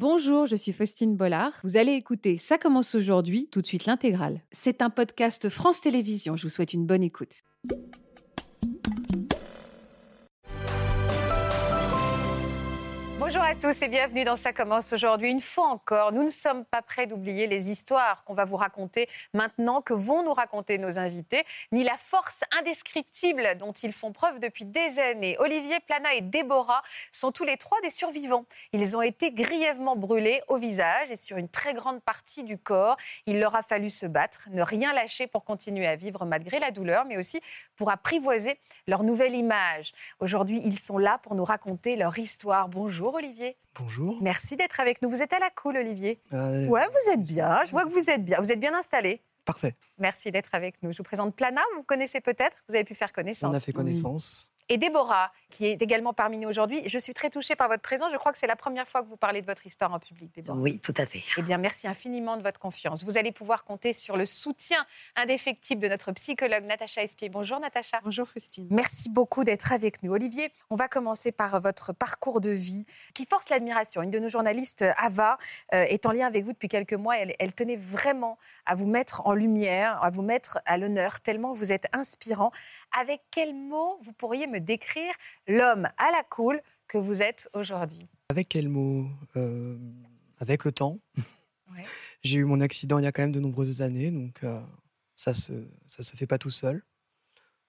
Bonjour, 0.00 0.46
je 0.46 0.56
suis 0.56 0.72
Faustine 0.72 1.14
Bollard. 1.14 1.52
Vous 1.62 1.76
allez 1.76 1.92
écouter 1.92 2.38
Ça 2.38 2.56
commence 2.56 2.94
aujourd'hui, 2.94 3.48
tout 3.52 3.60
de 3.60 3.66
suite 3.66 3.84
l'intégrale. 3.84 4.40
C'est 4.50 4.80
un 4.80 4.88
podcast 4.88 5.50
France 5.50 5.82
Télévisions. 5.82 6.38
Je 6.38 6.44
vous 6.44 6.48
souhaite 6.48 6.72
une 6.72 6.86
bonne 6.86 7.02
écoute. 7.02 7.42
Bonjour 13.32 13.44
à 13.44 13.54
tous 13.54 13.82
et 13.82 13.86
bienvenue 13.86 14.24
dans 14.24 14.34
Ça 14.34 14.52
commence 14.52 14.92
aujourd'hui. 14.92 15.30
Une 15.30 15.38
fois 15.38 15.68
encore, 15.68 16.10
nous 16.10 16.24
ne 16.24 16.30
sommes 16.30 16.64
pas 16.64 16.82
prêts 16.82 17.06
d'oublier 17.06 17.46
les 17.46 17.70
histoires 17.70 18.24
qu'on 18.24 18.34
va 18.34 18.44
vous 18.44 18.56
raconter 18.56 19.08
maintenant, 19.34 19.82
que 19.82 19.94
vont 19.94 20.24
nous 20.24 20.34
raconter 20.34 20.78
nos 20.78 20.98
invités, 20.98 21.44
ni 21.70 21.84
la 21.84 21.96
force 21.96 22.42
indescriptible 22.58 23.56
dont 23.56 23.70
ils 23.70 23.92
font 23.92 24.10
preuve 24.10 24.40
depuis 24.40 24.64
des 24.64 24.98
années. 24.98 25.36
Olivier 25.38 25.78
Plana 25.78 26.12
et 26.14 26.22
Déborah 26.22 26.82
sont 27.12 27.30
tous 27.30 27.44
les 27.44 27.56
trois 27.56 27.80
des 27.82 27.90
survivants. 27.90 28.46
Ils 28.72 28.96
ont 28.96 29.02
été 29.02 29.30
grièvement 29.30 29.94
brûlés 29.94 30.42
au 30.48 30.56
visage 30.56 31.12
et 31.12 31.16
sur 31.16 31.36
une 31.36 31.48
très 31.48 31.72
grande 31.72 32.02
partie 32.02 32.42
du 32.42 32.58
corps. 32.58 32.96
Il 33.26 33.38
leur 33.38 33.54
a 33.54 33.62
fallu 33.62 33.90
se 33.90 34.06
battre, 34.06 34.48
ne 34.50 34.62
rien 34.62 34.92
lâcher 34.92 35.28
pour 35.28 35.44
continuer 35.44 35.86
à 35.86 35.94
vivre 35.94 36.26
malgré 36.26 36.58
la 36.58 36.72
douleur, 36.72 37.04
mais 37.04 37.16
aussi 37.16 37.40
pour 37.76 37.92
apprivoiser 37.92 38.58
leur 38.88 39.04
nouvelle 39.04 39.36
image. 39.36 39.92
Aujourd'hui, 40.18 40.60
ils 40.64 40.80
sont 40.80 40.98
là 40.98 41.18
pour 41.18 41.36
nous 41.36 41.44
raconter 41.44 41.94
leur 41.94 42.18
histoire. 42.18 42.68
Bonjour 42.68 43.19
Olivier. 43.20 43.56
Bonjour. 43.78 44.18
Merci 44.22 44.56
d'être 44.56 44.80
avec 44.80 45.02
nous. 45.02 45.10
Vous 45.10 45.20
êtes 45.22 45.32
à 45.34 45.38
la 45.38 45.50
cool, 45.50 45.76
Olivier 45.76 46.20
Euh, 46.32 46.66
Ouais, 46.68 46.86
vous 46.88 47.12
êtes 47.12 47.22
bien. 47.22 47.62
Je 47.66 47.70
vois 47.70 47.84
que 47.84 47.90
vous 47.90 48.08
êtes 48.08 48.24
bien. 48.24 48.40
Vous 48.40 48.50
êtes 48.50 48.60
bien 48.60 48.74
installé. 48.74 49.20
Parfait. 49.44 49.74
Merci 49.98 50.30
d'être 50.30 50.54
avec 50.54 50.82
nous. 50.82 50.92
Je 50.92 50.98
vous 50.98 51.02
présente 51.04 51.34
Plana. 51.36 51.60
Vous 51.76 51.82
connaissez 51.82 52.20
peut-être. 52.20 52.56
Vous 52.68 52.74
avez 52.74 52.84
pu 52.84 52.94
faire 52.94 53.12
connaissance. 53.12 53.52
On 53.52 53.56
a 53.56 53.60
fait 53.60 53.72
connaissance. 53.72 54.50
Et 54.72 54.78
Déborah, 54.78 55.32
qui 55.50 55.66
est 55.66 55.82
également 55.82 56.12
parmi 56.12 56.38
nous 56.38 56.48
aujourd'hui. 56.48 56.88
Je 56.88 56.96
suis 56.96 57.12
très 57.12 57.28
touchée 57.28 57.56
par 57.56 57.66
votre 57.66 57.82
présence. 57.82 58.12
Je 58.12 58.16
crois 58.16 58.30
que 58.30 58.38
c'est 58.38 58.46
la 58.46 58.54
première 58.54 58.86
fois 58.86 59.02
que 59.02 59.08
vous 59.08 59.16
parlez 59.16 59.40
de 59.40 59.46
votre 59.46 59.66
histoire 59.66 59.92
en 59.92 59.98
public, 59.98 60.32
Déborah. 60.32 60.56
Oui, 60.56 60.78
tout 60.78 60.94
à 60.96 61.06
fait. 61.06 61.24
Eh 61.36 61.42
bien, 61.42 61.58
merci 61.58 61.88
infiniment 61.88 62.36
de 62.36 62.42
votre 62.42 62.60
confiance. 62.60 63.02
Vous 63.02 63.18
allez 63.18 63.32
pouvoir 63.32 63.64
compter 63.64 63.92
sur 63.92 64.16
le 64.16 64.24
soutien 64.26 64.86
indéfectible 65.16 65.82
de 65.82 65.88
notre 65.88 66.12
psychologue 66.12 66.62
Natacha 66.66 67.02
Espier. 67.02 67.28
Bonjour 67.30 67.58
Natacha. 67.58 67.98
Bonjour 68.04 68.28
Faustine. 68.28 68.68
Merci 68.70 69.10
beaucoup 69.10 69.42
d'être 69.42 69.72
avec 69.72 70.04
nous. 70.04 70.12
Olivier, 70.12 70.52
on 70.70 70.76
va 70.76 70.86
commencer 70.86 71.32
par 71.32 71.60
votre 71.60 71.92
parcours 71.92 72.40
de 72.40 72.50
vie 72.50 72.86
qui 73.12 73.26
force 73.26 73.48
l'admiration. 73.48 74.02
Une 74.02 74.12
de 74.12 74.20
nos 74.20 74.28
journalistes, 74.28 74.84
Ava, 74.98 75.36
euh, 75.74 75.82
est 75.82 76.06
en 76.06 76.12
lien 76.12 76.28
avec 76.28 76.44
vous 76.44 76.52
depuis 76.52 76.68
quelques 76.68 76.94
mois. 76.94 77.18
Elle, 77.18 77.34
elle 77.40 77.54
tenait 77.54 77.74
vraiment 77.74 78.38
à 78.66 78.76
vous 78.76 78.86
mettre 78.86 79.26
en 79.26 79.34
lumière, 79.34 80.00
à 80.00 80.10
vous 80.10 80.22
mettre 80.22 80.60
à 80.64 80.78
l'honneur, 80.78 81.18
tellement 81.18 81.52
vous 81.52 81.72
êtes 81.72 81.88
inspirant. 81.92 82.52
Avec 82.98 83.22
quels 83.30 83.54
mots 83.54 83.98
vous 84.02 84.12
pourriez 84.12 84.46
me 84.46 84.58
décrire 84.60 85.12
l'homme 85.46 85.88
à 85.96 86.10
la 86.12 86.22
cool 86.30 86.60
que 86.88 86.98
vous 86.98 87.22
êtes 87.22 87.48
aujourd'hui? 87.54 88.08
Avec 88.30 88.48
quel 88.48 88.68
mot? 88.68 89.06
Euh, 89.36 89.78
Avec 90.38 90.64
le 90.64 90.72
temps. 90.72 90.96
Ouais. 91.72 91.84
J'ai 92.22 92.38
eu 92.38 92.44
mon 92.44 92.60
accident 92.60 92.98
il 92.98 93.04
y 93.04 93.06
a 93.06 93.12
quand 93.12 93.22
même 93.22 93.32
de 93.32 93.40
nombreuses 93.40 93.80
années, 93.82 94.10
donc 94.10 94.42
euh, 94.44 94.60
ça 95.16 95.32
se 95.34 95.52
ça 95.86 96.02
se 96.02 96.16
fait 96.16 96.26
pas 96.26 96.38
tout 96.38 96.50
seul. 96.50 96.82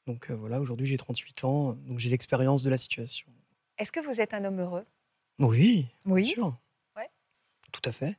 Donc 0.07 0.29
euh, 0.31 0.35
voilà, 0.35 0.59
aujourd'hui 0.59 0.87
j'ai 0.87 0.97
38 0.97 1.43
ans, 1.45 1.73
donc 1.73 1.99
j'ai 1.99 2.09
l'expérience 2.09 2.63
de 2.63 2.69
la 2.69 2.77
situation. 2.77 3.31
Est-ce 3.77 3.91
que 3.91 3.99
vous 3.99 4.19
êtes 4.19 4.33
un 4.33 4.43
homme 4.43 4.59
heureux? 4.59 4.85
Oui, 5.39 5.87
Oui. 6.05 6.23
bien 6.23 6.33
sûr. 6.33 6.57
Ouais. 6.97 7.09
Tout 7.71 7.81
à 7.85 7.91
fait. 7.91 8.17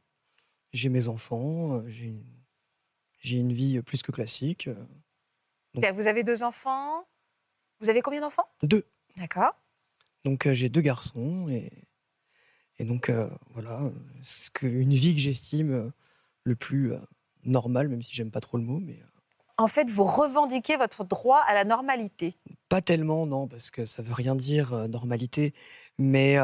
J'ai 0.72 0.88
mes 0.88 1.08
enfants, 1.08 1.82
j'ai 1.88 2.06
une, 2.06 2.24
j'ai 3.18 3.36
une 3.38 3.52
vie 3.52 3.82
plus 3.82 4.02
que 4.02 4.10
classique. 4.12 4.70
Donc- 5.74 5.84
Vous 5.94 6.06
avez 6.06 6.22
deux 6.24 6.42
enfants 6.42 7.04
Vous 7.80 7.88
avez 7.88 8.02
combien 8.02 8.20
d'enfants? 8.20 8.46
Deux. 8.62 8.84
D'accord. 9.16 9.54
Donc 10.24 10.46
euh, 10.46 10.54
j'ai 10.54 10.68
deux 10.68 10.80
garçons 10.80 11.48
et, 11.48 11.70
et 12.78 12.84
donc 12.84 13.08
euh, 13.08 13.28
voilà, 13.50 13.80
c'est 14.22 14.62
une 14.62 14.92
vie 14.92 15.14
que 15.14 15.20
j'estime 15.20 15.72
euh, 15.72 15.90
le 16.44 16.54
plus 16.56 16.92
euh, 16.92 16.98
normal, 17.44 17.88
même 17.88 18.02
si 18.02 18.14
j'aime 18.14 18.30
pas 18.30 18.40
trop 18.40 18.56
le 18.56 18.62
mot, 18.64 18.78
mais 18.80 18.98
En 19.58 19.66
fait, 19.68 19.90
vous 19.90 20.04
revendiquez 20.04 20.76
votre 20.76 21.04
droit 21.04 21.40
à 21.40 21.54
la 21.54 21.64
normalité. 21.64 22.36
pas 22.68 22.80
tellement 22.82 23.26
non, 23.26 23.48
parce 23.48 23.70
que 23.70 23.84
ça 23.84 24.02
veut 24.02 24.14
rien 24.14 24.34
dire 24.36 24.72
normalité, 24.88 25.54
mais 25.98 26.36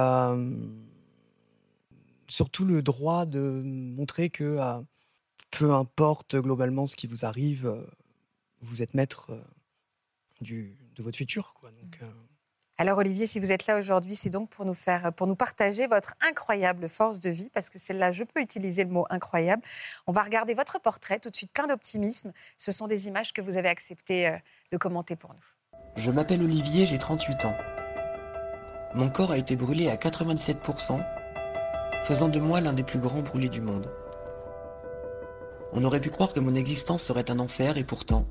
surtout 2.28 2.64
le 2.64 2.82
droit 2.82 3.26
de 3.26 3.62
montrer 3.64 4.28
que 4.30 4.58
peu 5.50 5.72
importe 5.72 6.36
globalement 6.36 6.86
ce 6.86 6.96
qui 6.96 7.06
vous 7.06 7.24
arrive, 7.24 7.86
vous 8.62 8.82
êtes 8.82 8.94
maître 8.94 9.30
euh, 9.30 9.42
du, 10.40 10.76
de 10.96 11.02
votre 11.02 11.16
futur, 11.16 11.54
quoi. 11.54 11.70
Donc, 11.70 11.98
euh, 12.02 12.10
Alors 12.78 12.98
Olivier, 12.98 13.26
si 13.26 13.40
vous 13.40 13.52
êtes 13.52 13.66
là 13.66 13.78
aujourd'hui, 13.78 14.16
c'est 14.16 14.30
donc 14.30 14.50
pour 14.50 14.64
nous 14.64 14.74
faire, 14.74 15.12
pour 15.12 15.26
nous 15.26 15.36
partager 15.36 15.86
votre 15.86 16.14
incroyable 16.20 16.88
force 16.88 17.20
de 17.20 17.30
vie, 17.30 17.50
parce 17.50 17.70
que 17.70 17.78
celle-là, 17.78 18.12
je 18.12 18.24
peux 18.24 18.40
utiliser 18.40 18.84
le 18.84 18.90
mot 18.90 19.06
incroyable. 19.10 19.62
On 20.06 20.12
va 20.12 20.22
regarder 20.22 20.54
votre 20.54 20.80
portrait 20.80 21.18
tout 21.18 21.30
de 21.30 21.36
suite, 21.36 21.52
plein 21.52 21.66
d'optimisme. 21.66 22.32
Ce 22.56 22.72
sont 22.72 22.86
des 22.86 23.08
images 23.08 23.32
que 23.32 23.40
vous 23.40 23.56
avez 23.56 23.68
accepté 23.68 24.28
euh, 24.28 24.36
de 24.72 24.76
commenter 24.76 25.16
pour 25.16 25.34
nous. 25.34 25.80
Je 25.96 26.10
m'appelle 26.10 26.42
Olivier, 26.42 26.86
j'ai 26.86 26.98
38 26.98 27.44
ans. 27.44 27.56
Mon 28.94 29.10
corps 29.10 29.32
a 29.32 29.38
été 29.38 29.54
brûlé 29.56 29.88
à 29.88 29.96
97%, 29.96 31.04
faisant 32.04 32.28
de 32.28 32.40
moi 32.40 32.60
l'un 32.60 32.72
des 32.72 32.84
plus 32.84 32.98
grands 32.98 33.22
brûlés 33.22 33.48
du 33.48 33.60
monde. 33.60 33.90
On 35.72 35.84
aurait 35.84 36.00
pu 36.00 36.10
croire 36.10 36.32
que 36.32 36.40
mon 36.40 36.54
existence 36.54 37.02
serait 37.02 37.30
un 37.30 37.38
enfer 37.38 37.76
et 37.76 37.84
pourtant. 37.84 38.26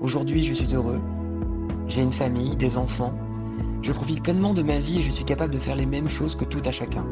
Aujourd'hui, 0.00 0.42
je 0.42 0.54
suis 0.54 0.74
heureux. 0.74 1.02
J'ai 1.86 2.02
une 2.02 2.12
famille, 2.12 2.56
des 2.56 2.78
enfants. 2.78 3.12
Je 3.82 3.92
profite 3.92 4.22
pleinement 4.22 4.54
de 4.54 4.62
ma 4.62 4.78
vie 4.78 5.00
et 5.00 5.02
je 5.02 5.10
suis 5.10 5.24
capable 5.24 5.52
de 5.52 5.58
faire 5.58 5.76
les 5.76 5.84
mêmes 5.84 6.08
choses 6.08 6.36
que 6.36 6.46
tout 6.46 6.62
à 6.64 6.72
chacun. 6.72 7.06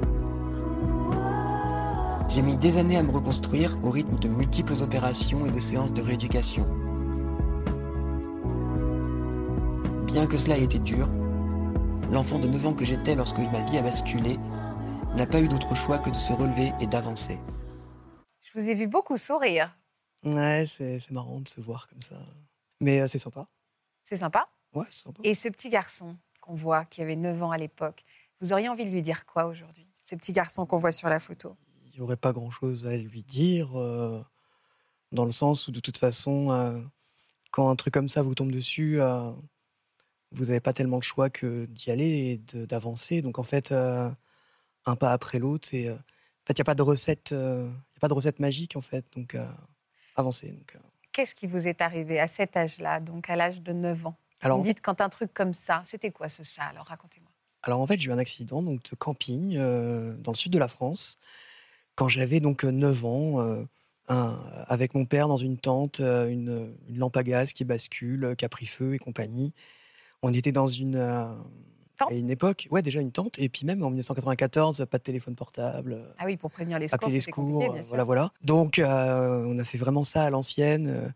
J'ai 2.30 2.40
mis 2.40 2.56
des 2.56 2.78
années 2.78 2.96
à 2.96 3.02
me 3.02 3.10
reconstruire 3.10 3.78
au 3.82 3.90
rythme 3.90 4.18
de 4.18 4.28
multiples 4.28 4.82
opérations 4.82 5.44
et 5.44 5.50
de 5.50 5.60
séances 5.60 5.92
de 5.92 6.00
rééducation. 6.00 6.66
Bien 10.06 10.26
que 10.26 10.38
cela 10.38 10.56
ait 10.56 10.64
été 10.64 10.78
dur, 10.78 11.10
l'enfant 12.10 12.38
de 12.38 12.48
9 12.48 12.68
ans 12.68 12.74
que 12.74 12.86
j'étais 12.86 13.14
lorsque 13.14 13.38
ma 13.38 13.64
vie 13.64 13.76
a 13.76 13.82
basculé 13.82 14.38
n'a 15.14 15.26
pas 15.26 15.42
eu 15.42 15.48
d'autre 15.48 15.74
choix 15.76 15.98
que 15.98 16.08
de 16.08 16.16
se 16.16 16.32
relever 16.32 16.72
et 16.80 16.86
d'avancer. 16.86 17.38
Je 18.40 18.58
vous 18.58 18.66
ai 18.66 18.74
vu 18.74 18.86
beaucoup 18.86 19.18
sourire. 19.18 19.76
ouais, 20.24 20.64
c'est 20.66 21.00
c'est 21.00 21.12
marrant 21.12 21.40
de 21.40 21.48
se 21.48 21.60
voir 21.60 21.86
comme 21.88 22.00
ça, 22.00 22.16
mais 22.80 23.00
euh, 23.00 23.08
c'est 23.08 23.18
sympa. 23.18 23.46
C'est 24.04 24.16
sympa. 24.16 24.48
Ouais, 24.74 24.86
c'est 24.90 25.04
sympa. 25.04 25.20
Et 25.24 25.34
ce 25.34 25.48
petit 25.48 25.68
garçon 25.68 26.16
qu'on 26.40 26.54
voit, 26.54 26.84
qui 26.84 27.02
avait 27.02 27.16
9 27.16 27.42
ans 27.42 27.50
à 27.50 27.58
l'époque, 27.58 28.04
vous 28.40 28.52
auriez 28.52 28.68
envie 28.68 28.84
de 28.84 28.90
lui 28.90 29.02
dire 29.02 29.26
quoi 29.26 29.46
aujourd'hui 29.46 29.88
Ce 30.04 30.14
petit 30.14 30.32
garçon 30.32 30.66
qu'on 30.66 30.78
voit 30.78 30.92
sur 30.92 31.08
la 31.08 31.20
photo? 31.20 31.56
il 31.98 32.02
n'y 32.02 32.04
aurait 32.04 32.16
pas 32.16 32.32
grand-chose 32.32 32.86
à 32.86 32.96
lui 32.96 33.24
dire, 33.24 33.76
euh, 33.76 34.22
dans 35.10 35.24
le 35.24 35.32
sens 35.32 35.66
où 35.66 35.72
de 35.72 35.80
toute 35.80 35.98
façon, 35.98 36.52
euh, 36.52 36.80
quand 37.50 37.70
un 37.70 37.74
truc 37.74 37.92
comme 37.92 38.08
ça 38.08 38.22
vous 38.22 38.36
tombe 38.36 38.52
dessus, 38.52 39.00
euh, 39.00 39.32
vous 40.30 40.44
n'avez 40.46 40.60
pas 40.60 40.72
tellement 40.72 40.98
le 40.98 41.02
choix 41.02 41.28
que 41.28 41.66
d'y 41.66 41.90
aller 41.90 42.40
et 42.54 42.66
d'avancer. 42.66 43.20
Donc 43.20 43.40
en 43.40 43.42
fait, 43.42 43.72
un 43.72 44.16
pas 44.96 45.12
après 45.12 45.40
l'autre, 45.40 45.74
et 45.74 45.90
en 45.90 45.96
fait, 46.46 46.52
il 46.52 46.58
n'y 46.58 46.62
a 46.62 46.64
pas 46.64 46.74
de 46.76 46.82
recette, 46.82 47.30
il 47.32 47.36
y 47.36 47.96
a 47.96 48.00
pas 48.00 48.08
de 48.08 48.14
recette 48.14 48.38
magique 48.38 48.76
en 48.76 48.80
fait. 48.80 49.06
Donc 49.16 49.36
avancer. 50.14 50.52
Donc. 50.52 50.76
Qu'est-ce 51.18 51.34
qui 51.34 51.48
vous 51.48 51.66
est 51.66 51.80
arrivé 51.80 52.20
à 52.20 52.28
cet 52.28 52.56
âge-là, 52.56 53.00
donc 53.00 53.28
à 53.28 53.34
l'âge 53.34 53.60
de 53.60 53.72
9 53.72 54.06
ans? 54.06 54.14
Alors, 54.40 54.58
Vous 54.58 54.62
me 54.62 54.68
dites 54.72 54.80
quand 54.80 55.00
un 55.00 55.08
truc 55.08 55.34
comme 55.34 55.52
ça, 55.52 55.82
c'était 55.84 56.12
quoi 56.12 56.28
ce 56.28 56.44
ça? 56.44 56.62
Alors 56.62 56.84
racontez-moi. 56.86 57.28
alors 57.64 57.80
en 57.80 57.88
fait, 57.88 57.98
j'ai 57.98 58.08
eu 58.08 58.12
un 58.12 58.18
accident 58.18 58.62
donc 58.62 58.88
de 58.88 58.94
camping 58.94 59.56
euh, 59.56 60.16
dans 60.18 60.30
le 60.30 60.36
sud 60.36 60.52
de 60.52 60.60
la 60.60 60.68
France 60.68 61.18
quand 61.96 62.08
j'avais 62.08 62.38
donc 62.38 62.64
euh, 62.64 62.70
9 62.70 63.04
ans. 63.04 63.40
euh, 63.40 63.64
un- 64.06 64.38
avec 64.68 64.94
mon 64.94 65.06
père 65.06 65.26
dans 65.26 65.38
une 65.38 65.58
tente, 65.58 65.98
euh, 65.98 66.28
une, 66.28 66.72
une 66.88 66.98
lampe 66.98 67.16
à 67.16 67.24
gaz 67.24 67.52
qui 67.52 67.64
bascule, 67.64 68.24
euh, 68.24 68.34
qui 68.36 68.44
a 68.44 68.48
pris 68.48 68.66
feu 68.66 68.94
et 68.94 68.98
compagnie. 68.98 69.52
On 70.22 70.32
était 70.32 70.52
dans 70.52 70.68
une, 70.68 70.96
euh, 70.96 71.34
Tente 71.98 72.10
à 72.10 72.14
une 72.14 72.30
époque, 72.30 72.66
ouais, 72.70 72.80
déjà 72.80 73.00
une 73.00 73.12
tente, 73.12 73.38
et 73.38 73.48
puis 73.48 73.66
même 73.66 73.82
en 73.82 73.88
1994, 73.90 74.86
pas 74.90 74.98
de 74.98 75.02
téléphone 75.02 75.34
portable, 75.34 75.92
euh, 75.94 76.12
Ah 76.18 76.24
oui, 76.26 76.36
pour 76.36 76.50
prévenir 76.50 76.78
les 76.78 76.88
secours, 76.88 77.04
appeler 77.06 77.16
les 77.16 77.20
secours, 77.20 77.62
euh, 77.74 77.80
voilà, 77.88 78.04
voilà. 78.04 78.32
Donc, 78.42 78.78
euh, 78.78 79.44
on 79.46 79.58
a 79.58 79.64
fait 79.64 79.78
vraiment 79.78 80.04
ça 80.04 80.24
à 80.24 80.30
l'ancienne, 80.30 80.86
euh, 80.86 81.08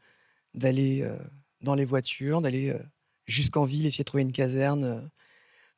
d'aller 0.55 1.03
euh, 1.03 1.17
dans 1.61 1.75
les 1.75 1.85
voitures, 1.85 2.41
d'aller 2.43 2.75
jusqu'en 3.27 3.65
ville, 3.65 3.87
essayer 3.87 4.03
de 4.03 4.07
trouver 4.07 4.25
une 4.25 4.33
caserne, 4.33 5.09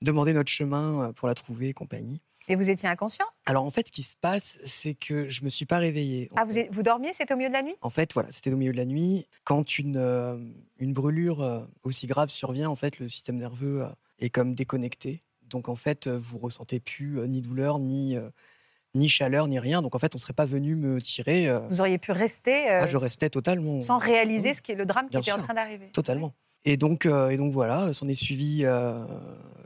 demander 0.00 0.32
notre 0.32 0.50
chemin 0.50 1.12
pour 1.12 1.28
la 1.28 1.34
trouver 1.34 1.68
et 1.68 1.74
compagnie. 1.74 2.22
Et 2.48 2.56
vous 2.56 2.68
étiez 2.68 2.88
inconscient? 2.88 3.24
Alors 3.46 3.64
en 3.64 3.70
fait, 3.70 3.88
ce 3.88 3.92
qui 3.92 4.02
se 4.02 4.16
passe, 4.16 4.58
c'est 4.66 4.94
que 4.94 5.30
je 5.30 5.44
me 5.44 5.48
suis 5.48 5.64
pas 5.64 5.78
réveillé. 5.78 6.28
Ah, 6.36 6.44
vous, 6.44 6.52
vous 6.70 6.82
dormiez 6.82 7.12
C'était 7.14 7.32
au 7.32 7.36
milieu 7.38 7.48
de 7.48 7.54
la 7.54 7.62
nuit? 7.62 7.74
En 7.80 7.90
fait, 7.90 8.12
voilà, 8.12 8.30
c'était 8.32 8.52
au 8.52 8.56
milieu 8.56 8.72
de 8.72 8.76
la 8.76 8.84
nuit. 8.84 9.26
Quand 9.44 9.78
une, 9.78 9.96
euh, 9.96 10.36
une 10.78 10.92
brûlure 10.92 11.40
euh, 11.42 11.60
aussi 11.84 12.06
grave 12.06 12.28
survient, 12.28 12.68
en 12.68 12.76
fait, 12.76 12.98
le 12.98 13.08
système 13.08 13.36
nerveux 13.38 13.84
euh, 13.84 13.88
est 14.18 14.30
comme 14.30 14.54
déconnecté. 14.54 15.22
Donc, 15.48 15.68
en 15.68 15.76
fait, 15.76 16.06
euh, 16.06 16.18
vous 16.18 16.38
ressentez 16.38 16.80
plus 16.80 17.18
euh, 17.18 17.26
ni 17.26 17.42
douleur, 17.42 17.78
ni, 17.78 18.16
euh, 18.16 18.30
ni 18.94 19.08
chaleur, 19.08 19.46
ni 19.48 19.58
rien. 19.58 19.82
Donc, 19.82 19.94
en 19.94 19.98
fait, 19.98 20.14
on 20.14 20.18
serait 20.18 20.32
pas 20.32 20.46
venu 20.46 20.76
me 20.76 21.00
tirer. 21.00 21.52
Vous 21.68 21.80
auriez 21.80 21.98
pu 21.98 22.12
rester 22.12 22.70
euh, 22.70 22.80
ah, 22.82 22.86
je 22.86 22.96
restais 22.96 23.30
totalement. 23.30 23.80
sans 23.80 23.98
réaliser 23.98 24.50
oui. 24.50 24.54
ce 24.54 24.62
qui 24.62 24.72
est 24.72 24.76
le 24.76 24.86
drame 24.86 25.08
qui 25.08 25.16
était 25.16 25.32
en 25.32 25.38
train 25.38 25.54
d'arriver. 25.54 25.90
Totalement. 25.92 26.34
Et 26.64 26.76
donc, 26.76 27.04
euh, 27.04 27.28
et 27.28 27.36
donc 27.36 27.52
voilà, 27.52 27.92
s'en 27.92 28.08
est 28.08 28.14
suivi 28.14 28.62
euh, 28.64 29.04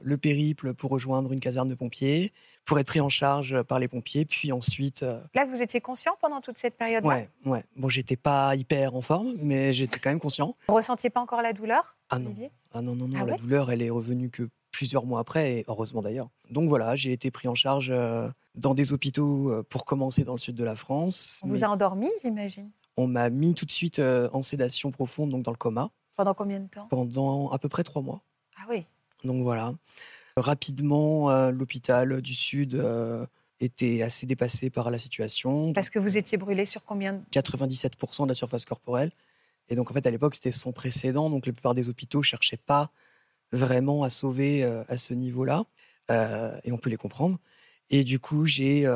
le 0.02 0.18
périple 0.18 0.74
pour 0.74 0.90
rejoindre 0.90 1.32
une 1.32 1.38
caserne 1.40 1.68
de 1.68 1.76
pompiers, 1.76 2.32
pour 2.68 2.78
être 2.78 2.86
pris 2.86 3.00
en 3.00 3.08
charge 3.08 3.62
par 3.62 3.78
les 3.78 3.88
pompiers, 3.88 4.26
puis 4.26 4.52
ensuite. 4.52 5.02
euh, 5.02 5.18
Là, 5.34 5.46
vous 5.46 5.62
étiez 5.62 5.80
conscient 5.80 6.12
pendant 6.20 6.42
toute 6.42 6.58
cette 6.58 6.76
période-là? 6.76 7.08
Ouais, 7.08 7.28
ouais. 7.46 7.64
Bon, 7.76 7.88
j'étais 7.88 8.16
pas 8.16 8.54
hyper 8.56 8.94
en 8.94 9.00
forme, 9.00 9.32
mais 9.38 9.72
j'étais 9.72 9.98
quand 9.98 10.10
même 10.10 10.20
conscient. 10.20 10.52
Vous 10.68 10.74
ressentiez 10.74 11.08
pas 11.08 11.20
encore 11.20 11.40
la 11.40 11.54
douleur 11.54 11.96
Ah 12.10 12.18
non. 12.18 12.34
Ah 12.74 12.82
non, 12.82 12.94
non, 12.94 13.08
non, 13.08 13.16
Ah 13.20 13.24
la 13.24 13.32
ouais? 13.32 13.38
douleur, 13.38 13.70
elle 13.70 13.80
est 13.80 13.88
revenue 13.88 14.28
que 14.28 14.48
plusieurs 14.70 15.06
mois 15.06 15.20
après, 15.20 15.60
et 15.60 15.64
heureusement 15.66 16.02
d'ailleurs. 16.02 16.28
Donc 16.50 16.68
voilà, 16.68 16.94
j'ai 16.94 17.10
été 17.12 17.30
pris 17.30 17.48
en 17.48 17.54
charge 17.54 17.88
euh, 17.90 18.28
dans 18.54 18.74
des 18.74 18.92
hôpitaux 18.92 19.50
euh, 19.50 19.62
pour 19.62 19.86
commencer 19.86 20.24
dans 20.24 20.34
le 20.34 20.38
sud 20.38 20.54
de 20.54 20.62
la 20.64 20.76
France. 20.76 21.40
On 21.42 21.48
vous 21.48 21.64
a 21.64 21.68
endormi, 21.68 22.10
j'imagine? 22.22 22.70
On 22.98 23.06
m'a 23.06 23.30
mis 23.30 23.54
tout 23.54 23.64
de 23.64 23.70
suite 23.72 23.98
euh, 23.98 24.28
en 24.34 24.42
sédation 24.42 24.90
profonde, 24.90 25.30
donc 25.30 25.42
dans 25.42 25.52
le 25.52 25.56
coma, 25.56 25.88
Pendant 26.16 26.34
combien 26.34 26.60
de 26.60 26.68
temps? 26.68 26.86
Pendant 26.90 27.48
à 27.50 27.58
peu 27.58 27.70
près 27.70 27.82
trois 27.82 28.02
mois. 28.02 28.20
Ah 28.58 28.66
oui. 28.68 28.84
Donc 29.24 29.42
voilà. 29.42 29.72
Rapidement, 30.38 31.30
euh, 31.30 31.50
l'hôpital 31.50 32.20
du 32.22 32.34
Sud 32.34 32.74
euh, 32.74 33.26
était 33.60 34.02
assez 34.02 34.26
dépassé 34.26 34.70
par 34.70 34.90
la 34.90 34.98
situation. 34.98 35.72
Parce 35.72 35.90
que 35.90 35.98
vous 35.98 36.16
étiez 36.16 36.38
brûlé 36.38 36.66
sur 36.66 36.84
combien 36.84 37.14
de... 37.14 37.22
97% 37.32 38.24
de 38.24 38.28
la 38.28 38.34
surface 38.34 38.64
corporelle. 38.64 39.10
Et 39.68 39.74
donc 39.74 39.90
en 39.90 39.94
fait, 39.94 40.06
à 40.06 40.10
l'époque, 40.10 40.34
c'était 40.34 40.52
sans 40.52 40.72
précédent. 40.72 41.30
Donc 41.30 41.46
la 41.46 41.52
plupart 41.52 41.74
des 41.74 41.88
hôpitaux 41.88 42.22
cherchaient 42.22 42.56
pas 42.56 42.90
vraiment 43.52 44.02
à 44.02 44.10
sauver 44.10 44.62
euh, 44.62 44.82
à 44.88 44.96
ce 44.96 45.14
niveau-là. 45.14 45.64
Et 46.64 46.72
on 46.72 46.78
peut 46.78 46.88
les 46.88 46.96
comprendre. 46.96 47.38
Et 47.90 48.02
du 48.02 48.18
coup, 48.18 48.46
j'ai 48.46 48.86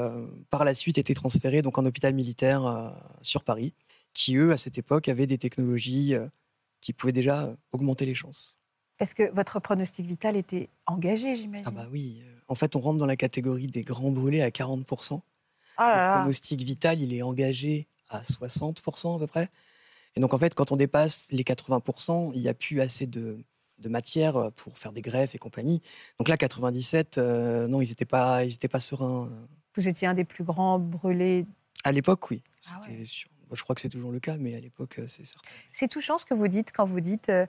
par 0.49 0.65
la 0.65 0.75
suite 0.75 0.97
été 0.97 1.13
transféré 1.13 1.61
donc 1.61 1.77
en 1.77 1.85
hôpital 1.85 2.15
militaire 2.15 2.91
sur 3.21 3.45
Paris, 3.45 3.75
qui 4.15 4.37
eux, 4.37 4.51
à 4.51 4.57
cette 4.57 4.79
époque, 4.79 5.09
avaient 5.09 5.27
des 5.27 5.37
technologies 5.37 6.15
qui 6.81 6.95
pouvaient 6.95 7.13
déjà 7.13 7.55
augmenter 7.71 8.07
les 8.07 8.15
chances. 8.15 8.57
Parce 9.03 9.15
que 9.15 9.35
votre 9.35 9.59
pronostic 9.59 10.07
vital 10.07 10.37
était 10.37 10.69
engagé, 10.87 11.35
j'imagine. 11.35 11.67
Ah 11.67 11.73
bah 11.73 11.87
oui. 11.91 12.23
euh, 12.25 12.35
En 12.47 12.55
fait, 12.55 12.77
on 12.77 12.81
rentre 12.81 13.01
dans 13.01 13.07
la 13.07 13.17
catégorie 13.17 13.67
des 13.67 13.83
grands 13.83 14.13
brûlés 14.13 14.43
à 14.43 14.51
40%. 14.51 14.85
Oh 15.15 15.21
là 15.79 16.15
Le 16.15 16.21
pronostic 16.21 16.63
vital, 16.63 17.01
il 17.01 17.13
est 17.13 17.23
engagé 17.23 17.89
à 18.11 18.23
60% 18.23 19.17
à 19.17 19.19
peu 19.19 19.27
près. 19.27 19.49
Et 20.15 20.21
donc, 20.21 20.35
en 20.35 20.39
fait, 20.39 20.55
quand 20.55 20.71
on 20.71 20.77
dépasse 20.77 21.27
les 21.33 21.43
80%, 21.43 22.31
il 22.37 22.43
n'y 22.43 22.49
a 22.49 22.55
plus 22.55 22.81
assez 22.81 23.09
de, 23.09 23.43
de 23.81 23.89
matière 23.89 24.53
pour 24.53 24.79
faire 24.79 24.93
des 24.93 25.03
greffes 25.03 25.35
et 25.35 25.39
compagnie. 25.39 25.83
Donc 26.21 26.29
là, 26.29 26.37
97, 26.37 27.19
euh, 27.19 27.67
non, 27.67 27.81
ils 27.81 27.89
n'étaient 27.89 28.05
pas, 28.05 28.45
ils 28.45 28.55
étaient 28.55 28.69
pas 28.69 28.79
sereins. 28.79 29.33
Vous 29.75 29.89
étiez 29.89 30.07
un 30.07 30.15
des 30.15 30.25
plus 30.25 30.45
grands 30.45 30.79
brûlés. 30.79 31.45
À 31.83 31.91
l'époque, 31.91 32.31
oui. 32.31 32.41
Ah 32.71 32.81
ouais. 32.89 33.03
Bon, 33.49 33.57
je 33.57 33.63
crois 33.65 33.75
que 33.75 33.81
c'est 33.83 33.89
toujours 33.89 34.13
le 34.13 34.21
cas, 34.21 34.37
mais 34.39 34.55
à 34.55 34.61
l'époque, 34.61 35.01
euh, 35.01 35.07
c'est 35.09 35.25
certain. 35.27 35.49
C'est 35.73 35.89
touchant 35.89 36.17
ce 36.19 36.25
que 36.25 36.35
vous 36.35 36.49
dites 36.49 36.71
quand 36.73 36.85
vous 36.87 37.01
dites 37.01 37.29
euh, 37.31 37.47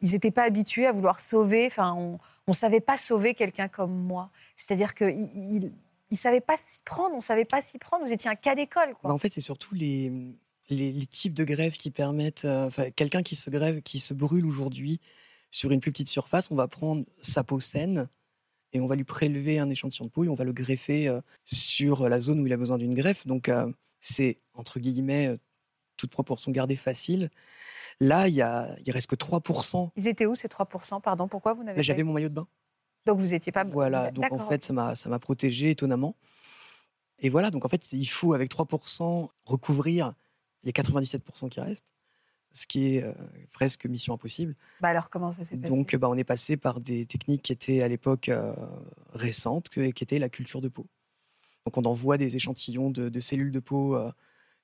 ils 0.00 0.12
n'étaient 0.12 0.30
pas 0.30 0.44
habitués 0.44 0.86
à 0.86 0.92
vouloir 0.92 1.20
sauver. 1.20 1.66
Enfin, 1.66 1.94
on 1.94 2.18
ne 2.46 2.52
savait 2.52 2.80
pas 2.80 2.96
sauver 2.96 3.34
quelqu'un 3.34 3.68
comme 3.68 3.94
moi. 3.94 4.30
C'est-à-dire 4.56 4.94
qu'ils 4.94 5.28
il, 5.34 5.72
il 6.10 6.16
savaient 6.16 6.40
pas 6.40 6.56
s'y 6.56 6.80
prendre. 6.82 7.12
On 7.12 7.18
ne 7.18 7.22
savait 7.22 7.44
pas 7.44 7.62
s'y 7.62 7.78
prendre. 7.78 8.04
Vous 8.04 8.12
étiez 8.12 8.30
un 8.30 8.36
cas 8.36 8.54
d'école. 8.54 8.94
Bah, 9.02 9.10
en 9.10 9.18
fait, 9.18 9.32
c'est 9.32 9.40
surtout 9.40 9.74
les, 9.74 10.12
types 11.10 11.34
de 11.34 11.44
grèves 11.44 11.76
qui 11.76 11.90
permettent. 11.90 12.44
euh, 12.44 12.70
quelqu'un 12.96 13.22
qui 13.22 13.34
se 13.36 13.50
grève, 13.50 13.82
qui 13.82 13.98
se 13.98 14.14
brûle 14.14 14.46
aujourd'hui 14.46 15.00
sur 15.50 15.70
une 15.70 15.80
plus 15.80 15.92
petite 15.92 16.08
surface, 16.08 16.50
on 16.50 16.56
va 16.56 16.68
prendre 16.68 17.04
sa 17.22 17.42
peau 17.44 17.60
saine 17.60 18.08
et 18.72 18.80
on 18.80 18.86
va 18.86 18.96
lui 18.96 19.04
prélever 19.04 19.58
un 19.58 19.70
échantillon 19.70 20.06
de 20.06 20.10
peau 20.10 20.24
et 20.24 20.28
on 20.28 20.34
va 20.34 20.44
le 20.44 20.52
greffer 20.52 21.08
euh, 21.08 21.20
sur 21.44 22.08
la 22.08 22.20
zone 22.20 22.40
où 22.40 22.46
il 22.46 22.52
a 22.52 22.56
besoin 22.56 22.78
d'une 22.78 22.94
greffe. 22.94 23.26
Donc, 23.26 23.48
euh, 23.48 23.70
c'est 24.00 24.38
entre 24.54 24.78
guillemets 24.78 25.28
euh, 25.28 25.36
toute 25.96 26.10
proportion 26.10 26.52
gardée 26.52 26.76
facile. 26.76 27.30
Là, 28.00 28.28
il 28.28 28.34
y 28.34 28.42
a, 28.42 28.68
il 28.86 28.92
reste 28.92 29.08
que 29.08 29.16
3%. 29.16 29.90
Ils 29.96 30.06
étaient 30.06 30.26
où 30.26 30.34
ces 30.34 30.48
3% 30.48 31.00
Pardon, 31.00 31.28
pourquoi 31.28 31.54
vous 31.54 31.64
n'avez 31.64 31.76
pas 31.76 31.82
j'avais 31.82 32.02
mon 32.02 32.12
maillot 32.12 32.28
de 32.28 32.34
bain. 32.34 32.46
Donc 33.06 33.18
vous 33.18 33.28
n'étiez 33.28 33.52
pas. 33.52 33.64
Voilà, 33.64 34.10
donc 34.10 34.30
en 34.30 34.38
fait, 34.38 34.64
ça 34.64 34.72
m'a, 34.72 35.18
protégé 35.18 35.70
étonnamment. 35.70 36.16
Et 37.20 37.30
voilà, 37.30 37.50
donc 37.50 37.64
en 37.64 37.68
fait, 37.68 37.90
il 37.92 38.06
faut 38.06 38.34
avec 38.34 38.50
3% 38.50 39.28
recouvrir 39.44 40.12
les 40.62 40.72
97% 40.72 41.48
qui 41.48 41.60
restent, 41.60 41.86
ce 42.54 42.66
qui 42.66 42.96
est 42.96 43.02
euh, 43.02 43.12
presque 43.52 43.86
mission 43.86 44.14
impossible. 44.14 44.54
Bah 44.80 44.88
alors 44.88 45.10
comment 45.10 45.32
ça 45.32 45.44
s'est 45.44 45.56
passé? 45.56 45.68
Donc 45.68 45.96
bah, 45.96 46.08
on 46.08 46.16
est 46.16 46.24
passé 46.24 46.56
par 46.56 46.80
des 46.80 47.06
techniques 47.06 47.42
qui 47.42 47.52
étaient 47.52 47.82
à 47.82 47.88
l'époque 47.88 48.28
euh, 48.28 48.54
récentes, 49.14 49.68
qui 49.68 49.80
étaient 49.80 50.18
la 50.18 50.28
culture 50.28 50.60
de 50.60 50.68
peau. 50.68 50.86
Donc 51.64 51.76
on 51.76 51.84
envoie 51.84 52.18
des 52.18 52.36
échantillons 52.36 52.90
de, 52.90 53.08
de 53.08 53.20
cellules 53.20 53.52
de 53.52 53.60
peau, 53.60 53.96
euh, 53.96 54.12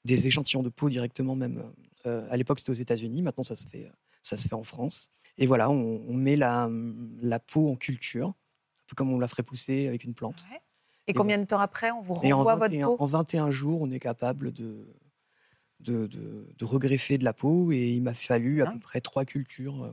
des 0.05 0.27
échantillons 0.27 0.63
de 0.63 0.69
peau 0.71 0.89
directement 0.89 1.35
même. 1.37 1.63
euh, 2.07 2.27
à 2.31 2.37
l'époque 2.37 2.59
c'était 2.59 2.71
aux 2.71 2.75
États-Unis, 2.75 3.23
maintenant 3.23 3.45
ça 3.45 3.57
se 3.57 3.67
fait, 3.67 3.91
ça 4.23 4.37
se 4.37 4.49
fait 4.49 4.55
en 4.55 4.65
France. 4.65 5.11
Et 5.39 5.47
voilà, 5.47 5.71
on, 5.71 6.05
on 6.09 6.15
met 6.15 6.37
la, 6.37 6.69
la 7.23 7.41
peau 7.41 7.71
en 7.71 7.77
culture, 7.77 8.29
un 8.29 8.35
peu 8.89 8.95
comme 8.95 9.13
on 9.13 9.19
la 9.19 9.29
ferait 9.29 9.43
pousser 9.43 9.89
avec 9.89 10.05
une 10.05 10.15
plante. 10.15 10.45
Ouais. 10.51 10.61
Et 11.07 11.13
combien 11.13 11.39
de 11.39 11.45
temps 11.45 11.59
après 11.59 11.91
on 11.91 12.01
vous 12.01 12.15
renvoie 12.15 12.55
votre 12.55 12.73
21, 12.73 12.87
peau? 12.87 12.97
en 12.99 13.07
21 13.07 13.51
jours, 13.51 13.83
on 13.83 13.91
est 13.91 14.01
capable 14.01 14.53
de, 14.53 14.87
de, 15.81 16.07
de, 16.07 16.55
de 16.57 16.65
regreffer 16.65 17.19
de 17.19 17.25
la 17.25 17.33
peau 17.35 17.73
et 17.73 17.91
il 17.93 18.03
m'a 18.03 18.15
fallu 18.15 18.63
à 18.63 18.71
peu 18.71 18.79
près 18.79 19.01
trois 19.03 19.25
cultures 19.27 19.83
euh, 19.85 19.93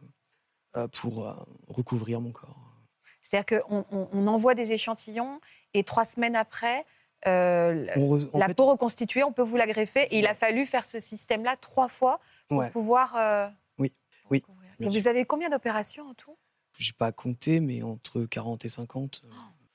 euh, 0.77 0.87
pour 0.87 1.27
euh, 1.27 1.33
recouvrir 1.67 2.21
mon 2.21 2.31
corps. 2.31 2.77
C'est-à-dire 3.21 3.61
qu'on 3.67 3.85
on, 3.91 4.07
on 4.11 4.27
envoie 4.27 4.55
des 4.55 4.71
échantillons 4.73 5.41
et 5.73 5.83
trois 5.83 6.05
semaines 6.05 6.35
après, 6.35 6.85
euh, 7.27 7.87
On 7.95 8.17
re- 8.17 8.37
la 8.39 8.47
fait, 8.47 8.53
peau 8.53 8.65
reconstituée, 8.65 9.23
on 9.23 9.31
peut 9.31 9.41
vous 9.43 9.57
la 9.57 9.67
greffer. 9.67 10.07
Et 10.11 10.19
il 10.19 10.27
a 10.27 10.33
fallu 10.35 10.65
faire 10.65 10.85
ce 10.85 10.99
système-là 10.99 11.55
trois 11.59 11.87
fois 11.87 12.19
pour 12.47 12.59
ouais, 12.59 12.69
pouvoir. 12.71 13.15
euh, 13.15 13.47
Oui, 13.77 13.93
pour 14.21 14.31
oui, 14.31 14.43
Et 14.79 14.89
vous 14.89 15.07
avez 15.07 15.25
combien 15.25 15.49
d'opérations 15.49 16.07
en 16.09 16.13
tout? 16.13 16.35
J'ai 16.77 16.93
pas 16.93 17.11
compté, 17.11 17.59
mais 17.59 17.83
entre 17.83 18.23
40 18.23 18.65
et 18.65 18.69
50. 18.69 19.21
euh. 19.23 19.29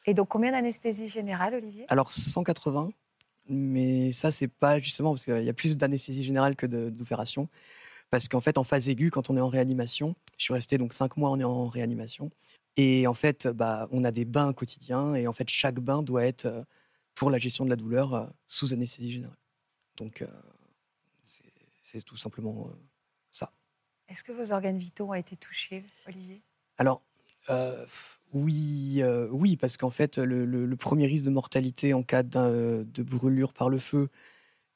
Et 0.06 0.14
donc 0.14 0.28
combien 0.28 0.52
d'anesthésie 0.52 1.08
générale, 1.08 1.54
Olivier? 1.54 1.84
Alors 1.88 2.12
180, 2.12 2.92
mais 3.48 4.12
ça 4.12 4.30
c'est 4.30 4.48
pas 4.48 4.80
justement 4.80 5.12
parce 5.12 5.24
qu'il 5.24 5.42
y 5.44 5.48
a 5.48 5.52
plus 5.52 5.76
d'anesthésie 5.76 6.24
générale 6.24 6.56
que 6.56 6.66
de- 6.66 6.90
d'opération. 6.90 7.48
Parce 8.10 8.28
qu'en 8.28 8.40
fait, 8.40 8.56
en 8.56 8.62
phase 8.64 8.88
aiguë, 8.88 9.10
quand 9.10 9.30
on 9.30 9.36
est 9.36 9.40
en 9.40 9.48
réanimation, 9.48 10.14
je 10.38 10.44
suis 10.44 10.54
resté 10.54 10.78
donc 10.78 10.92
cinq 10.92 11.16
mois 11.16 11.30
en, 11.30 11.40
en 11.42 11.66
réanimation. 11.68 12.30
Et 12.76 13.06
en 13.08 13.14
fait, 13.14 13.48
bah, 13.48 13.88
on 13.90 14.04
a 14.04 14.12
des 14.12 14.24
bains 14.24 14.52
quotidiens 14.52 15.14
et 15.14 15.26
en 15.26 15.32
fait, 15.32 15.48
chaque 15.50 15.80
bain 15.80 16.02
doit 16.02 16.24
être 16.24 16.46
euh, 16.46 16.62
pour 17.16 17.30
la 17.30 17.38
gestion 17.38 17.64
de 17.64 17.70
la 17.70 17.76
douleur 17.76 18.14
euh, 18.14 18.26
sous 18.46 18.72
anesthésie 18.72 19.10
générale. 19.10 19.36
Donc, 19.96 20.22
euh, 20.22 20.26
c'est- 21.82 22.02
tout 22.04 22.16
simplement 22.16 22.68
euh, 22.68 22.72
ça. 23.32 23.50
Est-ce 24.08 24.22
que 24.22 24.32
vos 24.32 24.52
organes 24.52 24.76
vitaux 24.78 25.08
ont 25.08 25.14
été 25.14 25.34
touchés, 25.36 25.82
Olivier? 26.06 26.42
Alors, 26.76 27.02
euh, 27.48 27.86
oui, 28.34 28.98
euh, 29.02 29.28
oui, 29.30 29.56
parce 29.56 29.78
qu'en 29.78 29.90
fait, 29.90 30.18
le, 30.18 30.44
le- 30.44 30.66
le 30.66 30.76
premier 30.76 31.06
risque 31.06 31.24
de 31.24 31.30
mortalité 31.30 31.94
en 31.94 32.02
cas 32.02 32.22
de 32.22 33.02
brûlure 33.02 33.54
par 33.54 33.70
le 33.70 33.78
feu, 33.78 34.10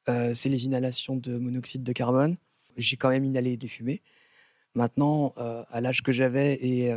euh, 0.08 0.34
c'est 0.34 0.48
les 0.48 0.64
inhalations 0.64 1.16
de 1.16 1.36
monoxyde 1.36 1.82
de 1.82 1.92
carbone. 1.92 2.38
J'ai 2.78 2.96
quand 2.96 3.10
même 3.10 3.24
inhalé 3.24 3.58
des 3.58 3.68
fumées. 3.68 4.02
Maintenant, 4.74 5.34
à 5.36 5.80
l'âge 5.80 6.02
que 6.02 6.12
j'avais 6.12 6.54
et 6.64 6.90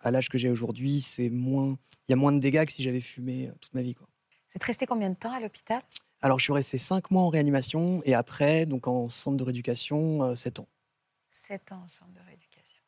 à 0.00 0.10
l'âge 0.10 0.28
que 0.28 0.36
j'ai 0.38 0.50
aujourd'hui, 0.50 1.00
c'est 1.00 1.30
moins. 1.30 1.78
Il 2.08 2.10
y 2.10 2.14
a 2.14 2.16
moins 2.16 2.32
de 2.32 2.40
dégâts 2.40 2.66
que 2.66 2.72
si 2.72 2.82
j'avais 2.82 3.00
fumé 3.00 3.50
toute 3.60 3.72
ma 3.74 3.80
vie. 3.82 3.94
Quoi. 3.94 4.08
Vous 4.52 4.56
êtes 4.56 4.64
resté 4.64 4.84
combien 4.84 5.08
de 5.08 5.14
temps 5.14 5.32
à 5.32 5.40
l'hôpital? 5.40 5.80
Alors, 6.20 6.38
je 6.38 6.44
suis 6.44 6.52
resté 6.52 6.76
cinq 6.76 7.10
mois 7.10 7.22
en 7.22 7.30
réanimation 7.30 8.02
et 8.04 8.12
après, 8.12 8.66
donc 8.66 8.86
en 8.86 9.08
centre 9.08 9.38
de 9.38 9.42
rééducation, 9.44 10.22
euh, 10.24 10.34
sept 10.34 10.58
ans. 10.58 10.68
Sept 11.30 11.72
ans 11.72 11.82
au 11.86 11.88
centre 11.88 12.12
de 12.12 12.20
rééducation. 12.26 12.82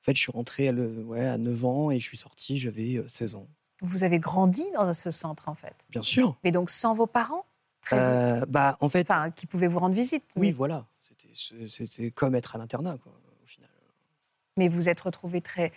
En 0.00 0.04
fait, 0.04 0.14
je 0.14 0.20
suis 0.20 0.30
rentré 0.32 0.68
à, 0.68 0.72
le, 0.72 1.02
ouais, 1.04 1.26
à 1.26 1.38
9 1.38 1.64
ans 1.64 1.90
et 1.90 1.98
je 1.98 2.04
suis 2.06 2.16
sorti, 2.16 2.60
j'avais 2.60 2.98
euh, 2.98 3.08
16 3.08 3.34
ans. 3.34 3.48
Vous 3.80 4.04
avez 4.04 4.20
grandi 4.20 4.64
dans 4.74 4.92
ce 4.92 5.10
centre, 5.10 5.48
en 5.48 5.54
fait? 5.56 5.74
Bien 5.90 6.04
sûr. 6.04 6.38
Mais 6.44 6.52
donc 6.52 6.70
sans 6.70 6.92
vos 6.92 7.08
parents? 7.08 7.44
Très- 7.80 7.98
Euh, 7.98 8.46
bah, 8.46 8.76
en 8.80 8.88
fait, 8.88 9.00
Enfin, 9.10 9.32
qui 9.32 9.46
pouvaient 9.46 9.66
vous 9.66 9.80
rendre 9.80 9.96
visite. 9.96 10.22
Oui, 10.36 10.48
mais, 10.48 10.52
voilà. 10.52 10.86
C'était- 11.34 11.66
C'était 11.68 12.10
comme 12.12 12.36
être 12.36 12.54
à 12.54 12.58
l'internat, 12.58 12.96
quoi, 12.98 13.10
au 13.42 13.46
final. 13.46 13.68
mais 14.56 14.68
vous 14.68 14.88
êtes 14.88 15.00
retrouvé 15.00 15.40
très, 15.40 15.72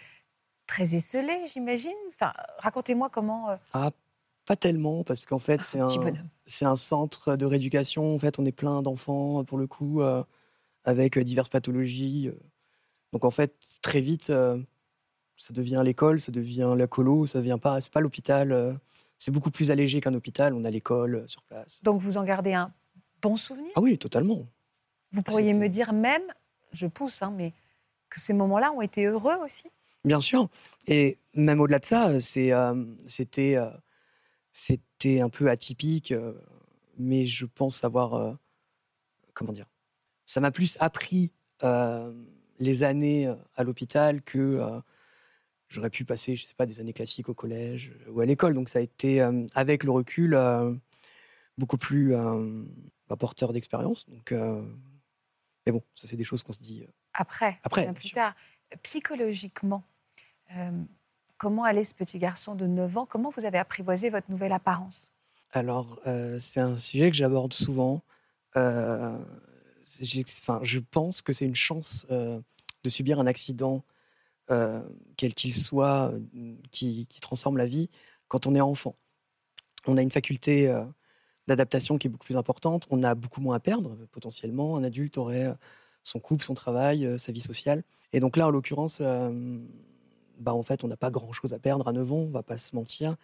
très 0.68 0.94
esselé, 0.96 1.34
j'imagine? 1.48 1.96
Enfin, 2.10 2.32
racontez-moi 2.60 3.10
comment. 3.10 3.50
euh, 3.50 3.58
Ah, 3.74 3.90
pas 4.46 4.56
tellement, 4.56 5.04
parce 5.04 5.26
qu'en 5.26 5.40
fait, 5.40 5.62
c'est 5.64 5.80
petit 5.80 6.00
un, 6.00 6.14
c'est 6.46 6.66
un 6.66 6.76
centre 6.76 7.36
de 7.36 7.46
rééducation. 7.46 8.14
En 8.16 8.20
fait, 8.20 8.40
on 8.40 8.46
est 8.46 8.52
plein 8.52 8.82
d'enfants, 8.82 9.44
pour 9.44 9.58
le 9.58 9.68
coup, 9.68 10.02
euh, 10.02 10.24
avec 10.84 11.18
euh, 11.18 11.24
diverses 11.24 11.50
pathologies. 11.50 12.30
euh. 12.30 12.40
Donc, 13.12 13.26
en 13.26 13.32
fait, 13.32 13.56
très 13.82 14.02
vite, 14.02 14.30
euh, 14.30 14.62
ça 15.38 15.54
devient 15.54 15.82
l'école, 15.84 16.20
ça 16.20 16.32
devient 16.32 16.74
la 16.78 16.88
colo, 16.88 17.26
ça 17.26 17.40
devient 17.40 17.60
pas, 17.62 17.82
c'est 17.82 17.92
pas 17.92 18.02
l'hôpital. 18.02 18.52
euh. 18.52 18.74
c'est 19.18 19.32
beaucoup 19.32 19.52
plus 19.52 19.72
allégé 19.72 20.02
qu'un 20.02 20.14
hôpital. 20.14 20.54
On 20.54 20.64
a 20.66 20.70
l'école 20.70 21.16
euh, 21.16 21.28
sur 21.28 21.42
place. 21.44 21.82
Donc 21.84 22.02
vous 22.02 22.18
en 22.18 22.24
gardez 22.24 22.54
un 22.54 22.74
bon 23.22 23.38
souvenir? 23.38 23.72
Ah 23.76 23.82
oui, 23.82 23.98
totalement. 23.98 24.46
Vous 25.12 25.22
pourriez 25.24 25.54
me 25.54 25.68
dire 25.70 25.94
même, 25.94 26.24
je 26.72 26.88
pousse, 26.88 27.22
hein, 27.22 27.34
mais 27.36 27.54
que 28.10 28.20
ces 28.20 28.34
moments-là 28.34 28.72
ont 28.74 28.82
été 28.82 29.06
heureux 29.06 29.38
aussi? 29.44 29.70
Bien 30.04 30.22
sûr. 30.22 30.50
Et 30.88 31.18
même 31.34 31.60
au-delà 31.62 31.80
de 31.80 31.86
ça, 31.86 32.20
c'est, 32.20 32.52
euh, 32.52 32.76
c'était, 33.08 33.56
euh, 33.56 33.70
c'était 34.56 35.20
un 35.20 35.28
peu 35.28 35.50
atypique, 35.50 36.14
euh, 36.14 36.34
mais 36.98 37.26
je 37.26 37.46
pense 37.46 37.84
avoir, 37.84 38.14
euh, 38.14 38.34
comment 39.34 39.52
dire, 39.52 39.66
ça 40.26 40.40
m'a 40.40 40.50
plus 40.50 40.78
appris 40.80 41.34
euh, 41.64 42.14
les 42.60 42.84
années 42.84 43.28
à 43.58 43.66
l'hôpital 43.66 44.22
que 44.22 44.82
j'aurais 45.68 45.90
pu 45.90 46.06
passer, 46.06 46.38
je 46.38 46.46
sais 46.46 46.56
pas, 46.56 46.66
des 46.66 46.80
années 46.80 46.94
classiques 46.94 47.28
au 47.28 47.34
collège 47.34 47.92
ou 48.08 48.22
à 48.22 48.26
l'école. 48.26 48.54
Donc 48.54 48.70
ça 48.70 48.80
a 48.80 48.82
été, 48.82 49.20
avec 49.56 49.84
le 49.84 49.92
recul, 49.92 50.40
beaucoup 51.58 51.78
plus 51.78 52.14
bah, 53.10 53.18
porteur 53.18 53.52
d'expérience. 53.52 54.06
Donc, 54.06 54.32
mais 54.32 55.74
bon, 55.74 55.84
ça 55.96 56.08
c'est 56.08 56.16
des 56.16 56.24
choses 56.24 56.44
qu'on 56.44 56.54
se 56.54 56.64
dit 56.64 56.86
après, 57.14 57.60
après 57.64 57.94
plus 57.94 58.12
tard. 58.12 58.34
Psychologiquement, 58.84 59.84
comment 61.38 61.64
allait 61.64 61.84
ce 61.84 61.94
petit 61.94 62.20
garçon 62.20 62.56
de 62.56 62.66
9 62.68 62.98
ans? 62.98 63.06
Comment 63.06 63.30
vous 63.30 63.46
avez 63.46 63.58
apprivoisé 63.58 64.10
votre 64.10 64.30
nouvelle 64.30 64.52
apparence? 64.52 65.12
Alors, 65.52 66.00
c'est 66.40 66.60
un 66.60 66.78
sujet 66.78 67.10
que 67.10 67.16
j'aborde 67.16 67.54
souvent. 67.54 68.02
enfin, 68.56 69.20
je 70.64 70.80
pense 70.80 71.22
que 71.22 71.34
c'est 71.34 71.46
une 71.46 71.56
chance 71.56 72.08
de 72.10 72.90
subir 72.90 73.20
un 73.20 73.28
accident 73.28 73.84
euh, 74.52 74.84
quel 75.18 75.34
qu'il 75.34 75.56
soit, 75.56 76.12
euh, 76.14 76.56
qui, 76.72 77.08
transforme 77.20 77.58
la 77.58 77.66
vie 77.66 77.90
quand 78.28 78.46
on 78.46 78.54
est 78.54 78.62
enfant. 78.62 78.94
On 79.88 79.98
a 79.98 80.04
une 80.04 80.12
faculté 80.12 80.70
euh, 80.70 80.84
d'adaptation 81.48 81.98
qui 81.98 82.08
est 82.08 82.10
beaucoup 82.12 82.26
plus 82.26 82.38
importante, 82.38 82.86
on 82.92 83.02
a 83.02 83.16
beaucoup 83.16 83.42
moins 83.42 83.56
à 83.56 83.60
perdre 83.60 83.96
potentiellement. 84.12 84.78
Un 84.78 84.84
adulte 84.84 85.18
aurait 85.18 85.52
son 86.04 86.20
couple, 86.20 86.46
son 86.46 86.54
travail, 86.54 87.20
sa 87.20 87.32
vie 87.32 87.42
sociale. 87.42 87.84
Et 88.14 88.20
donc 88.20 88.38
là, 88.38 88.48
en 88.48 88.52
l'occurrence, 88.52 89.02
bah, 90.40 90.54
en 90.54 90.64
fait, 90.64 90.84
on 90.84 90.88
n'a 90.88 90.98
pas 90.98 91.12
grand-chose 91.12 91.54
à 91.54 91.60
perdre 91.60 91.88
à 91.88 91.94
9 91.94 92.12
ans, 92.12 92.16
on 92.18 92.32
va 92.32 92.44
pas 92.44 92.58
se 92.58 92.76
mentir. 92.76 93.16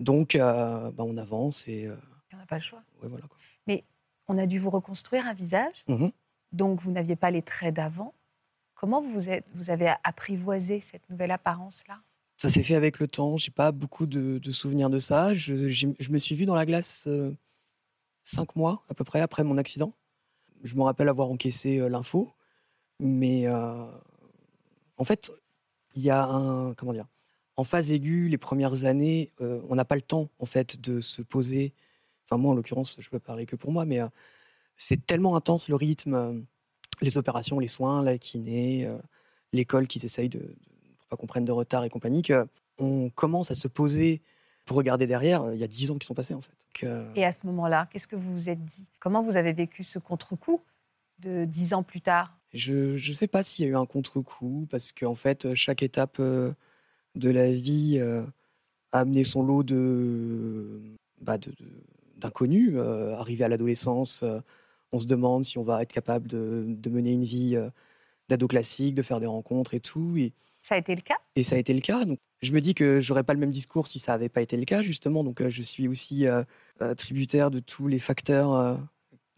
Donc, 0.00 0.36
bah, 0.36 0.92
on 0.98 1.16
avance 1.16 1.68
et... 1.68 1.88
on 2.32 2.36
n'a 2.36 2.46
pas 2.46 2.56
le 2.56 2.62
choix. 2.62 2.82
voilà, 3.02 3.24
Mais 3.66 3.84
on 4.28 4.38
a 4.38 4.46
dû 4.46 4.58
vous 4.58 4.70
reconstruire 4.70 5.26
un 5.26 5.34
visage, 5.34 5.84
mmh 5.88 6.08
donc 6.52 6.80
vous 6.80 6.92
n'aviez 6.92 7.14
pas 7.14 7.30
les 7.30 7.42
traits 7.42 7.74
d'avant. 7.74 8.14
Comment 8.74 9.02
vous, 9.02 9.28
êtes, 9.28 9.44
vous 9.52 9.70
avez 9.70 9.92
apprivoisé 10.04 10.80
cette 10.80 11.08
nouvelle 11.10 11.30
apparence-là? 11.30 12.00
Ça 12.36 12.48
s'est 12.48 12.62
fait 12.62 12.76
avec 12.76 13.00
le 13.00 13.08
temps. 13.08 13.36
J'ai 13.36 13.50
pas 13.50 13.72
beaucoup 13.72 14.06
de, 14.06 14.40
souvenirs 14.52 14.90
de 14.90 15.00
ça. 15.00 15.34
Je, 15.34 16.10
me 16.10 16.18
suis 16.18 16.36
vu 16.36 16.46
dans 16.46 16.54
la 16.54 16.64
glace 16.64 17.08
euh, 17.08 17.36
cinq 18.22 18.54
mois 18.54 18.82
à 18.88 18.94
peu 18.94 19.02
près 19.02 19.20
après 19.20 19.42
mon 19.42 19.58
accident. 19.58 19.92
Je 20.62 20.76
me 20.76 20.82
rappelle 20.82 21.08
avoir 21.08 21.28
encaissé 21.28 21.78
euh, 21.78 21.88
l'info, 21.88 22.32
mais 23.00 23.46
euh, 23.48 23.84
en 24.96 25.04
fait, 25.04 25.32
il 25.98 26.04
y 26.04 26.10
a 26.10 26.24
un 26.24 26.74
comment 26.74 26.92
dire 26.92 27.08
en 27.56 27.64
phase 27.64 27.90
aiguë, 27.90 28.28
les 28.28 28.38
premières 28.38 28.84
années, 28.84 29.32
on 29.40 29.74
n'a 29.74 29.84
pas 29.84 29.96
le 29.96 30.02
temps 30.02 30.28
en 30.38 30.46
fait 30.46 30.80
de 30.80 31.00
se 31.00 31.22
poser. 31.22 31.74
Enfin 32.24 32.36
moi, 32.36 32.52
en 32.52 32.54
l'occurrence, 32.54 32.94
je 32.98 33.08
peux 33.10 33.18
parler 33.18 33.46
que 33.46 33.56
pour 33.56 33.72
moi, 33.72 33.84
mais 33.84 33.98
c'est 34.76 35.04
tellement 35.06 35.34
intense 35.34 35.68
le 35.68 35.74
rythme 35.74 36.46
les 37.00 37.18
opérations, 37.18 37.58
les 37.58 37.68
soins, 37.68 38.02
la 38.02 38.18
kiné, 38.18 38.86
euh, 38.86 38.98
l'école 39.52 39.86
qu'ils 39.86 40.04
essayent 40.04 40.28
de, 40.28 40.38
pour 40.38 41.08
pas 41.08 41.16
qu'on 41.16 41.26
prenne 41.26 41.44
de 41.44 41.52
retard 41.52 41.84
et 41.84 41.88
compagnie, 41.88 42.22
qu'on 42.22 43.10
commence 43.10 43.50
à 43.50 43.54
se 43.54 43.68
poser 43.68 44.22
pour 44.64 44.76
regarder 44.76 45.06
derrière. 45.06 45.42
Euh, 45.42 45.54
il 45.54 45.60
y 45.60 45.64
a 45.64 45.68
dix 45.68 45.90
ans 45.90 45.98
qui 45.98 46.06
sont 46.06 46.14
passés 46.14 46.34
en 46.34 46.40
fait. 46.40 46.52
Et 47.16 47.24
à 47.24 47.32
ce 47.32 47.44
moment-là, 47.46 47.88
qu'est-ce 47.90 48.06
que 48.06 48.14
vous 48.14 48.32
vous 48.32 48.48
êtes 48.48 48.64
dit? 48.64 48.86
Comment 49.00 49.20
vous 49.20 49.36
avez 49.36 49.52
vécu 49.52 49.82
ce 49.82 49.98
contre-coup 49.98 50.60
de 51.18 51.44
dix 51.44 51.74
ans 51.74 51.82
plus 51.82 52.00
tard? 52.00 52.37
Je 52.54 52.94
ne 52.94 53.14
sais 53.14 53.28
pas 53.28 53.42
s'il 53.42 53.64
y 53.64 53.68
a 53.68 53.72
eu 53.72 53.76
un 53.76 53.86
contre-coup 53.86 54.66
parce 54.70 54.92
qu'en 54.92 55.14
fait, 55.14 55.54
chaque 55.54 55.82
étape 55.82 56.18
euh, 56.20 56.52
de 57.14 57.30
la 57.30 57.50
vie 57.52 58.00
a 58.00 59.00
amené 59.00 59.24
son 59.24 59.42
lot 59.42 59.62
de, 59.62 60.80
bah 61.20 61.36
d'inconnus. 62.16 62.76
arrivé 62.78 63.44
à 63.44 63.48
l'adolescence, 63.48 64.24
on 64.92 65.00
se 65.00 65.06
demande 65.06 65.44
si 65.44 65.58
on 65.58 65.64
va 65.64 65.82
être 65.82 65.92
capable 65.92 66.28
de, 66.28 66.90
mener 66.90 67.12
une 67.12 67.24
vie 67.24 67.56
euh, 67.56 67.68
d'ado 68.28 68.46
classique, 68.46 68.94
de 68.94 69.02
faire 69.02 69.20
des 69.20 69.26
rencontres 69.26 69.74
et 69.74 69.80
tout. 69.80 70.16
Et, 70.16 70.32
ça 70.60 70.74
a 70.74 70.78
été 70.78 70.94
le 70.94 71.00
cas? 71.00 71.16
Et 71.36 71.44
ça 71.44 71.56
a 71.56 71.58
été 71.58 71.72
le 71.72 71.80
cas. 71.80 72.04
Donc, 72.04 72.18
je 72.42 72.52
me 72.52 72.60
dis 72.60 72.74
que 72.74 73.00
j'aurais 73.00 73.24
pas 73.24 73.34
le 73.34 73.40
même 73.40 73.50
discours 73.50 73.86
si 73.86 73.98
ça 73.98 74.12
n'avait 74.12 74.28
pas 74.28 74.42
été 74.42 74.56
le 74.56 74.64
cas, 74.64 74.82
justement. 74.82 75.24
Donc, 75.24 75.40
euh, 75.40 75.50
je 75.50 75.62
suis 75.62 75.88
aussi 75.88 76.26
euh, 76.26 76.42
tributaire 76.96 77.50
de 77.50 77.60
tous 77.60 77.86
les 77.86 77.98
facteurs 77.98 78.78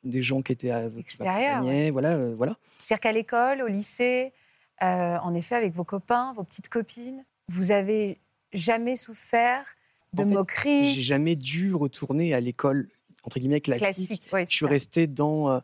des 0.05 0.23
gens 0.23 0.43
qui 0.43 0.53
étaient 0.53 0.71
à 0.71 0.87
extérieur. 0.99 1.63
Voilà, 1.93 2.35
voilà. 2.35 2.57
C'est-à-dire 2.83 3.01
qu'à 3.01 3.13
l'école, 3.13 3.63
au 3.63 3.69
lycée, 3.69 4.33
en 4.81 5.35
effet, 5.35 5.57
avec 5.57 5.75
vos 5.75 5.85
copains, 5.85 6.33
vos 6.35 6.45
petites 6.45 6.69
copines, 6.69 7.25
vous 7.49 7.71
avez 7.71 8.21
jamais 8.53 8.97
souffert 8.97 9.65
de 10.13 10.25
moqueries 10.25 10.95
J'ai 10.95 11.03
jamais 11.03 11.37
dû 11.37 11.75
retourner 11.75 12.35
à 12.35 12.41
l'école 12.41 12.89
entre 13.23 13.39
guillemets 13.39 13.61
classique. 13.61 14.29
je 14.33 14.45
suis 14.45 14.67
resté 14.67 15.07
dans 15.07 15.51
euh, 15.51 15.61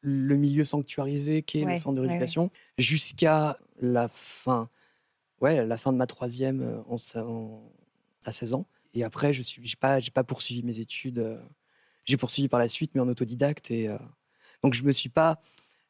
le 0.00 0.36
milieu 0.36 0.64
sanctuarisé 0.64 1.42
qui 1.42 1.60
est 1.60 1.64
le 1.64 1.76
centre 1.78 1.96
de 1.96 2.00
rééducation 2.00 2.50
jusqu'à 2.78 3.56
la 3.80 4.08
fin, 4.08 4.68
ouais, 5.40 5.64
la 5.66 5.76
fin 5.76 5.92
de 5.92 5.98
ma 5.98 6.06
troisième 6.06 6.62
euh, 6.62 6.82
en, 6.88 7.60
à 8.24 8.32
16 8.32 8.54
ans. 8.54 8.66
Et 8.94 9.02
après, 9.02 9.32
je 9.32 9.42
pas, 9.76 9.98
j'ai 9.98 10.12
pas 10.12 10.22
poursuivi 10.22 10.62
mes 10.62 10.78
études. 10.78 11.40
Euh, 12.04 12.10
j'ai 12.10 12.16
poursuivi 12.16 12.48
par 12.48 12.60
la 12.60 12.68
suite, 12.68 12.92
mais 12.94 13.00
en 13.00 13.08
autodidacte. 13.08 13.70
Et 13.70 13.88
donc, 14.62 14.74
je 14.74 14.82
me 14.82 14.92
suis 14.92 15.08
pas. 15.08 15.40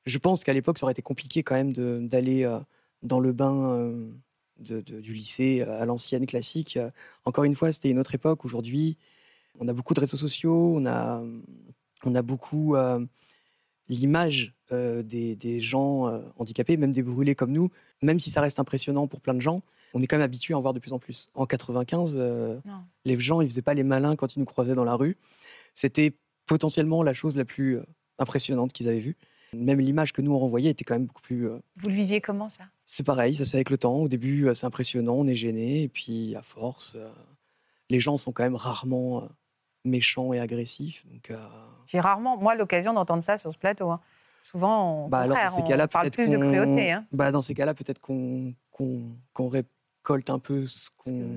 Je 0.06 0.18
pense 0.18 0.44
qu'à 0.44 0.52
l'époque, 0.52 0.78
ça 0.78 0.84
aurait 0.84 0.92
été 0.92 1.02
compliqué 1.02 1.42
quand 1.42 1.54
même 1.54 1.72
d'aller 2.08 2.48
dans 3.02 3.20
le 3.20 3.32
bain. 3.32 3.90
De, 4.60 4.80
du 4.80 5.12
lycée 5.14 5.62
à 5.62 5.84
l'ancienne 5.84 6.26
classique. 6.26 6.78
Encore 7.24 7.42
une 7.42 7.56
fois, 7.56 7.72
c'était 7.72 7.90
une 7.90 7.98
autre 7.98 8.14
époque. 8.14 8.44
Aujourd'hui, 8.44 8.98
on 9.58 9.68
a 9.68 9.72
beaucoup 9.72 9.94
de 9.94 10.00
réseaux 10.00 10.16
sociaux, 10.16 10.74
on 10.76 10.86
a, 10.86 11.22
on 12.04 12.14
a 12.14 12.22
beaucoup 12.22 12.76
euh, 12.76 13.04
l'image 13.88 14.54
euh, 14.72 15.02
des, 15.02 15.60
gens 15.60 16.08
euh, 16.08 16.20
handicapés, 16.38 16.76
même 16.76 16.92
des 16.92 17.02
brûlés 17.02 17.34
comme 17.34 17.52
nous, 17.52 17.70
même 18.02 18.20
si 18.20 18.30
ça 18.30 18.40
reste 18.40 18.58
impressionnant 18.58 19.06
pour 19.06 19.20
plein 19.20 19.34
de 19.34 19.40
gens, 19.40 19.62
on 19.94 20.02
est 20.02 20.06
quand 20.06 20.16
même 20.16 20.24
habitué 20.24 20.54
à 20.54 20.58
en 20.58 20.60
voir 20.60 20.74
de 20.74 20.80
plus 20.80 20.92
en 20.92 20.98
plus. 20.98 21.30
En 21.34 21.46
95, 21.46 22.18
les 23.04 23.20
gens, 23.20 23.40
ils 23.40 23.48
faisaient 23.48 23.62
pas 23.62 23.74
les 23.74 23.84
malins 23.84 24.16
quand 24.16 24.34
ils 24.34 24.40
nous 24.40 24.44
croisaient 24.44 24.74
dans 24.74 24.84
la 24.84 24.96
rue. 24.96 25.16
C'était 25.74 26.16
potentiellement 26.46 27.02
la 27.02 27.14
chose 27.14 27.36
la 27.36 27.44
plus 27.44 27.78
impressionnante 28.18 28.72
qu'ils 28.72 28.88
avaient 28.88 29.00
vue. 29.00 29.16
Même 29.52 29.80
l'image 29.80 30.12
que 30.12 30.20
nous 30.22 30.32
on 30.32 30.38
renvoyait 30.38 30.70
était 30.70 30.84
quand 30.84 30.94
même 30.94 31.06
beaucoup 31.06 31.22
plus. 31.22 31.48
Vous 31.48 31.88
le 31.88 31.94
viviez 31.94 32.20
comment 32.20 32.48
ça? 32.48 32.64
C'est 32.86 33.04
pareil, 33.04 33.36
ça 33.36 33.44
se 33.44 33.50
fait 33.50 33.58
avec 33.58 33.70
le 33.70 33.78
temps. 33.78 33.96
Au 33.96 34.08
début, 34.08 34.48
c'est 34.54 34.66
impressionnant, 34.66 35.14
on 35.14 35.26
est 35.26 35.36
gêné, 35.36 35.84
et 35.84 35.88
puis 35.88 36.34
à 36.36 36.42
force, 36.42 36.96
les 37.88 38.00
gens 38.00 38.16
sont 38.16 38.32
quand 38.32 38.42
même 38.42 38.56
rarement 38.56 39.28
méchant 39.84 40.32
et 40.32 40.40
agressif. 40.40 41.04
Donc, 41.06 41.30
euh, 41.30 41.38
J'ai 41.86 42.00
rarement, 42.00 42.36
moi, 42.36 42.54
l'occasion 42.54 42.92
d'entendre 42.92 43.22
ça 43.22 43.36
sur 43.36 43.52
ce 43.52 43.58
plateau. 43.58 43.90
Hein. 43.90 44.00
Souvent, 44.42 45.04
on, 45.04 45.08
bah, 45.08 45.20
alors, 45.20 45.36
ces 45.50 45.62
on 45.62 45.86
parle 45.86 46.10
plus 46.10 46.28
de 46.28 46.36
cruauté. 46.36 46.92
Hein. 46.92 47.06
Bah, 47.12 47.30
dans 47.30 47.42
ces 47.42 47.54
cas-là, 47.54 47.74
peut-être 47.74 48.00
qu'on 48.00 48.54
récolte 49.38 50.30
un 50.30 50.38
peu 50.38 50.66
ce 50.66 50.90
qu'on... 50.96 51.34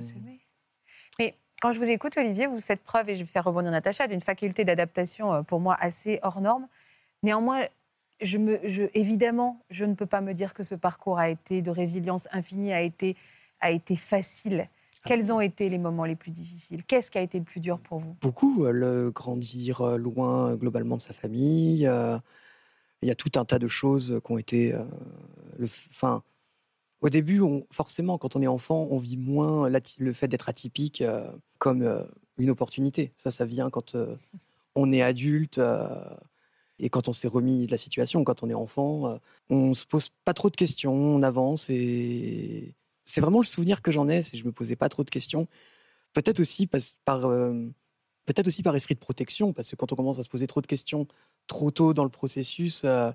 Mais 1.18 1.36
quand 1.60 1.72
je 1.72 1.78
vous 1.78 1.90
écoute, 1.90 2.16
Olivier, 2.16 2.46
vous 2.46 2.60
faites 2.60 2.82
preuve, 2.82 3.10
et 3.10 3.16
je 3.16 3.20
vais 3.20 3.26
faire 3.26 3.44
rebondir 3.44 3.70
Natacha, 3.70 4.06
d'une 4.06 4.20
faculté 4.20 4.64
d'adaptation 4.64 5.32
euh, 5.32 5.42
pour 5.42 5.60
moi 5.60 5.76
assez 5.80 6.18
hors 6.22 6.40
norme. 6.40 6.68
Néanmoins, 7.22 7.66
évidemment, 8.20 9.60
je 9.70 9.84
ne 9.84 9.94
peux 9.94 10.06
pas 10.06 10.20
me 10.20 10.34
dire 10.34 10.54
que 10.54 10.62
ce 10.62 10.74
parcours 10.74 11.18
a 11.18 11.28
été 11.28 11.62
de 11.62 11.70
résilience 11.70 12.28
infinie, 12.32 12.72
a 12.72 12.82
été, 12.82 13.16
facile. 13.96 14.68
Quels 15.04 15.32
ont 15.32 15.40
été 15.40 15.68
les 15.68 15.78
moments 15.78 16.04
les 16.04 16.16
plus 16.16 16.30
difficiles? 16.30 16.84
Qu'est-ce 16.84 17.10
qui 17.10 17.18
a 17.18 17.22
été 17.22 17.38
le 17.38 17.44
plus 17.44 17.60
dur 17.60 17.78
pour 17.78 17.98
vous? 17.98 18.16
Beaucoup. 18.20 18.64
Euh, 18.64 18.72
le 18.72 19.10
grandir 19.10 19.80
euh, 19.80 19.96
loin 19.96 20.54
globalement 20.56 20.96
de 20.96 21.02
sa 21.02 21.14
famille. 21.14 21.88
Il 23.00 23.08
y 23.08 23.12
a 23.12 23.14
tout 23.14 23.30
un 23.36 23.44
tas 23.44 23.60
de 23.60 23.68
choses 23.68 24.20
qui 24.24 24.32
ont 24.32 24.38
été. 24.38 24.74
enfin, 25.62 26.22
au 27.00 27.08
début, 27.08 27.40
forcément, 27.70 28.18
quand 28.18 28.36
on 28.36 28.42
est 28.42 28.46
enfant, 28.48 28.88
on 28.90 28.98
vit 28.98 29.16
moins 29.16 29.68
le 29.68 30.12
fait 30.12 30.28
d'être 30.28 30.48
atypique 30.48 31.02
comme 31.58 31.86
une 32.38 32.50
opportunité. 32.50 33.12
Ça, 33.16 33.30
ça 33.30 33.44
vient 33.44 33.70
quand 33.70 33.96
on 34.74 34.92
est 34.92 35.02
adulte 35.02 35.60
et 36.80 36.90
quand 36.90 37.08
on 37.08 37.12
s'est 37.12 37.28
remis 37.28 37.66
de 37.66 37.70
la 37.70 37.76
situation. 37.76 38.24
Quand 38.24 38.42
on 38.42 38.50
est 38.50 38.54
enfant, 38.54 39.20
on 39.48 39.74
se 39.74 39.84
pose 39.84 40.08
pas 40.24 40.34
trop 40.34 40.50
de 40.50 40.56
questions, 40.56 40.92
on 40.92 41.22
avance 41.22 41.70
et 41.70 42.74
c'est 43.08 43.22
vraiment 43.22 43.40
le 43.40 43.46
souvenir 43.46 43.82
que 43.82 43.90
j'en 43.90 44.08
ai, 44.08 44.22
si 44.22 44.36
je 44.36 44.44
me 44.44 44.52
posais 44.52 44.76
pas 44.76 44.88
trop 44.88 45.02
de 45.02 45.10
questions. 45.10 45.48
Peut-être 46.12 46.40
aussi 46.40 46.68
par, 47.04 47.24
euh, 47.24 47.52
peut-être 48.26 48.46
aussi 48.46 48.62
par 48.62 48.76
esprit 48.76 48.94
de 48.94 49.00
protection, 49.00 49.52
parce 49.52 49.70
que 49.70 49.76
quand 49.76 49.92
on 49.92 49.96
commence 49.96 50.18
à 50.18 50.22
se 50.22 50.28
poser 50.28 50.46
trop 50.46 50.60
de 50.60 50.66
questions 50.66 51.08
trop 51.46 51.70
tôt 51.70 51.94
dans 51.94 52.04
le 52.04 52.10
processus, 52.10 52.82
euh, 52.84 53.10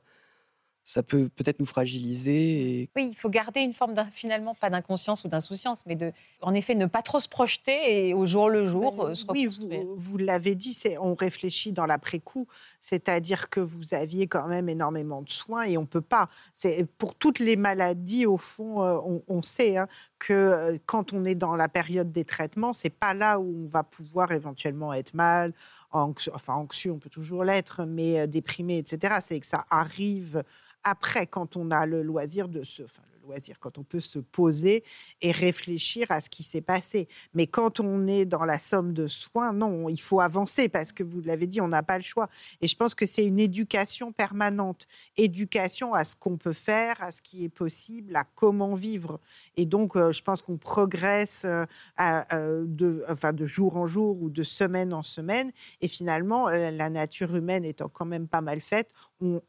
ça 0.84 1.02
peut 1.02 1.30
peut-être 1.30 1.60
nous 1.60 1.66
fragiliser. 1.66 2.82
Et... 2.82 2.90
Oui, 2.96 3.08
il 3.12 3.16
faut 3.16 3.30
garder 3.30 3.62
une 3.62 3.74
forme, 3.74 3.96
finalement, 4.12 4.54
pas 4.54 4.70
d'inconscience 4.70 5.24
ou 5.24 5.30
d'insouciance, 5.30 5.86
mais 5.86 5.96
de, 5.96 6.12
en 6.42 6.54
effet, 6.54 6.76
ne 6.76 6.88
pas 6.88 7.02
trop 7.02 7.20
se 7.20 7.30
projeter 7.30 8.08
et 8.08 8.14
au 8.14 8.26
jour 8.26 8.50
le 8.50 8.68
jour 8.68 8.96
ben, 8.98 9.12
euh, 9.12 9.16
se 9.16 9.26
Oui, 9.30 9.46
vous, 9.46 9.96
vous 9.96 10.18
l'avez 10.18 10.56
dit, 10.56 10.78
on 11.00 11.14
réfléchit 11.14 11.72
dans 11.72 11.86
l'après-coup, 11.86 12.48
c'est-à-dire 12.82 13.50
que 13.50 13.62
vous 13.62 13.94
aviez 13.94 14.28
quand 14.28 14.48
même 14.48 14.68
énormément 14.68 15.22
de 15.22 15.30
soins 15.30 15.64
et 15.64 15.78
on 15.78 15.86
peut 15.86 16.02
pas. 16.02 16.30
C'est 16.52 16.86
pour 16.98 17.16
toutes 17.16 17.40
les 17.40 17.56
maladies, 17.56 18.26
au 18.26 18.38
fond, 18.38 18.84
euh, 18.84 19.22
on, 19.28 19.42
sait 19.42 19.78
hein, 19.78 19.88
que 20.20 20.34
euh, 20.34 20.78
quand 20.86 21.14
on 21.14 21.24
est 21.24 21.36
dans 21.36 21.56
la 21.56 21.70
période 21.70 22.12
des 22.12 22.26
traitements, 22.26 22.74
c'est 22.74 22.90
pas 22.90 23.14
là 23.14 23.40
où 23.40 23.64
on 23.64 23.68
va 23.68 23.84
pouvoir 23.84 24.34
éventuellement 24.34 24.94
être 24.94 25.14
mal, 25.14 25.54
anxieux, 25.92 26.32
enfin 26.36 26.56
anxieux, 26.56 26.92
on 26.92 27.00
peut 27.00 27.10
toujours 27.10 27.46
l'être, 27.46 27.86
mais 27.86 28.28
déprimé, 28.28 28.80
etc. 28.80 29.18
C'est 29.22 29.40
que 29.40 29.46
ça 29.46 29.66
arrive 29.70 30.44
après, 30.84 31.28
quand 31.28 31.56
on 31.58 31.72
a 31.72 31.86
le 31.86 32.02
loisir 32.02 32.48
de 32.48 32.64
se, 32.64 32.84
enfin, 32.84 33.04
le 33.14 33.28
loisir, 33.28 33.60
quand 33.60 33.78
on 33.78 33.84
peut 33.84 34.00
se 34.00 34.20
poser 34.20 34.84
et 35.22 35.32
réfléchir 35.32 36.08
à 36.10 36.22
ce 36.22 36.30
qui 36.30 36.44
s'est 36.44 36.62
passé. 36.62 37.08
Mais 37.34 37.48
quand 37.48 37.80
on 37.80 38.08
est 38.08 38.26
dans 38.26 38.44
la 38.44 38.60
somme 38.60 38.94
de 38.94 39.08
soins, 39.08 39.54
non, 39.54 39.90
il 39.90 40.02
faut 40.02 40.20
avancer 40.20 40.70
parce 40.70 40.92
que 40.92 41.04
vous 41.04 41.22
l'avez 41.22 41.48
dit, 41.48 41.62
on 41.62 41.68
n'a 41.68 41.84
pas 41.84 41.98
le 41.98 42.04
choix. 42.04 42.30
Et 42.62 42.68
je 42.68 42.76
pense 42.76 42.96
que 42.96 43.06
c'est 43.06 43.26
une 43.26 43.40
éducation 43.40 44.12
permanente, 44.12 44.88
éducation 45.18 45.94
à 45.94 46.04
ce 46.04 46.16
qu'on 46.16 46.38
peut 46.38 46.54
faire, 46.54 47.02
à 47.02 47.12
ce 47.12 47.22
qui 47.22 47.46
est 47.46 47.50
possible, 47.50 48.16
à 48.16 48.24
comment 48.36 48.74
vivre. 48.74 49.20
Et 49.56 49.66
donc, 49.66 49.96
euh, 49.96 50.12
je 50.12 50.22
pense 50.22 50.42
qu'on 50.42 50.58
progresse 50.58 51.44
euh, 51.46 51.66
euh, 52.02 52.66
de, 52.68 53.06
enfin, 53.10 53.34
de 53.34 53.46
jour 53.46 53.78
en 53.78 53.88
jour 53.88 54.22
ou 54.22 54.30
de 54.30 54.44
semaine 54.44 54.94
en 54.94 55.04
semaine. 55.04 55.52
Et 55.82 55.88
finalement, 55.88 56.50
la 56.50 56.90
nature 56.90 57.36
humaine 57.36 57.66
étant 57.66 57.88
quand 57.88 58.06
même 58.06 58.28
pas 58.28 58.42
mal 58.42 58.62
faite, 58.62 58.90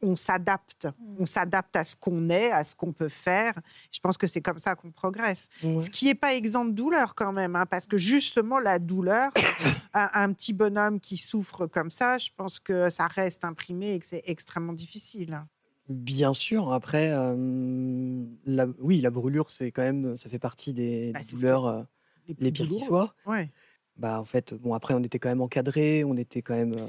on, 0.01 0.15
s'adapte. 0.15 0.87
On 1.19 1.25
s'adapte 1.25 1.75
à 1.75 1.83
ce 1.83 1.95
qu'on 1.95 2.29
est, 2.29 2.51
à 2.51 2.63
ce 2.63 2.75
qu'on 2.75 2.93
peut 2.93 3.09
faire. 3.09 3.53
Je 3.91 3.99
pense 3.99 4.17
que 4.17 4.27
c'est 4.27 4.41
comme 4.41 4.59
ça 4.59 4.75
qu'on 4.75 4.91
progresse. 4.91 5.49
Ouais. 5.63 5.81
Ce 5.81 5.89
qui 5.89 6.05
n'est 6.05 6.15
pas 6.15 6.33
exempt 6.33 6.65
de 6.65 6.71
douleur 6.71 7.15
quand 7.15 7.31
même, 7.33 7.55
hein, 7.55 7.65
parce 7.65 7.87
que 7.87 7.97
justement, 7.97 8.59
la 8.59 8.79
douleur, 8.79 9.31
un, 9.93 10.09
un 10.13 10.33
petit 10.33 10.53
bonhomme 10.53 10.99
qui 10.99 11.17
souffre 11.17 11.67
comme 11.67 11.91
ça, 11.91 12.17
je 12.17 12.29
pense 12.35 12.59
que 12.59 12.89
ça 12.89 13.07
reste 13.07 13.43
imprimé 13.43 13.93
et 13.93 13.99
que 13.99 14.05
c'est 14.05 14.23
extrêmement 14.25 14.73
difficile. 14.73 15.41
Bien 15.89 16.33
sûr. 16.33 16.73
Après, 16.73 17.11
euh, 17.11 18.23
la- 18.45 18.67
oui, 18.81 19.01
la 19.01 19.11
brûlure, 19.11 19.51
c'est 19.51 19.71
quand 19.71 19.83
même, 19.83 20.17
ça 20.17 20.29
fait 20.29 20.39
partie 20.39 20.73
des, 20.73 21.11
Bah, 21.13 21.19
des 21.19 21.31
douleurs 21.31 21.65
euh, 21.67 21.83
plus 22.25 22.35
les 22.39 22.51
pires 22.51 22.67
qui 22.69 22.79
soient. 22.79 23.13
Ouais. 23.25 23.51
Bah, 23.97 24.19
en 24.19 24.25
fait, 24.25 24.53
bon, 24.55 24.73
après, 24.73 24.93
on 24.93 25.03
était 25.03 25.19
quand 25.19 25.29
même 25.29 25.41
encadré, 25.41 26.03
on 26.03 26.17
était 26.17 26.41
quand 26.41 26.55
même 26.55 26.73
euh, 26.73 26.87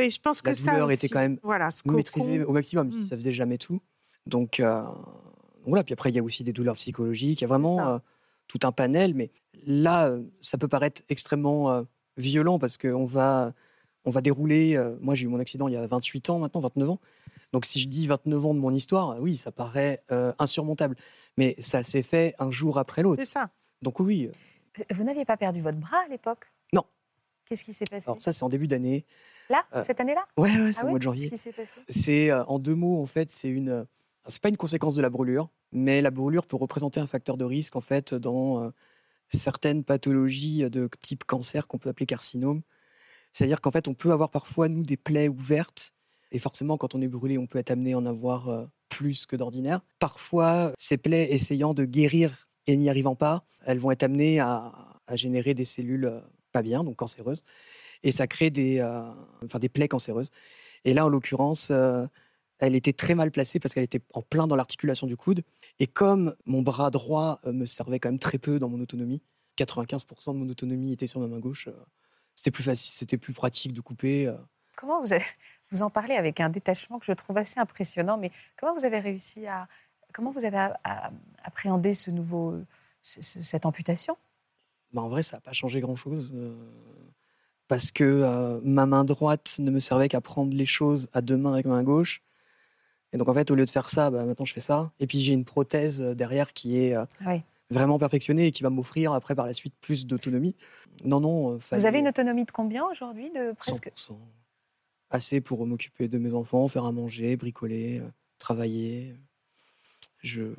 Oui, 0.00 0.10
je 0.10 0.20
pense 0.20 0.42
La 0.44 0.52
que 0.52 0.56
ça 0.58 0.70
douleur 0.72 0.86
aussi, 0.86 0.94
était 0.94 1.08
quand 1.08 1.20
même 1.20 1.38
voilà, 1.42 1.70
ce 1.70 1.82
maîtrisé 1.86 2.38
cocon. 2.38 2.50
au 2.50 2.52
maximum. 2.54 2.88
Mm. 2.88 3.04
Ça 3.08 3.16
faisait 3.16 3.32
jamais 3.32 3.58
tout. 3.58 3.80
Donc, 4.26 4.60
euh, 4.60 4.82
voilà. 5.66 5.84
Puis 5.84 5.92
après, 5.92 6.10
il 6.10 6.16
y 6.16 6.18
a 6.18 6.22
aussi 6.22 6.44
des 6.44 6.52
douleurs 6.52 6.76
psychologiques. 6.76 7.40
Il 7.40 7.44
y 7.44 7.44
a 7.44 7.48
vraiment 7.48 7.76
ça. 7.78 7.94
euh, 7.94 7.98
tout 8.48 8.60
un 8.64 8.72
panel. 8.72 9.14
Mais 9.14 9.30
là, 9.66 10.08
euh, 10.08 10.22
ça 10.40 10.58
peut 10.58 10.68
paraître 10.68 11.02
extrêmement 11.08 11.70
euh, 11.70 11.82
violent 12.16 12.58
parce 12.58 12.78
qu'on 12.78 13.06
va, 13.06 13.52
on 14.04 14.10
va 14.10 14.20
dérouler. 14.20 14.76
euh, 14.76 14.96
moi, 15.00 15.14
j'ai 15.14 15.24
eu 15.24 15.28
mon 15.28 15.38
accident 15.40 15.68
il 15.68 15.74
y 15.74 15.76
a 15.76 15.86
28 15.86 16.30
ans 16.30 16.38
maintenant, 16.38 16.60
29 16.60 16.90
ans. 16.90 17.00
Donc, 17.52 17.64
si 17.64 17.80
je 17.80 17.88
dis 17.88 18.06
29 18.06 18.46
ans 18.46 18.54
de 18.54 18.60
mon 18.60 18.72
histoire, 18.72 19.16
oui, 19.20 19.36
ça 19.36 19.50
paraît 19.52 20.00
euh, 20.12 20.32
insurmontable. 20.38 20.96
Mais 21.36 21.56
ça 21.60 21.82
s'est 21.84 22.02
fait 22.02 22.34
un 22.38 22.50
jour 22.50 22.78
après 22.78 23.02
l'autre. 23.02 23.22
C'est 23.24 23.30
ça. 23.30 23.50
Donc, 23.82 23.98
oui. 24.00 24.30
Vous 24.92 25.02
n'aviez 25.02 25.24
pas 25.24 25.36
perdu 25.36 25.60
votre 25.60 25.78
bras 25.78 25.98
à 26.06 26.08
l'époque? 26.08 26.44
Non. 26.72 26.84
Qu'est-ce 27.44 27.64
qui 27.64 27.72
s'est 27.72 27.86
passé? 27.86 28.04
Alors, 28.06 28.20
ça, 28.20 28.32
c'est 28.32 28.44
en 28.44 28.48
début 28.48 28.68
d'année. 28.68 29.04
Là, 29.50 29.64
euh, 29.74 29.82
cette 29.84 30.00
année-là 30.00 30.24
Ouais, 30.38 30.48
ouais, 30.56 30.72
c'est 30.72 30.82
Ah 30.82 30.86
au 30.86 30.90
mois 30.90 30.98
de 30.98 31.02
janvier. 31.02 31.28
Qu'est-ce 31.28 31.42
qui 31.42 31.48
s'est 31.50 31.52
passé? 31.52 31.80
C'est 31.88 32.30
euh, 32.30 32.44
en 32.44 32.60
deux 32.60 32.76
mots 32.76 33.02
en 33.02 33.06
fait, 33.06 33.30
c'est 33.30 33.48
une 33.48 33.68
euh, 33.68 33.84
c'est 34.26 34.40
pas 34.40 34.48
une 34.48 34.56
conséquence 34.56 34.94
de 34.94 35.02
la 35.02 35.10
brûlure, 35.10 35.50
mais 35.72 36.00
la 36.00 36.12
brûlure 36.12 36.46
peut 36.46 36.56
représenter 36.56 37.00
un 37.00 37.08
facteur 37.08 37.36
de 37.36 37.44
risque 37.44 37.74
en 37.74 37.80
fait 37.80 38.14
dans 38.14 38.70
certaines 39.28 39.82
pathologies 39.82 40.68
de 40.70 40.88
type 41.00 41.24
cancer 41.24 41.66
qu'on 41.66 41.78
peut 41.78 41.88
appeler 41.88 42.06
carcinome. 42.06 42.60
C'est-à-dire 43.32 43.62
qu'en 43.62 43.70
fait, 43.70 43.88
on 43.88 43.94
peut 43.94 44.12
avoir 44.12 44.30
parfois 44.30 44.68
nous 44.68 44.82
des 44.82 44.98
plaies 44.98 45.28
ouvertes 45.28 45.94
et 46.32 46.38
forcément 46.38 46.76
quand 46.76 46.94
on 46.94 47.00
est 47.00 47.08
brûlé, 47.08 47.38
on 47.38 47.46
peut 47.46 47.58
être 47.58 47.70
amené 47.70 47.94
à 47.94 47.98
en 47.98 48.04
avoir 48.04 48.68
plus 48.90 49.24
que 49.24 49.36
d'ordinaire. 49.36 49.80
Parfois, 49.98 50.72
ces 50.78 50.98
plaies 50.98 51.32
essayant 51.32 51.72
de 51.72 51.86
guérir 51.86 52.46
et 52.66 52.76
n'y 52.76 52.90
arrivant 52.90 53.16
pas, 53.16 53.44
elles 53.66 53.78
vont 53.78 53.90
être 53.90 54.02
amenées 54.02 54.38
à, 54.38 54.70
à 55.06 55.16
générer 55.16 55.54
des 55.54 55.64
cellules 55.64 56.12
pas 56.52 56.62
bien, 56.62 56.84
donc 56.84 56.96
cancéreuses, 56.96 57.42
et 58.02 58.12
ça 58.12 58.26
crée 58.26 58.50
des, 58.50 58.78
euh, 58.80 59.02
enfin, 59.44 59.58
des 59.58 59.68
plaies 59.68 59.88
cancéreuses. 59.88 60.30
Et 60.84 60.94
là, 60.94 61.04
en 61.06 61.08
l'occurrence, 61.08 61.68
euh, 61.70 62.06
elle 62.58 62.74
était 62.74 62.92
très 62.92 63.14
mal 63.14 63.30
placée 63.30 63.58
parce 63.60 63.74
qu'elle 63.74 63.84
était 63.84 64.02
en 64.14 64.22
plein 64.22 64.46
dans 64.46 64.56
l'articulation 64.56 65.06
du 65.06 65.16
coude. 65.16 65.42
Et 65.78 65.86
comme 65.86 66.34
mon 66.46 66.62
bras 66.62 66.90
droit 66.90 67.40
euh, 67.46 67.52
me 67.52 67.66
servait 67.66 67.98
quand 67.98 68.08
même 68.10 68.18
très 68.18 68.38
peu 68.38 68.58
dans 68.58 68.68
mon 68.68 68.80
autonomie, 68.80 69.22
95% 69.58 70.32
de 70.34 70.38
mon 70.38 70.48
autonomie 70.48 70.92
était 70.92 71.06
sur 71.06 71.20
ma 71.20 71.26
main 71.26 71.38
gauche, 71.40 71.68
c'était 72.34 72.50
plus 72.50 72.62
facile, 72.64 72.92
c'était 72.96 73.18
plus 73.18 73.32
pratique 73.34 73.72
de 73.74 73.80
couper. 73.80 74.32
Comment 74.76 75.00
vous, 75.02 75.12
avez- 75.12 75.24
vous 75.70 75.82
en 75.82 75.90
parlez 75.90 76.14
avec 76.14 76.40
un 76.40 76.48
détachement 76.48 76.98
que 76.98 77.04
je 77.06 77.12
trouve 77.12 77.36
assez 77.36 77.60
impressionnant, 77.60 78.16
mais 78.16 78.30
comment 78.58 78.74
vous 78.74 78.84
avez 78.84 78.98
réussi 79.00 79.46
à. 79.46 79.68
Comment 80.14 80.30
vous 80.30 80.44
avez 80.44 80.56
à- 80.56 80.80
à- 80.84 81.10
appréhendé 81.44 81.92
ce 81.94 82.10
nouveau, 82.10 82.58
ce- 83.02 83.20
ce- 83.22 83.42
cette 83.42 83.66
amputation? 83.66 84.16
Bah, 84.94 85.02
en 85.02 85.08
vrai, 85.10 85.22
ça 85.22 85.36
n'a 85.36 85.40
pas 85.42 85.52
changé 85.52 85.80
grand-chose. 85.80 86.32
euh, 86.34 86.56
parce 87.70 87.92
que 87.92 88.02
euh, 88.02 88.58
ma 88.64 88.84
main 88.84 89.04
droite 89.04 89.54
ne 89.60 89.70
me 89.70 89.78
servait 89.78 90.08
qu'à 90.08 90.20
prendre 90.20 90.52
les 90.52 90.66
choses 90.66 91.08
à 91.12 91.20
deux 91.20 91.36
mains 91.36 91.52
avec 91.52 91.66
ma 91.66 91.74
main 91.76 91.84
gauche. 91.84 92.20
Et 93.12 93.16
donc, 93.16 93.28
en 93.28 93.34
fait, 93.34 93.48
au 93.52 93.54
lieu 93.54 93.64
de 93.64 93.70
faire 93.70 93.88
ça, 93.88 94.10
bah, 94.10 94.24
maintenant, 94.24 94.44
je 94.44 94.52
fais 94.52 94.60
ça. 94.60 94.90
Et 94.98 95.06
puis, 95.06 95.20
j'ai 95.20 95.34
une 95.34 95.44
prothèse 95.44 96.02
euh, 96.02 96.14
derrière 96.16 96.52
qui 96.52 96.78
est 96.82 96.96
euh, 96.96 97.04
Oui. 97.24 97.42
vraiment 97.70 97.96
perfectionnée 98.00 98.48
et 98.48 98.50
qui 98.50 98.64
va 98.64 98.70
m'offrir 98.70 99.12
après, 99.12 99.36
par 99.36 99.46
la 99.46 99.54
suite, 99.54 99.72
plus 99.80 100.04
d'autonomie. 100.04 100.56
Non, 101.04 101.20
non. 101.20 101.58
Vous 101.70 101.86
avez 101.86 102.00
une 102.00 102.08
autonomie 102.08 102.44
de 102.44 102.50
combien 102.50 102.84
aujourd'hui 102.86 103.30
de 103.30 103.52
presque? 103.52 103.92
100%. 103.96 104.18
Assez 105.10 105.40
pour 105.40 105.64
m'occuper 105.64 106.08
de 106.08 106.18
mes 106.18 106.34
enfants, 106.34 106.66
faire 106.66 106.86
à 106.86 106.90
manger, 106.92 107.36
bricoler, 107.36 108.02
travailler. 108.40 109.14
Je 110.24 110.42
n'ai 110.42 110.54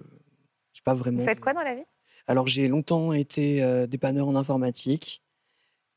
pas 0.86 0.94
vraiment. 0.94 1.20
Vous 1.20 1.26
faites 1.26 1.42
quoi 1.42 1.54
dans 1.54 1.62
la 1.62 1.76
vie? 1.76 1.86
Alors 2.28 2.48
j'ai 2.48 2.68
longtemps 2.68 3.14
été 3.14 3.64
euh, 3.64 3.88
dépanneur 3.88 4.28
en 4.28 4.36
informatique 4.36 5.22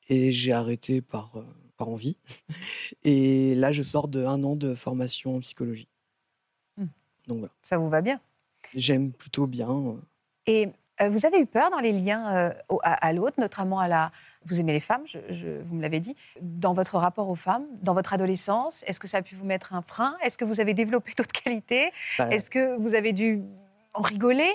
et 0.08 0.32
j'ai 0.32 0.52
arrêté 0.52 1.00
par, 1.00 1.30
euh, 1.36 1.42
par 1.76 1.88
envie. 1.88 2.16
Et 3.04 3.54
là 3.54 3.72
je 3.72 3.82
sors 3.82 4.08
de 4.08 4.24
un 4.24 4.42
an 4.44 4.56
de 4.56 4.74
formation 4.74 5.36
en 5.36 5.40
psychologie. 5.40 5.88
Hmm. 6.76 6.86
Donc 7.28 7.38
voilà, 7.38 7.52
Ça 7.62 7.78
vous 7.78 7.88
va 7.88 8.00
bien? 8.00 8.20
J'aime 8.74 9.12
plutôt 9.12 9.46
bien. 9.46 9.70
euh. 9.70 9.96
Et 10.46 10.68
euh, 11.00 11.08
vous 11.08 11.26
avez 11.26 11.38
eu 11.40 11.46
peur 11.46 11.70
dans 11.70 11.80
les 11.80 11.92
liens 11.92 12.34
euh, 12.36 12.50
au- 12.68 12.78
à, 12.82 12.92
à 13.06 13.12
l'autre, 13.12 13.40
notamment 13.40 13.78
à 13.80 13.88
la. 13.88 14.12
Vous 14.46 14.60
aimez 14.60 14.72
les 14.72 14.80
femmes, 14.80 15.02
je- 15.06 15.18
je- 15.30 15.62
vous 15.62 15.74
me 15.74 15.82
l'avez 15.82 16.00
dit. 16.00 16.14
Dans 16.40 16.72
votre 16.72 16.98
rapport 16.98 17.28
aux 17.28 17.34
femmes, 17.34 17.66
dans 17.82 17.94
votre 17.94 18.12
adolescence, 18.12 18.82
est-ce 18.86 19.00
que 19.00 19.08
ça 19.08 19.18
a 19.18 19.22
pu 19.22 19.34
vous 19.34 19.44
mettre 19.46 19.72
un 19.74 19.82
frein? 19.82 20.16
Est-ce 20.22 20.36
que 20.38 20.44
vous 20.44 20.60
avez 20.60 20.74
développé 20.74 21.12
d'autres 21.16 21.32
qualités? 21.32 21.90
Bah, 22.18 22.28
Est-ce 22.30 22.50
que 22.50 22.76
vous 22.76 22.94
avez 22.94 23.12
dû 23.12 23.42
en 23.94 24.02
rigoler? 24.02 24.50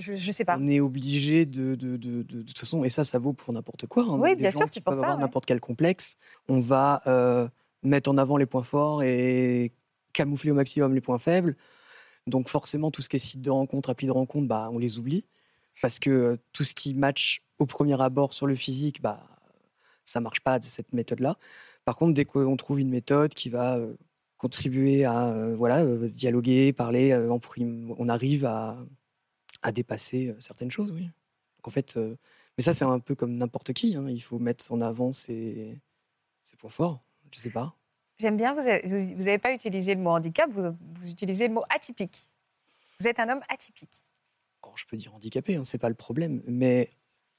Je 0.00 0.12
ne 0.12 0.32
sais 0.32 0.44
pas. 0.44 0.56
on 0.58 0.66
est 0.66 0.80
obligé 0.80 1.46
de, 1.46 1.74
de, 1.74 1.96
de, 1.96 2.22
de, 2.22 2.22
de 2.22 2.42
toute 2.42 2.58
façon, 2.58 2.82
et 2.84 2.90
ça, 2.90 3.04
ça 3.04 3.18
vaut 3.18 3.32
pour 3.34 3.52
n'importe 3.52 3.86
quoi. 3.86 4.02
hein. 4.04 4.18
Oui, 4.18 4.34
bien 4.34 4.50
sûr, 4.50 4.68
c'est 4.68 4.80
pour 4.80 4.94
ça, 4.94 5.00
avoir 5.00 5.16
ouais. 5.16 5.22
n'importe 5.22 5.46
quel 5.46 5.60
complexe. 5.60 6.16
On 6.48 6.58
va 6.58 7.02
euh, 7.06 7.46
mettre 7.82 8.10
en 8.10 8.18
avant 8.18 8.36
les 8.36 8.46
points 8.46 8.62
forts 8.62 9.02
et 9.02 9.72
camoufler 10.12 10.50
au 10.50 10.54
maximum 10.54 10.94
les 10.94 11.00
points 11.00 11.18
faibles. 11.18 11.56
Donc 12.26 12.48
forcément, 12.48 12.90
tout 12.90 13.02
ce 13.02 13.08
qui 13.08 13.16
est 13.16 13.20
site 13.20 13.40
de 13.42 13.50
rencontre, 13.50 13.90
appli 13.90 14.06
de 14.06 14.12
rencontre, 14.12 14.48
bah, 14.48 14.70
on 14.72 14.78
les 14.78 14.98
oublie. 14.98 15.28
Parce 15.82 15.98
que 15.98 16.10
euh, 16.10 16.36
tout 16.52 16.64
ce 16.64 16.74
qui 16.74 16.94
match 16.94 17.42
au 17.58 17.66
premier 17.66 18.00
abord 18.00 18.32
sur 18.32 18.46
le 18.46 18.54
physique, 18.54 19.00
bah, 19.02 19.22
ça 20.04 20.20
marche 20.20 20.40
pas 20.40 20.58
de 20.58 20.64
cette 20.64 20.92
méthode-là. 20.92 21.36
Par 21.84 21.96
contre, 21.96 22.14
dès 22.14 22.24
qu'on 22.24 22.56
trouve 22.56 22.80
une 22.80 22.90
méthode 22.90 23.34
qui 23.34 23.48
va 23.50 23.76
euh, 23.76 23.94
contribuer 24.36 25.04
à 25.04 25.28
euh, 25.28 25.54
voilà, 25.54 25.84
dialoguer, 26.08 26.72
parler, 26.72 27.14
on 27.98 28.08
arrive 28.08 28.44
à, 28.46 28.78
à 29.62 29.72
dépasser 29.72 30.28
euh, 30.28 30.40
certaines 30.40 30.70
choses, 30.70 30.90
oui. 30.92 31.04
Donc 31.04 31.68
en 31.68 31.70
fait, 31.70 31.96
euh, 31.96 32.16
mais 32.56 32.64
ça 32.64 32.72
c'est 32.72 32.84
un 32.84 32.98
peu 33.00 33.14
comme 33.14 33.36
n'importe 33.36 33.72
qui. 33.72 33.96
hein, 33.96 34.08
Il 34.08 34.20
faut 34.20 34.38
mettre 34.38 34.72
en 34.72 34.80
avant 34.80 35.12
ses, 35.12 35.78
ses 36.42 36.56
points 36.56 36.70
forts. 36.70 37.00
Je 37.32 37.38
sais 37.38 37.50
pas. 37.50 37.76
J'aime 38.18 38.36
bien, 38.36 38.54
vous 38.54 38.62
n'avez 38.62 39.38
pas 39.38 39.54
utilisé 39.54 39.94
le 39.94 40.00
mot 40.02 40.10
handicap, 40.10 40.50
vous, 40.50 40.76
vous 40.94 41.08
utilisez 41.08 41.48
le 41.48 41.54
mot 41.54 41.64
atypique. 41.70 42.28
Vous 42.98 43.08
êtes 43.08 43.18
un 43.18 43.30
homme 43.30 43.40
atypique. 43.48 44.04
Alors, 44.62 44.76
je 44.76 44.84
peux 44.86 44.98
dire 44.98 45.14
handicapé, 45.14 45.56
hein, 45.56 45.64
c'est 45.64 45.78
pas 45.78 45.88
le 45.88 45.94
problème. 45.94 46.42
Mais 46.46 46.90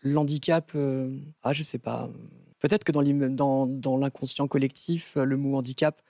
l'handicap, 0.02 0.72
euh, 0.74 1.20
ah 1.44 1.54
je 1.54 1.62
sais 1.62 1.78
pas. 1.78 2.10
Peut-être 2.60 2.84
que 2.84 2.92
dans 2.92 3.98
l'inconscient 3.98 4.48
collectif, 4.48 5.18
euh, 5.18 5.24
le 5.24 5.38
mot 5.38 5.56
handicap 5.56 6.02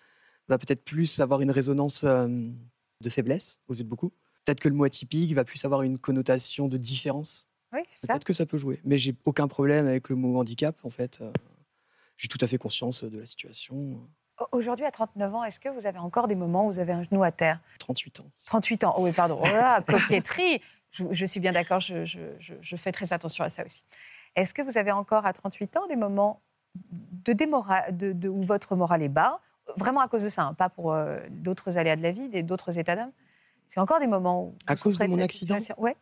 va 0.48 0.58
peut-être 0.58 0.86
plus 0.86 1.20
avoir 1.20 1.42
une 1.42 1.52
résonance 1.52 2.06
euh, 2.06 2.30
de 3.02 3.10
faiblesse 3.10 3.60
aux 3.68 3.74
yeux 3.74 3.84
de 3.84 3.90
beaucoup. 3.90 4.14
Peut-être 4.52 4.60
que 4.60 4.68
le 4.68 4.76
mot 4.76 4.84
atypique 4.84 5.34
va 5.34 5.46
plus 5.46 5.64
avoir 5.64 5.82
une 5.84 5.98
connotation 5.98 6.68
de 6.68 6.76
différence. 6.76 7.48
Oui, 7.72 7.80
c'est 7.88 8.06
ça. 8.06 8.14
Peut-être 8.14 8.26
que 8.26 8.34
ça 8.34 8.46
peut 8.46 8.58
jouer. 8.58 8.82
Mais 8.84 8.98
j'ai 8.98 9.16
aucun 9.24 9.48
problème 9.48 9.88
avec 9.88 10.10
le 10.10 10.18
mot 10.18 10.38
handicap, 10.38 10.76
en 10.84 10.90
fait. 10.90 11.20
euh, 11.22 11.32
j'ai 12.18 12.28
tout 12.28 12.38
à 12.42 12.48
fait 12.48 12.58
conscience 12.58 13.06
de 13.06 13.18
la 13.18 13.26
situation. 13.26 13.74
Au- 14.42 14.48
Aujourd'hui, 14.58 14.84
à 14.86 14.92
39 14.92 15.34
ans, 15.36 15.44
est-ce 15.46 15.58
que 15.62 15.70
vous 15.70 15.86
avez 15.86 16.00
encore 16.00 16.28
des 16.28 16.36
moments 16.36 16.66
où 16.68 16.72
vous 16.72 16.80
avez 16.80 16.92
un 16.92 17.02
genou 17.02 17.24
à 17.24 17.32
terre? 17.32 17.62
38 17.80 18.20
ans. 18.20 18.26
38 18.46 18.84
ans, 18.84 18.94
oh 18.98 19.04
oui, 19.06 19.14
pardon. 19.14 19.40
Oh 19.42 19.46
là, 19.48 19.82
coquetterie 19.82 20.62
je, 20.92 21.06
je 21.12 21.26
suis 21.26 21.40
bien 21.40 21.54
d'accord, 21.54 21.80
je, 21.80 22.04
je- 22.04 22.20
je- 22.40 22.56
je 22.60 22.76
fais 22.76 22.92
très 22.92 23.14
attention 23.14 23.46
à 23.46 23.50
ça 23.50 23.64
aussi. 23.66 23.84
Est-ce 24.36 24.54
que 24.54 24.62
vous 24.62 24.78
avez 24.78 24.92
encore 24.92 25.26
à 25.26 25.32
38 25.32 25.78
ans 25.78 25.88
des 25.88 25.96
moments 25.96 26.42
de 26.92 27.32
démora- 27.32 27.90
de, 27.94 28.12
de- 28.12 28.28
où 28.28 28.42
votre 28.42 28.76
morale 28.76 29.02
est 29.02 29.08
bas? 29.08 29.40
Vraiment 29.78 30.02
à 30.02 30.10
cause 30.10 30.24
de 30.24 30.30
ça, 30.30 30.44
hein, 30.44 30.54
pas 30.54 30.68
pour 30.68 30.92
euh, 30.92 31.22
d'autres 31.30 31.78
aléas 31.78 31.96
de 31.96 32.02
la 32.02 32.12
vie, 32.12 32.44
d'autres 32.44 32.78
états 32.78 32.98
d'âme? 32.98 33.12
C'est 33.74 33.80
encore 33.80 34.02
des 34.02 34.08
moments 34.08 34.48
où. 34.48 34.56
À 34.68 34.76
cause 34.76 34.98
de 34.98 35.08
mon 35.08 35.18
accident 35.20 35.58
Ouais. 35.78 35.96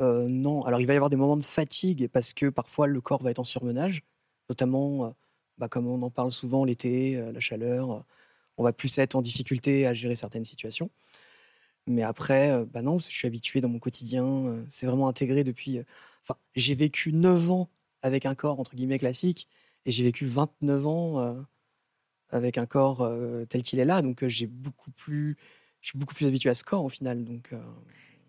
Euh, 0.00 0.26
non, 0.28 0.64
alors 0.64 0.80
il 0.80 0.88
va 0.88 0.92
y 0.92 0.96
avoir 0.96 1.08
des 1.08 1.16
moments 1.16 1.36
de 1.36 1.44
fatigue 1.44 2.08
parce 2.08 2.34
que 2.34 2.48
parfois 2.48 2.88
le 2.88 3.00
corps 3.00 3.22
va 3.22 3.30
être 3.30 3.38
en 3.38 3.44
surmenage, 3.44 4.02
notamment, 4.48 5.06
euh, 5.06 5.10
bah, 5.56 5.68
comme 5.68 5.86
on 5.86 6.02
en 6.02 6.10
parle 6.10 6.32
souvent 6.32 6.64
l'été, 6.64 7.16
euh, 7.16 7.30
la 7.30 7.38
chaleur, 7.38 8.04
on 8.56 8.64
va 8.64 8.72
plus 8.72 8.98
être 8.98 9.14
en 9.14 9.22
difficulté 9.22 9.86
à 9.86 9.94
gérer 9.94 10.16
certaines 10.16 10.44
situations. 10.44 10.90
Mais 11.86 12.02
après, 12.02 12.64
bah 12.66 12.82
non, 12.82 12.98
je 12.98 13.04
suis 13.04 13.28
habitué 13.28 13.60
dans 13.60 13.68
mon 13.68 13.78
quotidien. 13.78 14.64
c'est 14.68 14.86
vraiment 14.86 15.06
intégré 15.06 15.44
depuis. 15.44 15.78
Enfin, 16.22 16.34
j'ai 16.56 16.74
vécu 16.74 17.12
9 17.12 17.50
ans 17.52 17.70
avec 18.02 18.26
un 18.26 18.34
corps 18.34 18.58
entre 18.58 18.74
guillemets 18.74 18.98
classique 18.98 19.48
et 19.84 19.92
j'ai 19.92 20.02
vécu 20.02 20.26
29 20.26 20.86
ans 20.88 21.46
avec 22.30 22.58
un 22.58 22.66
corps 22.66 23.08
tel 23.48 23.62
qu'il 23.62 23.78
est 23.78 23.84
là. 23.84 24.02
Donc 24.02 24.26
j'ai 24.26 24.48
beaucoup 24.48 24.90
plus, 24.90 25.36
je 25.86 25.90
suis 25.90 25.98
beaucoup 26.00 26.14
plus 26.14 26.26
habitué 26.26 26.50
à 26.50 26.54
ce 26.56 26.64
corps 26.64 26.84
au 26.84 26.88
final. 26.88 27.24
Donc. 27.24 27.54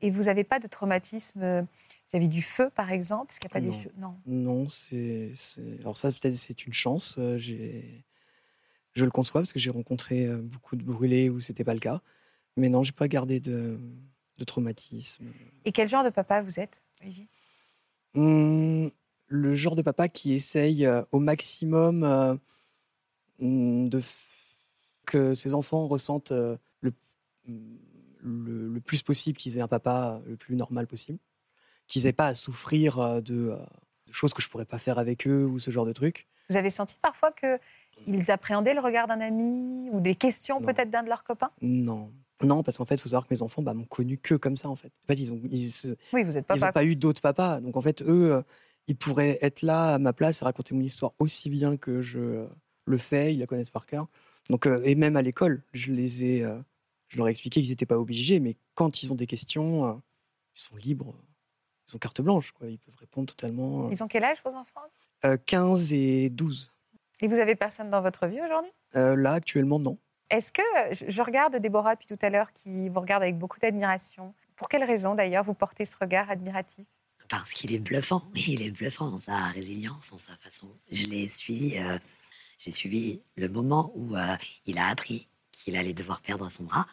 Et 0.04 0.12
vous 0.12 0.24
n'avez 0.24 0.43
pas 0.43 0.60
de 0.60 0.67
traumatisme 0.67 1.67
vis-à-vis 2.08 2.30
du 2.30 2.43
feu, 2.43 2.70
par 2.70 2.91
exemple 2.91 3.26
Parce 3.26 3.39
qu'il 3.39 3.50
n'y 3.50 3.52
a 3.52 3.60
pas 3.60 3.65
non. 3.65 4.15
des. 4.15 4.28
Non. 4.28 4.63
Non, 4.63 4.70
c'est. 4.70 5.34
Alors, 5.80 5.98
ça, 5.98 6.12
peut-être, 6.12 6.36
c'est 6.36 6.67
une 6.67 6.74
chance. 6.74 7.20
J'ai 7.38 8.06
je 8.93 9.06
le 9.06 9.12
conçois 9.12 9.41
parce 9.41 9.54
que 9.54 9.60
j'ai 9.60 9.70
rencontré 9.70 10.28
beaucoup 10.28 10.76
de 10.76 10.84
brûlés 10.84 11.30
où 11.30 11.39
c'était 11.39 11.63
pas 11.63 11.74
le 11.74 11.80
cas. 11.80 12.02
Mais 12.58 12.70
non, 12.70 12.84
j'ai 12.84 12.91
pas 12.91 13.08
gardé 13.08 13.39
de, 13.39 13.80
de, 14.38 14.43
traumatisme. 14.43 15.32
Et 15.65 15.72
quel 15.72 15.88
genre 15.88 16.04
de 16.04 16.10
papa 16.10 16.41
vous 16.41 16.60
êtes, 16.60 16.82
Olivier 17.02 17.28
mmh, 18.15 18.88
Le 19.28 19.56
genre 19.56 19.76
de 19.76 19.84
papa 19.84 20.08
qui 20.08 20.34
essaye 20.34 20.88
au 21.12 21.20
maximum 21.20 22.39
mmh, 23.39 23.89
de 23.89 24.02
que 25.06 25.36
ses 25.36 25.54
enfants 25.54 25.88
ressentent 25.88 26.32
mmh, 26.32 26.58
le, 27.47 28.67
le 28.67 28.79
plus 28.79 29.01
possible 29.01 29.38
qu'ils 29.38 29.57
aient 29.57 29.62
un 29.62 29.67
papa 29.67 30.19
le 30.27 30.36
plus 30.36 30.55
normal 30.55 30.88
possible, 30.88 31.19
qu'ils 31.88 32.03
n'aient 32.03 32.13
pas 32.13 32.27
à 32.27 32.36
souffrir 32.36 33.21
de, 33.21 33.21
de, 33.21 33.57
choses 34.12 34.33
que 34.33 34.41
je 34.41 34.49
pourrais 34.49 34.65
pas 34.65 34.79
faire 34.79 34.99
avec 34.99 35.27
eux 35.27 35.45
ou 35.45 35.60
ce 35.60 35.71
genre 35.71 35.86
de 35.86 35.93
trucs. 35.93 36.27
Vous 36.49 36.57
avez 36.57 36.69
senti 36.69 36.97
parfois 37.01 37.31
qu'ils 37.31 38.31
appréhendaient 38.31 38.73
le 38.73 38.79
regard 38.79 39.07
d'un 39.07 39.19
ami 39.19 39.89
ou 39.91 39.99
des 39.99 40.15
questions 40.15 40.62
peut-être 40.62 40.89
d'un 40.89 41.03
de 41.03 41.10
leurs 41.10 41.23
copains? 41.23 41.51
Non. 41.62 42.12
Non, 42.41 42.62
parce 42.62 42.77
qu'en 42.77 42.86
fait, 42.86 42.95
il 42.95 43.01
faut 43.01 43.10
savoir 43.10 43.27
que 43.27 43.33
mes 43.33 43.41
enfants 43.41 43.63
bah, 43.63 43.73
m'ont 43.73 43.86
connu 43.86 44.17
que 44.19 44.36
comme 44.36 44.57
ça, 44.57 44.69
en 44.69 44.75
fait. 44.75 44.91
En 45.05 45.07
fait, 45.07 45.19
ils 45.19 45.33
ont, 45.33 45.41
ils 45.49 45.95
oui, 46.13 46.23
vous 46.23 46.38
êtes 46.38 46.45
papa. 46.45 46.60
Ils 46.60 46.65
n'ont 46.65 46.71
pas 46.71 46.86
eu 46.86 46.95
d'autres 46.95 47.21
papas. 47.21 47.60
Donc, 47.62 47.75
en 47.75 47.81
fait, 47.81 48.03
eux, 48.03 48.43
ils 48.86 48.95
pourraient 48.95 49.39
être 49.41 49.63
là 49.63 49.95
à 49.95 49.97
ma 49.97 50.13
place 50.13 50.41
et 50.41 50.45
raconter 50.45 50.75
mon 50.75 50.81
histoire 50.81 51.13
aussi 51.17 51.49
bien 51.49 51.77
que 51.77 52.03
je 52.03 52.47
le 52.86 52.97
fais. 52.99 53.33
Ils 53.33 53.39
la 53.39 53.47
connaissent 53.47 53.71
par 53.71 53.88
cœur. 53.88 54.07
Donc, 54.51 54.67
et 54.83 54.93
même 54.93 55.17
à 55.17 55.23
l'école, 55.23 55.63
je 55.73 55.91
les 55.91 56.23
ai, 56.25 56.45
je 57.08 57.17
leur 57.17 57.28
ai 57.28 57.32
expliqué 57.32 57.62
qu'ils 57.62 57.70
n'étaient 57.70 57.86
pas 57.86 58.00
obligés, 58.00 58.39
mais 58.39 58.58
quand 58.74 59.04
ils 59.04 59.12
ont 59.12 59.15
des 59.15 59.28
questions, 59.28 60.02
ils 60.56 60.62
sont 60.62 60.76
libres. 60.76 61.15
Ils 61.88 61.96
ont 61.96 62.00
carte 62.00 62.22
blanche, 62.22 62.52
quoi. 62.52 62.67
Ils 62.67 62.80
peuvent 62.80 62.98
répondre 63.00 63.28
totalement. 63.28 63.89
Ils 63.89 64.04
ont 64.04 64.08
quel 64.08 64.24
âge, 64.24 64.38
vos 64.43 64.54
enfants? 64.56 64.82
15 65.46 65.93
et 65.93 66.30
12. 66.30 66.74
Et 67.22 67.28
vous 67.28 67.39
avez 67.39 67.56
personne 67.56 67.89
dans 67.89 68.02
votre 68.02 68.28
vie 68.28 68.41
aujourd'hui? 68.41 68.72
Là, 68.93 69.34
actuellement, 69.34 69.80
non. 69.80 69.98
Est-ce 70.30 70.52
que, 70.52 70.62
je 70.91 71.22
regarde 71.22 71.56
Déborah 71.56 71.96
depuis 71.96 72.08
tout 72.08 72.26
à 72.26 72.30
l'heure 72.30 72.52
qui 72.52 72.89
vous 72.89 73.00
regarde 73.00 73.24
avec 73.24 73.38
beaucoup 73.38 73.60
d'admiration. 73.60 74.34
Pour 74.58 74.67
quelle 74.67 74.84
raison 74.84 75.15
d'ailleurs 75.15 75.43
vous 75.43 75.54
portez 75.54 75.86
ce 75.86 75.96
regard 75.98 76.30
admiratif? 76.30 76.86
Parce 77.30 77.54
qu'il 77.54 77.74
est 77.74 77.80
bluffant. 77.80 78.24
Il 78.36 78.62
est 78.62 78.72
bluffant 78.72 79.10
dans 79.10 79.20
sa 79.20 79.48
résilience, 79.48 80.12
dans 80.12 80.17
sa 80.17 80.36
façon. 80.38 80.67
Je 80.91 81.06
l'ai 81.06 81.28
suivi, 81.28 81.78
euh, 81.78 81.98
j'ai 82.58 82.72
suivi 82.72 83.22
le 83.36 83.48
moment 83.50 83.91
où 83.96 84.15
euh, 84.15 84.36
il 84.65 84.78
a 84.80 84.88
appris 84.88 85.28
qu'il 85.63 85.78
allait 85.78 85.93
devoir 85.93 86.22
perdre 86.22 86.50
son 86.50 86.63
bras. 86.63 86.88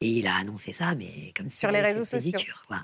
Et 0.00 0.10
il 0.10 0.26
a 0.26 0.36
annoncé 0.36 0.72
ça, 0.72 0.94
mais 0.94 1.32
comme 1.36 1.50
Sur 1.50 1.70
les 1.70 1.80
réseaux 1.80 2.04
sociaux. 2.04 2.38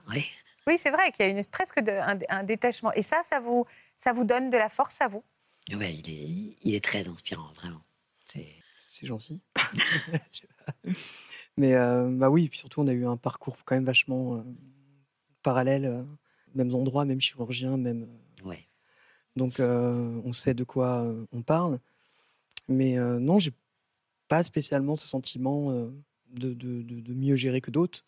Oui, 0.08 0.26
oui 0.66 0.78
c'est 0.78 0.90
vrai 0.90 1.12
qu'il 1.12 1.24
y 1.24 1.28
a 1.28 1.30
une, 1.30 1.44
presque 1.44 1.80
de, 1.80 1.92
un, 1.92 2.18
un, 2.28 2.42
détachement. 2.42 2.92
Et 2.94 3.02
ça, 3.02 3.22
ça 3.24 3.40
vous, 3.40 3.66
ça 3.96 4.12
vous 4.12 4.24
donne 4.24 4.50
de 4.50 4.56
la 4.56 4.68
force 4.68 5.00
à 5.00 5.08
vous? 5.08 5.22
Oui, 5.72 6.02
il 6.04 6.10
est, 6.10 6.56
il 6.62 6.74
est 6.74 6.84
très 6.84 7.08
inspirant, 7.08 7.52
vraiment. 7.54 7.80
C'est 8.94 9.06
gentil. 9.06 9.42
Mais 11.56 11.74
euh, 11.74 12.08
bah 12.12 12.30
oui, 12.30 12.48
puis 12.48 12.60
surtout, 12.60 12.80
on 12.80 12.86
a 12.86 12.92
eu 12.92 13.04
un 13.06 13.16
parcours 13.16 13.56
quand 13.64 13.74
même 13.74 13.84
vachement 13.84 14.36
euh, 14.36 14.42
parallèle, 15.42 15.84
euh, 15.84 16.04
mêmes 16.54 16.72
endroits, 16.76 17.04
même 17.04 17.20
chirurgien, 17.20 17.76
même. 17.76 18.06
Ouais. 18.44 18.68
Donc, 19.34 19.54
on 19.58 20.32
sait 20.32 20.54
de 20.54 20.62
quoi 20.62 21.04
on 21.32 21.42
parle. 21.42 21.80
Mais 22.68 22.94
non, 22.96 23.40
j'ai 23.40 23.52
pas 24.34 24.42
spécialement 24.42 24.96
ce 24.96 25.06
sentiment 25.06 25.70
de, 26.32 26.54
de, 26.54 27.14
mieux 27.14 27.36
gérer 27.36 27.60
que 27.60 27.70
d'autres. 27.70 28.04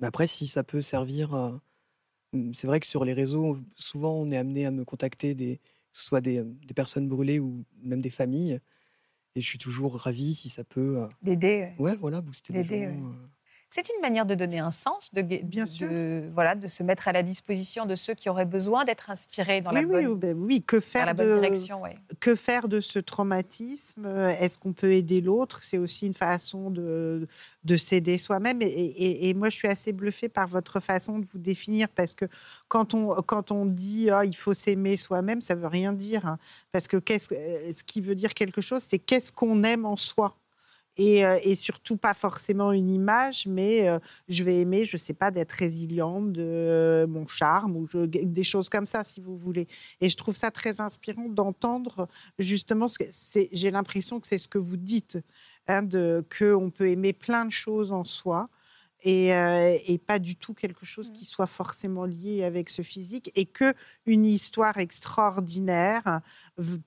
Mais 0.00 0.08
après, 0.08 0.26
si 0.26 0.48
ça 0.48 0.64
peut 0.64 0.82
servir. 0.82 1.60
c'est 2.54 2.66
vrai 2.66 2.80
que 2.80 2.86
sur 2.86 3.04
les 3.04 3.12
réseaux, 3.12 3.58
souvent, 3.76 4.14
on 4.14 4.32
est 4.32 4.36
amené 4.36 4.66
à 4.66 4.72
me 4.72 4.84
contacter 4.84 5.36
des, 5.36 5.60
soit 5.92 6.20
des, 6.20 6.42
des 6.42 6.74
personnes 6.74 7.08
brûlées 7.08 7.38
ou 7.38 7.64
même 7.84 8.00
des 8.00 8.10
familles. 8.10 8.58
Et 9.36 9.40
je 9.42 9.46
suis 9.46 9.58
toujours 9.58 9.96
ravi 9.96 10.34
si 10.34 10.48
ça 10.48 10.64
peut. 10.64 11.02
Euh... 11.02 11.08
D'aider. 11.22 11.70
Ouais, 11.78 11.94
voilà, 11.94 12.20
booster 12.20 12.52
les 12.52 12.64
gens. 12.64 12.74
Ouais. 12.74 13.14
Euh... 13.78 13.82
C'est 13.84 13.92
une 13.94 14.00
manière 14.00 14.26
de 14.26 14.34
donner 14.34 14.58
un 14.58 14.70
sens, 14.70 15.12
de, 15.12 15.22
Bien 15.22 15.64
de, 15.64 15.68
sûr. 15.68 15.88
voilà, 16.32 16.54
de 16.54 16.66
se 16.66 16.82
mettre 16.82 17.08
à 17.08 17.12
la 17.12 17.22
disposition 17.22 17.86
de 17.86 17.96
ceux 17.96 18.14
qui 18.14 18.28
auraient 18.28 18.44
besoin 18.44 18.84
d'être 18.84 19.10
inspirés 19.10 19.60
dans 19.60 19.70
oui, 19.72 19.82
la 19.82 19.86
oui, 19.86 20.06
bonne, 20.06 20.14
ben 20.18 20.36
oui, 20.38 20.62
que 20.62 20.80
faire 20.80 21.02
dans 21.02 21.06
la 21.08 21.14
bonne 21.14 21.28
de, 21.28 21.40
direction. 21.40 21.82
Ouais. 21.82 21.96
Que 22.20 22.34
faire 22.34 22.68
de 22.68 22.80
ce 22.80 22.98
traumatisme? 22.98 24.06
Est-ce 24.06 24.58
qu'on 24.58 24.72
peut 24.72 24.92
aider 24.92 25.20
l'autre? 25.20 25.62
C'est 25.62 25.78
aussi 25.78 26.06
une 26.06 26.14
façon 26.14 26.70
de, 26.70 27.26
de 27.64 27.76
s'aider 27.76 28.18
soi-même. 28.18 28.62
Et, 28.62 28.66
et, 28.66 29.28
et, 29.28 29.34
moi, 29.34 29.50
je 29.50 29.56
suis 29.56 29.68
assez 29.68 29.92
bluffée 29.92 30.28
par 30.28 30.48
votre 30.48 30.80
façon 30.80 31.18
de 31.18 31.26
vous 31.32 31.38
définir 31.38 31.88
parce 31.88 32.14
que 32.14 32.26
quand 32.68 32.94
on, 32.94 33.22
quand 33.22 33.50
on 33.50 33.66
dit 33.66 34.08
oh, 34.12 34.22
il 34.22 34.36
faut 34.36 34.54
s'aimer 34.54 34.96
soi-même, 34.96 35.40
ça 35.40 35.54
veut 35.54 35.66
rien 35.66 35.92
dire. 35.92 36.26
Hein, 36.26 36.38
parce 36.72 36.88
que 36.88 36.96
qu'est-ce, 36.96 37.28
ce 37.28 37.84
qui 37.84 38.00
veut 38.00 38.14
dire 38.14 38.34
quelque 38.34 38.60
chose, 38.60 38.82
c'est 38.82 38.98
qu'est-ce 38.98 39.32
qu'on 39.32 39.62
aime 39.64 39.84
en 39.84 39.96
soi? 39.96 40.36
Et, 40.96 41.24
euh, 41.24 41.38
et, 41.42 41.56
surtout 41.56 41.96
pas 41.96 42.14
forcément 42.14 42.70
une 42.70 42.88
image, 42.88 43.46
mais 43.46 43.88
euh, 43.88 43.98
je 44.28 44.44
vais 44.44 44.58
aimer, 44.58 44.84
je 44.84 44.96
sais 44.96 45.12
pas, 45.12 45.32
d'être 45.32 45.52
résiliente, 45.52 46.32
de 46.32 46.42
euh, 46.42 47.06
mon 47.08 47.26
charme 47.26 47.76
ou 47.76 47.88
je, 47.88 48.04
des 48.06 48.42
choses 48.44 48.68
comme 48.68 48.86
ça, 48.86 49.02
si 49.02 49.20
vous 49.20 49.36
voulez. 49.36 49.66
Et 50.00 50.08
je 50.08 50.16
trouve 50.16 50.36
ça 50.36 50.52
très 50.52 50.80
inspirant 50.80 51.28
d'entendre 51.28 52.06
justement 52.38 52.86
ce 52.86 52.98
que 52.98 53.04
c'est. 53.10 53.48
J'ai 53.50 53.72
l'impression 53.72 54.20
que 54.20 54.28
c'est 54.28 54.38
ce 54.38 54.46
que 54.46 54.58
vous 54.58 54.76
dites, 54.76 55.18
hein, 55.66 55.82
de 55.82 56.24
que 56.28 56.54
on 56.54 56.70
peut 56.70 56.88
aimer 56.88 57.12
plein 57.12 57.44
de 57.44 57.52
choses 57.52 57.90
en 57.90 58.04
soi. 58.04 58.48
Et, 59.06 59.28
et, 59.28 59.98
pas 59.98 60.18
du 60.18 60.34
tout 60.34 60.54
quelque 60.54 60.86
chose 60.86 61.10
qui 61.10 61.26
soit 61.26 61.46
forcément 61.46 62.06
lié 62.06 62.42
avec 62.42 62.70
ce 62.70 62.80
physique 62.80 63.30
et 63.34 63.44
que 63.44 63.74
une 64.06 64.24
histoire 64.24 64.78
extraordinaire 64.78 66.22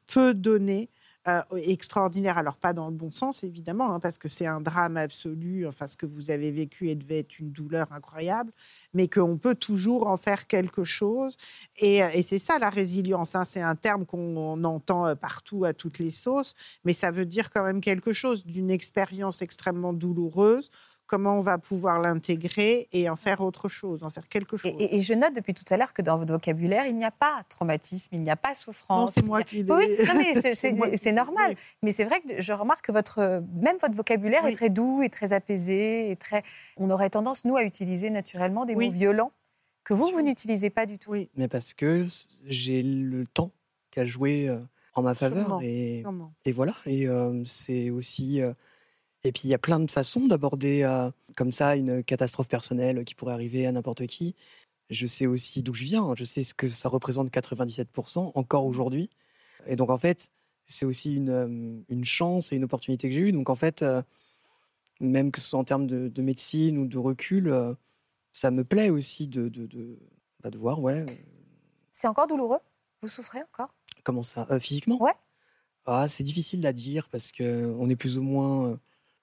peut 0.08 0.34
donner 0.34 0.89
euh, 1.28 1.42
extraordinaire. 1.58 2.38
Alors, 2.38 2.58
pas 2.58 2.74
dans 2.74 2.88
le 2.88 2.96
bon 2.96 3.12
sens, 3.12 3.44
évidemment, 3.44 3.94
hein, 3.94 4.00
parce 4.00 4.18
que 4.18 4.28
c'est 4.28 4.46
un 4.46 4.62
drame 4.62 4.98
absolu. 4.98 5.68
Enfin, 5.68 5.88
ce 5.88 5.98
que 5.98 6.06
vous 6.06 6.32
avez 6.32 6.52
vécu 6.52 6.90
et 6.90 6.96
devait 6.96 7.20
être 7.20 7.40
une 7.40 7.52
douleur 7.52 7.92
incroyable, 7.92 8.52
mais 8.94 9.08
qu'on 9.08 9.38
peut 9.38 9.56
toujours 9.56 10.08
en 10.08 10.18
faire 10.18 10.48
quelque 10.48 10.84
chose. 10.84 11.38
Et, 11.78 11.98
et 11.98 12.24
c'est 12.24 12.40
ça, 12.40 12.60
la 12.60 12.70
résilience. 12.70 13.36
Hein, 13.36 13.46
c'est 13.46 13.62
un 13.62 13.76
terme 13.76 14.06
qu'on 14.06 14.63
entend 14.63 15.16
partout, 15.16 15.66
à 15.66 15.74
toutes 15.74 16.00
les 16.00 16.12
sauces, 16.12 16.56
mais 16.84 16.94
ça 16.94 17.12
veut 17.12 17.26
dire 17.26 17.50
quand 17.52 17.63
même 17.63 17.82
quelque 17.82 18.13
chose 18.13 18.46
d'une 18.46 18.70
expérience 18.70 19.42
extrêmement 19.42 19.94
douloureuse 19.94 20.70
comment 21.08 21.38
on 21.38 21.41
va 21.41 21.58
pouvoir 21.58 22.00
l'intégrer 22.00 22.88
et 22.91 23.10
en 23.10 23.15
faire 23.15 23.41
autre 23.41 23.70
chose, 23.70 24.04
en 24.04 24.10
faire 24.10 24.28
quelque 24.28 24.58
chose. 24.58 24.72
Et, 24.78 24.98
et, 24.98 25.02
je 25.02 25.13
note 25.13 25.34
depuis 25.34 25.54
tout 25.54 25.63
à 25.74 25.78
l'heure 25.78 25.93
que 25.93 26.02
dans 26.02 26.17
votre 26.17 26.34
vocabulaire, 26.34 26.86
il 26.86 26.96
n'y 26.96 27.06
a 27.06 27.12
pas 27.12 27.43
traumatisme, 27.50 28.10
il 28.12 28.22
n'y 28.22 28.30
a 28.30 28.36
pas 28.36 28.54
souffrance. 28.54 29.00
Non, 29.00 29.13
c'est 29.15 29.26
moi 29.26 29.43
qui 29.43 29.63
l'ai. 29.63 29.72
Oui, 29.72 30.96
c'est 30.96 31.12
normal. 31.13 31.52
Oui. 31.52 31.56
Mais 31.82 31.91
c'est 31.91 32.04
vrai 32.04 32.22
que 32.22 32.41
je 32.41 32.54
remarque 32.54 32.86
que 32.86 32.91
votre, 32.91 33.41
même 33.56 33.78
votre 33.82 33.96
vocabulaire 33.96 34.41
oui. 34.43 34.52
est 34.52 34.56
très 34.56 34.70
doux 34.70 35.02
et 35.02 35.10
très 35.10 35.34
apaisé. 35.34 36.12
Et 36.12 36.15
très... 36.15 36.43
On 36.76 36.89
aurait 36.89 37.10
tendance, 37.10 37.46
nous, 37.46 37.56
à 37.56 37.63
utiliser 37.63 38.10
naturellement 38.10 38.65
des 38.65 38.76
mots 38.76 38.91
violents 38.91 39.32
que 39.84 39.93
vous, 39.93 40.12
vous 40.12 40.22
n'utilisez 40.22 40.70
pas 40.70 40.86
du 40.86 41.00
tout. 41.00 41.12
Oui, 41.12 41.30
mais 41.38 41.48
parce 41.48 41.74
que 41.74 42.06
j'ai 42.48 42.84
le 42.84 43.26
temps 43.26 43.52
qu'a 43.91 44.06
joué 44.06 44.50
en 44.98 45.02
ma 45.02 45.15
faveur. 45.15 45.46
Sûrement. 45.46 45.62
Et, 45.62 46.02
Sûrement. 46.02 46.34
et 46.43 46.52
voilà. 46.52 46.74
Et 46.86 47.08
euh, 47.08 47.43
c'est 47.46 47.89
aussi. 47.89 48.41
Euh, 48.41 48.54
et 49.28 49.32
puis 49.32 49.44
il 49.46 49.50
y 49.50 49.54
a 49.54 49.60
plein 49.60 49.80
de 49.80 49.92
façons 49.92 50.28
d'aborder 50.28 50.84
euh, 50.84 51.12
comme 51.36 51.52
ça 51.52 51.76
une 51.76 52.04
catastrophe 52.04 52.48
personnelle 52.48 53.04
qui 53.04 53.13
pourrait 53.13 53.34
arriver 53.34 53.68
à 53.68 53.72
n'importe 53.72 54.08
qui. 54.08 54.36
Je 54.90 55.06
sais 55.06 55.26
aussi 55.26 55.63
d'où 55.63 55.74
je 55.74 55.84
viens, 55.84 56.16
je 56.16 56.24
sais 56.24 56.44
ce 56.44 56.54
que 56.54 56.70
ça 56.70 56.88
représente 56.88 57.30
97% 57.30 58.32
encore 58.34 58.66
aujourd'hui. 58.66 59.10
Et 59.68 59.76
donc 59.76 59.90
en 59.90 59.98
fait, 59.98 60.30
c'est 60.66 60.86
aussi 60.86 61.16
une, 61.16 61.84
une, 61.90 62.06
chance 62.06 62.54
et 62.54 62.56
une 62.56 62.63
opportunité 62.63 63.10
que 63.10 63.13
j'ai 63.13 63.22
eue. 63.22 63.32
Donc 63.34 63.50
en 63.50 63.56
fait, 63.56 63.82
euh, 63.82 64.02
même 65.02 65.32
que 65.32 65.42
ce 65.42 65.50
soit 65.50 65.60
en 65.60 65.66
termes 65.66 65.88
de, 65.88 66.08
de 66.08 66.22
médecine 66.22 66.78
ou 66.78 66.88
de 66.88 66.98
recul, 66.98 67.50
euh, 67.50 67.74
ça 68.32 68.50
me 68.50 68.63
plaît 68.63 68.90
aussi 68.90 69.28
de, 69.28 69.50
de, 69.50 69.66
de, 69.66 70.00
bah, 70.42 70.50
de 70.50 70.58
voir. 70.58 70.80
Ouais. 70.80 71.06
C'est 71.92 72.08
encore 72.08 72.28
douloureux? 72.28 72.60
Vous 73.02 73.10
souffrez 73.10 73.40
encore? 73.40 73.74
Comment 74.04 74.24
ça? 74.24 74.48
Physiquement? 74.62 75.02
Ouais. 75.02 75.13
Ah, 75.86 76.08
c'est 76.08 76.24
difficile 76.24 76.66
à 76.66 76.72
dire 76.72 77.10
parce 77.10 77.34
qu'on 77.34 77.90
est 77.90 77.96
plus 77.98 78.18
ou 78.18 78.24
moins 78.24 78.80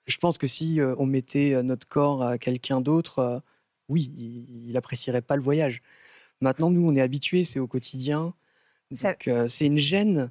je 0.07 0.17
pense 0.19 0.39
que 0.39 0.47
si 0.47 0.81
euh, 0.81 0.95
on 0.99 1.07
mettait 1.07 1.63
notre 1.63 1.87
corps 1.89 2.23
à 2.23 2.39
quelqu'un 2.39 2.81
d'autre, 2.81 3.19
euh, 3.19 3.39
oui, 3.89 4.11
il, 4.17 4.69
il, 4.71 4.77
apprécierait 4.77 5.23
pas 5.23 5.37
le 5.37 5.43
voyage. 5.43 5.83
Maintenant, 6.41 6.71
nous, 6.71 6.87
on 6.87 6.95
est 6.97 7.01
habitués, 7.01 7.45
c'est 7.45 7.61
au 7.61 7.67
quotidien. 7.69 8.35
Euh, 9.29 9.49
c'est 9.49 9.67
une 9.67 9.79
gêne. 9.79 10.31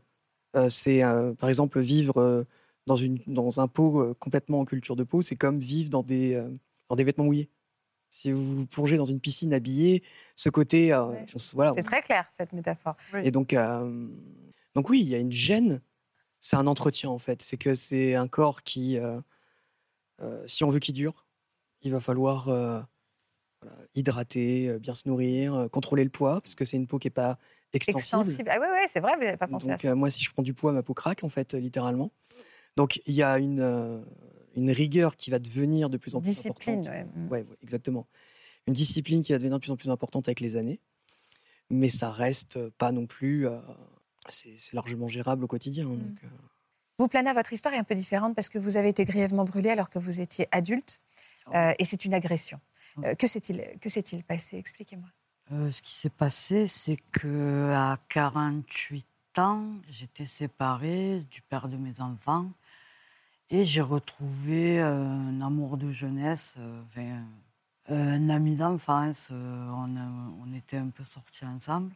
c'est, 0.70 1.02
par 1.40 1.50
exemple, 1.50 1.80
vivre 1.80 2.46
dans, 2.86 2.96
une, 2.96 3.20
dans 3.28 3.60
un 3.60 3.68
pot 3.68 4.14
complètement 4.16 4.60
en 4.62 4.66
culture 4.66 4.96
de 4.96 5.04
peau, 5.04 5.22
c'est 5.22 5.36
comme 5.36 5.60
vivre 5.60 5.90
dans 5.90 6.04
des, 6.04 6.42
dans 6.88 6.96
des 6.96 7.04
vêtements 7.04 7.26
mouillés. 7.26 7.50
Si 8.14 8.32
vous 8.32 8.58
vous 8.58 8.68
plongez 8.68 8.96
dans 8.98 9.06
une 9.06 9.20
piscine 9.20 9.56
habillée, 9.56 10.04
ce 10.36 10.50
côté, 10.50 10.94
euh, 10.94 11.06
Ouais. 11.08 11.26
on 11.34 11.40
se- 11.40 11.56
voilà. 11.56 11.74
C'est 11.76 11.82
très 11.82 12.04
clair, 12.04 12.30
cette 12.38 12.54
métaphore. 12.54 12.96
Et 13.24 13.32
donc, 13.32 13.54
euh, 13.54 14.08
donc 14.76 14.88
oui, 14.90 15.02
il 15.02 15.08
y 15.08 15.16
a 15.16 15.18
une 15.18 15.32
gêne. 15.32 15.82
C'est 16.40 16.56
un 16.56 16.68
entretien 16.68 17.10
en 17.10 17.18
fait. 17.18 17.42
C'est 17.42 17.58
que 17.58 17.74
c'est 17.74 18.14
un 18.14 18.28
corps 18.28 18.62
qui, 18.62 19.00
euh, 19.00 19.20
euh, 20.21 20.43
si 20.47 20.63
on 20.63 20.69
veut 20.69 20.80
qu'il 20.80 20.93
dure, 20.93 21.26
il 21.82 21.91
va 21.91 21.99
falloir 21.99 22.47
euh, 22.49 22.82
voilà, 23.62 23.78
hydrater, 23.95 24.69
euh, 24.69 24.80
bien 24.80 24.93
se 24.93 25.08
nourrir, 25.08 25.67
contrôler 25.71 26.04
le 26.04 26.10
poids, 26.10 26.41
parce 26.41 26.56
que 26.56 26.65
c'est 26.65 26.78
une 26.78 26.88
peau 26.88 26.99
qui 26.99 27.08
n'est 27.08 27.12
pas 27.12 27.38
extensible. 27.73 28.21
Extensible. 28.21 28.49
Ah 28.52 28.58
oui, 28.60 28.67
oui, 28.71 28.88
c'est 28.89 28.99
vrai, 28.99 29.15
vous 29.15 29.23
n'avez 29.23 29.38
pas 29.38 29.47
pensé 29.47 29.69
à 29.71 29.78
ça. 29.78 29.95
moi, 29.95 30.10
si 30.12 30.23
je 30.23 30.32
prends 30.32 30.43
du 30.43 30.54
poids, 30.54 30.71
ma 30.71 30.84
peau 30.84 30.93
craque 30.93 31.23
en 31.23 31.30
fait, 31.30 31.54
littéralement. 31.54 32.12
Donc 32.76 33.02
il 33.06 33.13
y 33.13 33.21
a 33.23 33.38
une, 33.39 34.04
une 34.56 34.71
rigueur 34.71 35.15
qui 35.15 35.30
va 35.32 35.39
devenir 35.39 35.89
de 35.89 35.97
plus 35.97 36.15
en 36.15 36.21
plus 36.21 36.30
Discipline, 36.30 36.80
importante. 36.80 36.95
ouais. 36.95 37.04
Mm. 37.15 37.32
Ouais, 37.32 37.41
ouais, 37.43 37.58
exactement. 37.62 38.08
Une 38.67 38.73
discipline 38.73 39.21
qui 39.21 39.32
va 39.34 39.38
devenir 39.38 39.58
de 39.58 39.62
plus 39.62 39.71
en 39.71 39.76
plus 39.78 39.89
importante 39.89 40.28
avec 40.28 40.39
les 40.39 40.56
années, 40.56 40.80
mais 41.69 41.89
ça 41.89 42.12
reste 42.12 42.69
pas 42.69 42.91
non 42.91 43.06
plus. 43.06 43.47
euh, 43.47 43.60
c'est 44.30 44.73
largement 44.73 45.10
gérable 45.10 45.43
au 45.43 45.47
quotidien. 45.47 45.86
Mm. 45.86 45.97
donc, 45.97 46.23
euh, 46.23 46.28
Vous, 47.04 47.10
Plana, 47.10 47.34
votre 47.34 47.52
histoire 47.52 47.74
est 47.74 47.78
un 47.78 47.84
peu 47.84 47.96
différente 47.96 48.34
parce 48.34 48.48
que 48.48 48.58
vous 48.58 48.78
avez 48.78 48.88
été 48.88 49.04
grièvement 49.04 49.44
brûlé 49.44 49.70
alors 49.70 49.89
que 49.89 50.00
vous 50.00 50.22
étiez 50.22 50.48
adulte 50.54 51.02
euh, 51.54 51.74
et 51.78 51.84
c'est 51.84 52.06
une 52.06 52.13
agression. 52.13 52.62
Euh, 53.04 53.13
que 53.16 53.28
s'est-il 53.28 53.62
que 53.82 53.89
s'est-il 53.89 54.24
passé? 54.24 54.56
Expliquez-moi. 54.56 55.10
Euh, 55.52 55.70
ce 55.70 55.82
qui 55.82 55.92
s'est 55.92 56.10
passé, 56.10 56.66
c'est 56.66 56.96
que 57.12 57.74
à 57.74 57.98
48 58.08 59.06
ans, 59.38 59.66
j'étais 59.89 60.26
séparée 60.26 61.26
du 61.30 61.42
père 61.42 61.68
de 61.68 61.76
mes 61.76 62.00
enfants 62.00 62.50
et 63.50 63.66
j'ai 63.66 63.82
retrouvé 63.82 64.80
euh, 64.80 65.04
un 65.04 65.42
amour 65.42 65.76
de 65.76 65.92
jeunesse, 65.92 66.56
enfin, 66.88 67.22
un 67.89 68.30
ami 68.30 68.56
d'enfance. 68.56 69.28
on, 69.30 69.98
a- 69.98 70.32
on 70.42 70.54
était 70.54 70.78
un 70.78 70.88
peu 70.88 71.04
sortis 71.04 71.44
ensemble. 71.44 71.92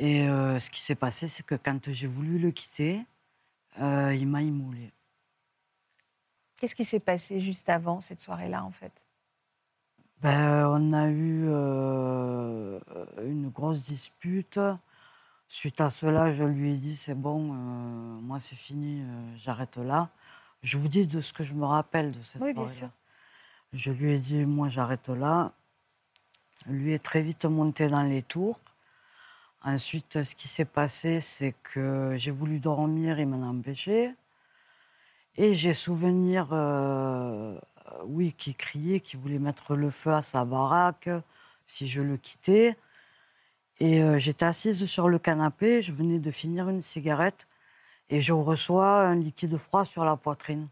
Et 0.00 0.22
ce 0.26 0.68
qui 0.68 0.80
s'est 0.80 0.96
passé, 0.96 1.28
c'est 1.28 1.44
que 1.46 1.54
quand 1.54 1.90
j'ai 1.92 2.08
voulu 2.08 2.40
le 2.40 2.50
quitter, 2.50 3.04
euh, 3.80 4.14
il 4.14 4.26
m'a 4.26 4.42
immolé. 4.42 4.92
Qu'est-ce 6.56 6.74
qui 6.74 6.84
s'est 6.84 7.00
passé 7.00 7.40
juste 7.40 7.68
avant 7.68 8.00
cette 8.00 8.20
soirée-là, 8.20 8.64
en 8.64 8.70
fait? 8.70 9.06
Ben, 10.20 10.68
on 10.68 10.92
a 10.92 11.08
eu 11.08 11.46
euh, 11.48 12.78
une 13.24 13.48
grosse 13.48 13.84
dispute. 13.84 14.60
Suite 15.48 15.80
à 15.80 15.90
cela, 15.90 16.32
je 16.32 16.44
lui 16.44 16.72
ai 16.72 16.76
dit 16.76 16.94
c'est 16.94 17.14
bon, 17.14 17.52
euh, 17.52 18.20
moi 18.20 18.38
c'est 18.38 18.54
fini, 18.54 19.02
j'arrête 19.36 19.78
là. 19.78 20.10
Je 20.62 20.78
vous 20.78 20.88
dis 20.88 21.06
de 21.06 21.20
ce 21.20 21.32
que 21.32 21.42
je 21.42 21.54
me 21.54 21.64
rappelle 21.64 22.12
de 22.12 22.22
cette 22.22 22.40
Oui, 22.42 22.52
bien 22.52 22.68
sûr. 22.68 22.90
Je 23.72 23.90
lui 23.90 24.12
ai 24.12 24.18
dit 24.18 24.44
moi 24.44 24.68
j'arrête 24.68 25.08
là. 25.08 25.52
Lui 26.66 26.92
est 26.92 27.02
très 27.02 27.22
vite 27.22 27.46
monté 27.46 27.88
dans 27.88 28.02
les 28.02 28.22
tours. 28.22 28.60
Ensuite, 29.62 30.22
ce 30.22 30.34
qui 30.34 30.48
s'est 30.48 30.64
passé, 30.64 31.20
c'est 31.20 31.54
que 31.62 32.14
j'ai 32.16 32.30
voulu 32.30 32.60
dormir, 32.60 33.18
il 33.20 33.26
m'en 33.28 33.42
a 33.42 33.50
empêché. 33.50 34.14
Et 35.36 35.54
j'ai 35.54 35.74
souvenir, 35.74 36.48
euh, 36.52 37.58
oui, 38.04 38.32
qui 38.36 38.54
criait, 38.54 39.00
qui 39.00 39.16
voulait 39.16 39.38
mettre 39.38 39.76
le 39.76 39.90
feu 39.90 40.12
à 40.14 40.22
sa 40.22 40.44
baraque 40.44 41.10
si 41.66 41.88
je 41.88 42.00
le 42.02 42.16
quittais. 42.16 42.76
Et 43.78 44.02
euh, 44.02 44.18
j'étais 44.18 44.44
assise 44.44 44.84
sur 44.86 45.08
le 45.08 45.18
canapé, 45.18 45.82
je 45.82 45.92
venais 45.92 46.18
de 46.18 46.30
finir 46.30 46.68
une 46.68 46.82
cigarette 46.82 47.46
et 48.10 48.20
je 48.20 48.32
reçois 48.32 49.02
un 49.02 49.16
liquide 49.16 49.56
froid 49.56 49.84
sur 49.84 50.04
la 50.04 50.16
poitrine. 50.16 50.68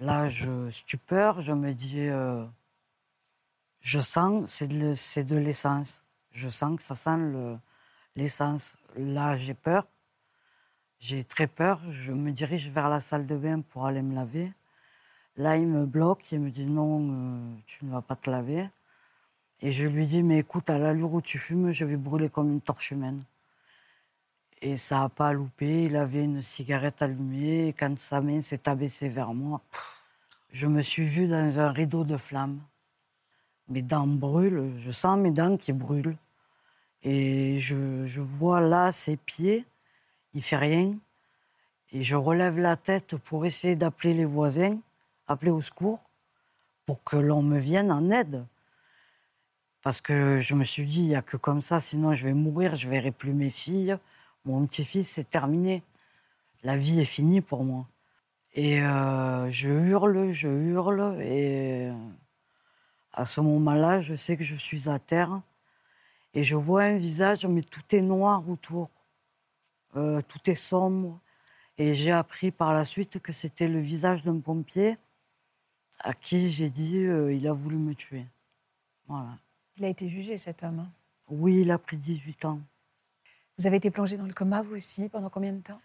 Là, 0.00 0.28
je 0.28 0.70
stupeur, 0.70 1.40
je 1.40 1.52
me 1.52 1.72
dis, 1.72 2.00
euh, 2.00 2.44
je 3.80 4.00
sens, 4.00 4.50
c'est 4.50 4.68
de, 4.68 5.36
l'essence. 5.36 6.02
Je 6.32 6.48
sens 6.48 6.76
que 6.76 6.82
ça 6.82 6.94
sent 6.94 7.16
le- 7.16 7.58
l'essence. 8.16 8.74
Là, 8.96 9.36
j'ai 9.36 9.54
peur. 9.54 9.86
J'ai 10.98 11.24
très 11.24 11.46
peur. 11.46 11.80
Je 11.90 12.12
me 12.12 12.32
dirige 12.32 12.68
vers 12.70 12.88
la 12.88 13.00
salle 13.00 13.26
de 13.26 13.36
bain 13.36 13.60
pour 13.60 13.86
aller 13.86 14.02
me 14.02 14.14
laver. 14.14 14.52
Là, 15.36 15.56
il 15.56 15.66
me 15.66 15.86
bloque. 15.86 16.32
Il 16.32 16.40
me 16.40 16.50
dit 16.50 16.66
non, 16.66 17.10
euh, 17.10 17.54
tu 17.66 17.84
ne 17.84 17.92
vas 17.92 18.02
pas 18.02 18.16
te 18.16 18.30
laver. 18.30 18.68
Et 19.60 19.72
je 19.72 19.86
lui 19.86 20.06
dis, 20.06 20.22
mais 20.22 20.38
écoute, 20.38 20.68
à 20.68 20.78
l'allure 20.78 21.12
où 21.14 21.22
tu 21.22 21.38
fumes, 21.38 21.70
je 21.70 21.84
vais 21.84 21.96
brûler 21.96 22.28
comme 22.28 22.52
une 22.52 22.60
torche 22.60 22.90
humaine. 22.90 23.22
Et 24.60 24.76
ça 24.76 25.00
n'a 25.00 25.08
pas 25.08 25.32
loupé. 25.32 25.84
Il 25.84 25.96
avait 25.96 26.24
une 26.24 26.42
cigarette 26.42 27.02
allumée. 27.02 27.74
Quand 27.78 27.98
sa 27.98 28.20
main 28.20 28.40
s'est 28.40 28.68
abaissée 28.68 29.08
vers 29.08 29.34
moi, 29.34 29.60
je 30.50 30.66
me 30.66 30.82
suis 30.82 31.06
vue 31.06 31.28
dans 31.28 31.58
un 31.58 31.70
rideau 31.70 32.04
de 32.04 32.16
flammes. 32.16 32.60
Mes 33.68 33.82
dents 33.82 34.06
brûlent. 34.06 34.74
Je 34.78 34.90
sens 34.90 35.18
mes 35.18 35.30
dents 35.30 35.56
qui 35.56 35.72
brûlent. 35.72 36.16
Et 37.08 37.60
je, 37.60 38.20
vois 38.20 38.60
là 38.60 38.90
ses 38.90 39.16
pieds. 39.16 39.64
Il 40.34 40.42
fait 40.42 40.56
rien. 40.56 40.96
Et 41.92 42.02
je 42.02 42.16
relève 42.16 42.58
la 42.58 42.76
tête 42.76 43.16
pour 43.16 43.46
essayer 43.46 43.76
d'appeler 43.76 44.12
les 44.12 44.24
voisins, 44.24 44.76
appeler 45.28 45.52
au 45.52 45.60
secours, 45.60 46.00
pour 46.84 47.04
que 47.04 47.16
l'on 47.16 47.42
me 47.42 47.60
vienne 47.60 47.92
en 47.92 48.10
aide. 48.10 48.44
Parce 49.82 50.00
que 50.00 50.38
je 50.38 50.56
me 50.56 50.64
suis 50.64 50.84
dit, 50.84 50.98
il 50.98 51.06
n'y 51.06 51.14
a 51.14 51.22
que 51.22 51.36
comme 51.36 51.62
ça, 51.62 51.78
sinon 51.80 52.12
je 52.12 52.26
vais 52.26 52.34
mourir, 52.34 52.74
je 52.74 52.86
ne 52.88 52.90
verrai 52.90 53.12
plus 53.12 53.34
mes 53.34 53.50
filles. 53.50 53.96
Mon 54.44 54.66
petit-fils, 54.66 55.10
c'est 55.10 55.30
terminé. 55.30 55.84
La 56.64 56.76
vie 56.76 57.00
est 57.00 57.04
finie 57.04 57.40
pour 57.40 57.62
moi. 57.62 57.86
Et 58.54 58.82
euh, 58.82 59.48
je 59.50 59.68
hurle, 59.68 60.32
je 60.32 60.48
hurle, 60.48 61.20
et 61.22 61.92
à 63.12 63.24
ce 63.24 63.40
moment-là, 63.42 64.00
je 64.00 64.14
sais 64.14 64.36
que 64.36 64.42
je 64.42 64.56
suis 64.56 64.88
à 64.88 64.98
terre. 64.98 65.40
Et 66.36 66.44
je 66.44 66.54
vois 66.54 66.82
un 66.82 66.98
visage, 66.98 67.46
mais 67.46 67.62
tout 67.62 67.82
est 67.92 68.02
noir 68.02 68.46
autour. 68.46 68.90
Euh, 69.96 70.20
tout 70.28 70.50
est 70.50 70.54
sombre. 70.54 71.18
Et 71.78 71.94
j'ai 71.94 72.12
appris 72.12 72.50
par 72.50 72.74
la 72.74 72.84
suite 72.84 73.20
que 73.20 73.32
c'était 73.32 73.68
le 73.68 73.80
visage 73.80 74.22
d'un 74.22 74.38
pompier 74.40 74.98
à 76.00 76.12
qui 76.12 76.50
j'ai 76.52 76.68
dit 76.68 76.98
euh, 76.98 77.32
il 77.32 77.48
a 77.48 77.54
voulu 77.54 77.78
me 77.78 77.94
tuer. 77.94 78.26
Voilà. 79.08 79.38
Il 79.78 79.86
a 79.86 79.88
été 79.88 80.08
jugé, 80.08 80.36
cet 80.36 80.62
homme. 80.62 80.80
hein. 80.80 80.90
Oui, 81.30 81.62
il 81.62 81.70
a 81.70 81.78
pris 81.78 81.96
18 81.96 82.44
ans. 82.44 82.60
Vous 83.56 83.66
avez 83.66 83.78
été 83.78 83.90
plongé 83.90 84.18
dans 84.18 84.26
le 84.26 84.34
coma, 84.34 84.60
vous 84.60 84.76
aussi, 84.76 85.08
pendant 85.08 85.30
combien 85.30 85.54
de 85.54 85.62
temps? 85.62 85.80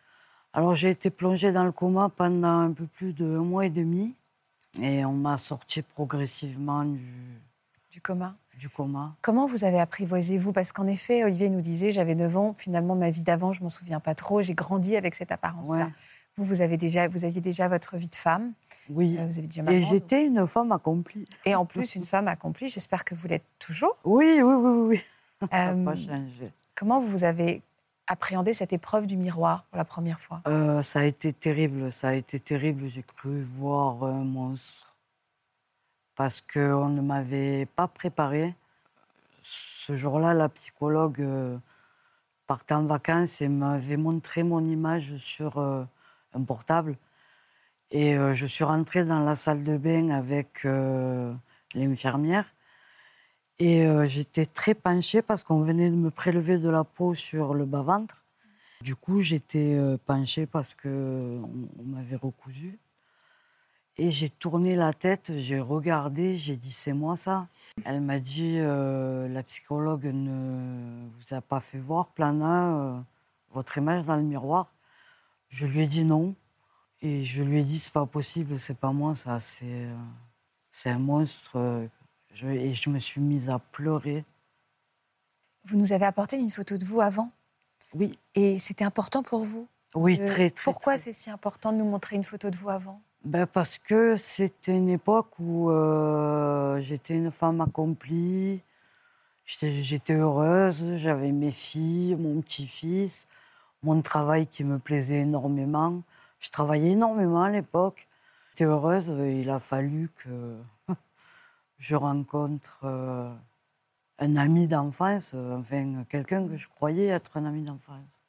Alors 0.51 0.75
j'ai 0.75 0.89
été 0.89 1.09
plongée 1.09 1.53
dans 1.53 1.63
le 1.63 1.71
coma 1.71 2.09
pendant 2.09 2.59
un 2.59 2.73
peu 2.73 2.87
plus 2.87 3.13
d'un 3.13 3.41
mois 3.45 3.67
et 3.67 3.69
demi. 3.69 4.17
Et 4.81 5.05
on 5.05 5.13
m'a 5.13 5.37
sorti 5.37 5.81
progressivement 5.81 6.83
du, 6.83 7.41
Du 7.91 8.01
coma 8.01 8.35
du 8.57 8.69
coma. 8.69 9.15
Comment 9.21 9.47
vous 9.47 9.63
avez 9.63 9.79
apprivoisé, 9.79 10.37
vous 10.37 10.51
Parce 10.53 10.71
qu'en 10.71 10.85
effet, 10.85 11.23
Olivier 11.23 11.49
nous 11.49 11.61
disait, 11.61 11.91
j'avais 11.91 12.13
9 12.13 12.37
ans, 12.37 12.53
finalement, 12.55 12.95
ma 12.95 13.09
vie 13.09 13.23
d'avant, 13.23 13.53
je 13.53 13.63
m'en 13.63 13.69
souviens 13.69 13.99
pas 13.99 14.13
trop, 14.13 14.41
j'ai 14.43 14.53
grandi 14.53 14.95
avec 14.95 15.15
cette 15.15 15.31
apparence-là. 15.31 15.85
Ouais. 15.85 15.91
Vous, 16.37 16.43
vous, 16.43 16.61
avez 16.61 16.77
déjà, 16.77 17.07
vous 17.07 17.25
aviez 17.25 17.41
déjà 17.41 17.67
votre 17.67 17.97
vie 17.97 18.09
de 18.09 18.15
femme, 18.15 18.53
Oui. 18.89 19.15
euh, 19.17 19.25
vous 19.25 19.39
avez 19.39 19.47
déjà 19.47 19.63
maman, 19.63 19.75
Et 19.75 19.79
donc- 19.79 19.89
j'étais 19.89 20.25
une 20.27 20.47
femme 20.47 20.71
accomplie. 20.71 21.25
et 21.45 21.55
en 21.55 21.65
plus 21.65 21.95
une 21.95 22.05
femme 22.05 22.27
accomplie, 22.27 22.67
j'espère 22.69 23.03
que 23.03 23.15
vous 23.15 23.27
l'êtes 23.27 23.45
toujours. 23.57 23.95
Oui, 24.05 24.39
oui, 24.43 24.53
oui, 24.53 24.87
oui. 24.89 25.01
Euh, 25.53 25.83
pas 25.85 25.95
changé. 25.95 26.43
comment 26.75 26.99
vous 26.99 27.23
avez 27.23 27.63
appréhendé 28.05 28.53
cette 28.53 28.73
épreuve 28.73 29.07
du 29.07 29.17
miroir 29.17 29.63
pour 29.71 29.77
la 29.77 29.85
première 29.85 30.19
fois? 30.19 30.41
Euh, 30.45 30.83
ça 30.83 30.99
a 30.99 31.03
été 31.05 31.33
terrible, 31.33 31.91
ça 31.91 32.09
a 32.09 32.13
été 32.13 32.39
terrible. 32.39 32.87
J'ai 32.89 33.01
cru 33.01 33.47
voir 33.57 34.03
un 34.03 34.23
monstre. 34.23 34.90
Parce 36.15 36.41
qu'on 36.41 36.89
ne 36.89 37.01
m'avait 37.01 37.65
pas 37.65 37.87
préparé. 37.87 38.55
Ce 39.41 39.95
jour-là, 39.95 40.33
la 40.33 40.49
psychologue 40.49 41.21
euh, 41.21 41.57
partait 42.47 42.73
en 42.73 42.85
vacances 42.85 43.41
et 43.41 43.47
m'avait 43.47 43.97
montré 43.97 44.43
mon 44.43 44.65
image 44.65 45.15
sur 45.17 45.57
euh, 45.57 45.83
un 46.33 46.43
portable. 46.43 46.97
Et 47.89 48.15
euh, 48.17 48.33
je 48.33 48.45
suis 48.45 48.63
rentrée 48.63 49.05
dans 49.05 49.19
la 49.19 49.35
salle 49.35 49.63
de 49.63 49.77
bain 49.77 50.09
avec 50.09 50.65
l'infirmière. 51.73 52.45
Et 53.59 53.85
j'étais 54.07 54.47
très 54.47 54.73
penchée 54.73 55.21
parce 55.21 55.43
qu'on 55.43 55.61
venait 55.61 55.91
de 55.91 55.95
me 55.95 56.09
prélever 56.09 56.57
de 56.57 56.67
la 56.67 56.83
peau 56.83 57.13
sur 57.13 57.53
le 57.53 57.65
bas-ventre. 57.65 58.25
Du 58.81 58.95
coup, 58.95 59.21
j'étais 59.21 59.77
penchée 60.07 60.47
parce 60.47 60.73
qu'on 60.73 60.89
on, 61.79 61.83
m'avait 61.83 62.15
recousu. 62.15 62.79
Et 64.01 64.09
j'ai 64.09 64.31
tourné 64.31 64.75
la 64.75 64.93
tête, 64.93 65.31
j'ai 65.37 65.59
regardé, 65.59 66.35
j'ai 66.35 66.57
dit 66.57 66.71
c'est 66.71 66.91
moi 66.91 67.15
ça. 67.15 67.47
Elle 67.85 68.01
m'a 68.01 68.17
dit 68.19 68.55
euh, 68.57 69.27
la 69.27 69.43
psychologue 69.43 70.05
ne 70.05 71.07
vous 71.07 71.35
a 71.35 71.41
pas 71.41 71.59
fait 71.59 71.77
voir 71.77 72.07
Plana 72.07 72.77
euh, 72.79 72.99
votre 73.51 73.77
image 73.77 74.03
dans 74.05 74.15
le 74.15 74.23
miroir. 74.23 74.73
Je 75.49 75.67
lui 75.67 75.81
ai 75.81 75.85
dit 75.87 76.03
non. 76.03 76.33
Et 77.03 77.23
je 77.25 77.43
lui 77.43 77.59
ai 77.59 77.63
dit 77.63 77.77
c'est 77.77 77.93
pas 77.93 78.07
possible, 78.07 78.57
c'est 78.59 78.73
pas 78.73 78.91
moi 78.91 79.13
ça, 79.13 79.39
c'est 79.39 79.65
euh, 79.85 79.95
c'est 80.71 80.89
un 80.89 80.97
monstre. 80.97 81.87
je- 82.33 82.47
et 82.47 82.73
je 82.73 82.89
me 82.89 82.97
suis 82.97 83.21
mise 83.21 83.51
à 83.51 83.59
pleurer. 83.59 84.25
Vous 85.65 85.77
nous 85.77 85.93
avez 85.93 86.05
apporté 86.05 86.37
une 86.37 86.49
photo 86.49 86.79
de 86.79 86.85
vous 86.85 87.01
avant, 87.01 87.29
Oui, 87.93 88.17
et 88.33 88.57
c'était 88.57 88.83
important 88.83 89.21
pour 89.21 89.43
vous? 89.43 89.67
Oui, 89.93 90.17
très, 90.17 90.49
très. 90.49 90.71
Pourquoi 90.71 90.93
très. 90.93 91.03
c'est 91.03 91.13
si 91.13 91.29
important 91.29 91.71
de 91.71 91.77
nous 91.77 91.85
montrer 91.85 92.15
une 92.15 92.23
photo 92.23 92.49
de 92.49 92.55
vous 92.55 92.69
avant? 92.69 92.99
Ben 93.23 93.45
Parce 93.45 93.77
que 93.77 94.17
c'était 94.17 94.75
une 94.75 94.89
époque 94.89 95.31
où 95.39 95.69
euh, 95.69 96.79
j'étais 96.81 97.15
une 97.15 97.31
femme 97.31 97.61
accomplie, 97.61 98.61
j'étais 99.45 100.13
heureuse, 100.13 100.97
j'avais 100.97 101.31
mes 101.31 101.51
filles, 101.51 102.15
mon 102.15 102.41
petit-fils, 102.41 103.27
mon 103.83 104.01
travail 104.01 104.47
qui 104.47 104.63
me 104.63 104.79
plaisait 104.79 105.21
énormément. 105.21 106.01
Je 106.39 106.49
travaillais 106.49 106.91
énormément 106.91 107.43
à 107.43 107.49
l'époque. 107.51 108.07
J'étais 108.51 108.65
heureuse, 108.65 109.13
il 109.19 109.49
a 109.51 109.59
fallu 109.59 110.09
que 110.23 110.57
je 111.77 111.95
rencontre 111.95 112.79
euh, 112.85 113.31
un 114.19 114.35
ami 114.35 114.67
d'enfance, 114.67 115.35
enfin 115.35 116.05
quelqu'un 116.09 116.47
que 116.47 116.55
je 116.55 116.67
croyais 116.69 117.07
être 117.07 117.37
un 117.37 117.45
ami 117.45 117.61
d'enfance. 117.61 118.23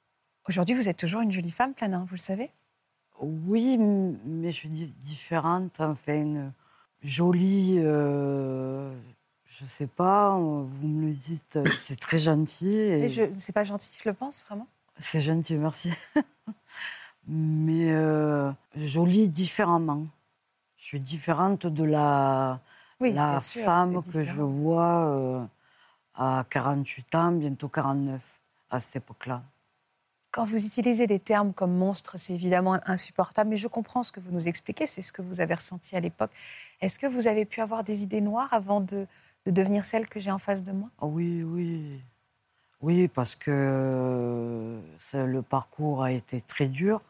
Aujourd'hui, 0.48 0.74
vous 0.74 0.88
êtes 0.88 0.98
toujours 0.98 1.22
une 1.22 1.32
jolie 1.32 1.50
femme, 1.50 1.72
Planin, 1.74 2.04
vous 2.04 2.16
le 2.16 2.20
savez? 2.20 2.50
Oui, 3.22 3.78
mais 3.78 4.50
je 4.50 4.56
suis 4.56 4.68
différente, 4.68 5.80
enfin 5.80 6.50
jolie, 7.02 7.76
euh, 7.78 8.92
je 9.46 9.64
sais 9.64 9.86
pas, 9.86 10.36
vous 10.36 10.88
me 10.88 11.06
le 11.06 11.12
dites, 11.12 11.58
c'est 11.78 12.00
très 12.00 12.18
gentil. 12.18 12.74
Et... 12.74 13.08
je 13.08 13.22
c'est 13.36 13.52
pas 13.52 13.62
gentil, 13.62 13.96
je 14.02 14.08
le 14.08 14.14
pense 14.14 14.44
vraiment? 14.44 14.66
C'est 14.98 15.20
gentil, 15.20 15.56
merci. 15.56 15.92
mais 17.28 17.92
euh, 17.92 18.50
jolie 18.76 19.28
différemment. 19.28 20.06
Je 20.76 20.84
suis 20.84 21.00
différente 21.00 21.68
de 21.68 21.84
la, 21.84 22.60
la 23.00 23.38
femme 23.38 24.02
que 24.02 24.22
je 24.22 24.40
vois 24.40 25.06
euh, 25.06 25.46
à 26.16 26.44
48 26.50 27.14
ans, 27.14 27.30
bientôt 27.30 27.68
49, 27.68 28.20
à 28.68 28.80
cette 28.80 28.96
époque-là. 28.96 29.44
Quand 30.32 30.44
vous 30.44 30.64
utilisez 30.64 31.06
des 31.06 31.18
termes 31.18 31.52
comme 31.52 31.76
monstre, 31.76 32.14
c'est 32.16 32.32
évidemment 32.32 32.80
insupportable, 32.86 33.50
mais 33.50 33.56
je 33.56 33.68
comprends 33.68 34.02
ce 34.02 34.12
que 34.12 34.18
vous 34.18 34.32
nous 34.32 34.48
expliquez, 34.48 34.86
c'est 34.86 35.02
ce 35.02 35.12
que 35.12 35.20
vous 35.20 35.42
avez 35.42 35.52
ressenti 35.52 35.94
à 35.94 36.00
l'époque. 36.00 36.30
Est-ce 36.80 36.98
que 36.98 37.06
vous 37.06 37.26
avez 37.26 37.44
pu 37.44 37.60
avoir 37.60 37.84
des 37.84 38.02
idées 38.02 38.22
noires 38.22 38.48
avant 38.52 38.80
de, 38.80 39.06
devenir 39.44 39.84
celle 39.84 40.08
que 40.08 40.18
j'ai 40.18 40.30
en 40.30 40.38
face 40.38 40.62
de 40.62 40.72
moi? 40.72 40.88
Ah 41.02 41.06
Oui, 41.06 41.42
oui. 41.42 42.00
Oui, 42.80 43.08
parce 43.08 43.36
que 43.36 43.50
euh, 43.50 44.80
le 45.12 45.42
parcours 45.42 46.02
a 46.02 46.12
été 46.12 46.40
très 46.40 46.66
dur. 46.66 47.02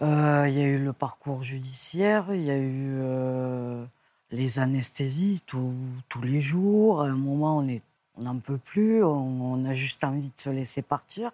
Euh, 0.00 0.46
il 0.48 0.56
y 0.56 0.62
a 0.62 0.66
eu 0.66 0.78
le 0.78 0.92
parcours 0.92 1.42
judiciaire, 1.42 2.26
il 2.32 2.42
y 2.42 2.50
a 2.50 2.56
eu 2.56 2.94
euh, 3.00 3.84
les 4.30 4.60
anesthésies 4.60 5.42
tous 5.44 6.22
les 6.22 6.40
jours. 6.40 7.02
À 7.02 7.06
un 7.06 7.16
moment, 7.16 7.58
on 7.58 8.22
n'en 8.22 8.38
peut 8.38 8.58
plus, 8.58 9.02
on, 9.02 9.64
a 9.64 9.74
juste 9.74 10.04
envie 10.04 10.30
de 10.30 10.40
se 10.40 10.50
laisser 10.50 10.82
partir. 10.82 11.32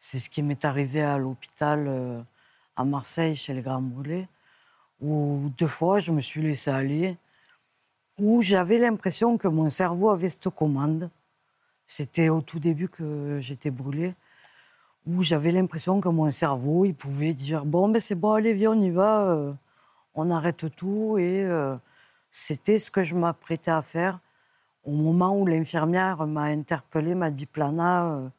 C'est 0.00 0.18
ce 0.18 0.30
qui 0.30 0.42
m'est 0.42 0.64
arrivé 0.64 1.02
à 1.02 1.18
l'hôpital 1.18 1.86
euh, 1.88 2.22
à 2.76 2.84
Marseille, 2.84 3.34
chez 3.34 3.52
les 3.52 3.62
Grands 3.62 3.82
Brûlés, 3.82 4.28
où 5.00 5.50
deux 5.58 5.66
fois 5.66 5.98
je 5.98 6.12
me 6.12 6.20
suis 6.20 6.42
laissé 6.42 6.70
aller, 6.70 7.16
où 8.18 8.42
j'avais 8.42 8.78
l'impression 8.78 9.38
que 9.38 9.48
mon 9.48 9.70
cerveau 9.70 10.10
avait 10.10 10.30
cette 10.30 10.50
commande. 10.50 11.10
C'était 11.86 12.28
au 12.28 12.42
tout 12.42 12.60
début 12.60 12.88
que 12.88 13.38
j'étais 13.40 13.70
brûlée, 13.70 14.14
où 15.06 15.22
j'avais 15.22 15.52
l'impression 15.52 16.00
que 16.00 16.08
mon 16.08 16.30
cerveau, 16.30 16.84
il 16.84 16.94
pouvait 16.94 17.34
dire 17.34 17.64
Bon, 17.64 17.88
ben 17.88 18.00
c'est 18.00 18.14
bon, 18.14 18.32
allez, 18.34 18.54
viens, 18.54 18.72
on 18.72 18.80
y 18.80 18.90
va, 18.90 19.22
euh, 19.26 19.52
on 20.14 20.30
arrête 20.30 20.66
tout. 20.76 21.18
Et 21.18 21.44
euh, 21.44 21.76
c'était 22.30 22.78
ce 22.78 22.90
que 22.90 23.02
je 23.02 23.14
m'apprêtais 23.14 23.70
à 23.70 23.82
faire 23.82 24.20
au 24.84 24.92
moment 24.92 25.36
où 25.38 25.46
l'infirmière 25.46 26.26
m'a 26.26 26.44
interpellée, 26.44 27.14
m'a 27.14 27.30
dit 27.30 27.46
Plana, 27.46 28.30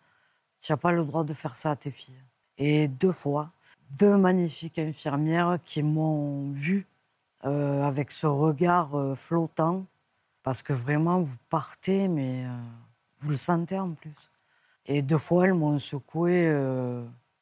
tu 0.61 0.71
n'as 0.71 0.77
pas 0.77 0.91
le 0.91 1.03
droit 1.03 1.23
de 1.23 1.33
faire 1.33 1.55
ça 1.55 1.71
à 1.71 1.75
tes 1.75 1.91
filles. 1.91 2.21
Et 2.57 2.87
deux 2.87 3.11
fois, 3.11 3.51
deux 3.97 4.17
magnifiques 4.17 4.79
infirmières 4.79 5.59
qui 5.63 5.81
m'ont 5.81 6.51
vu 6.51 6.85
euh, 7.45 7.83
avec 7.83 8.11
ce 8.11 8.27
regard 8.27 8.95
euh, 8.95 9.15
flottant, 9.15 9.85
parce 10.43 10.61
que 10.61 10.73
vraiment, 10.73 11.21
vous 11.21 11.37
partez, 11.49 12.07
mais 12.07 12.43
euh, 12.45 12.49
vous 13.21 13.31
le 13.31 13.37
sentez 13.37 13.79
en 13.79 13.91
plus. 13.91 14.29
Et 14.85 15.01
deux 15.01 15.17
fois, 15.17 15.45
elles 15.45 15.53
m'ont 15.53 15.79
secoué, 15.79 16.51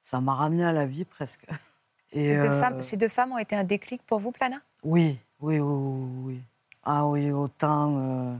ça 0.04 0.20
m'a 0.20 0.36
ramené 0.36 0.66
à 0.66 0.74
la 0.74 0.86
vie 0.86 1.06
presque. 1.06 1.46
Et, 2.12 2.26
ces, 2.26 2.38
deux 2.38 2.52
femmes, 2.52 2.82
ces, 2.82 2.98
deux 2.98 3.08
femmes, 3.08 3.32
ont 3.34 3.38
été 3.38 3.56
un 3.56 3.64
déclic 3.64 4.02
pour 4.04 4.20
vous, 4.20 4.32
Plana? 4.32 4.58
Oui, 4.84 5.20
oui, 5.42 5.60
oui, 5.60 6.10
oui. 6.24 6.42
Ah 6.84 7.06
oui, 7.06 7.32
autant. 7.32 8.40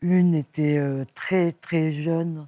une 0.00 0.34
était 0.34 0.80
très, 1.14 1.52
très 1.52 1.90
jeune 1.90 2.46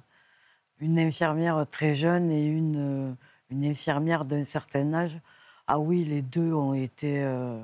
une 0.85 0.99
infirmière 0.99 1.65
très 1.69 1.95
jeune 1.95 2.31
et 2.31 2.45
une, 2.45 2.77
euh, 2.77 3.13
une 3.49 3.65
infirmière 3.65 4.23
d'un 4.23 4.43
certain 4.43 4.93
âge, 4.93 5.19
ah 5.67 5.79
oui, 5.79 6.05
les 6.05 6.21
deux 6.21 6.53
ont 6.53 6.75
été 6.75 7.23
euh, 7.23 7.59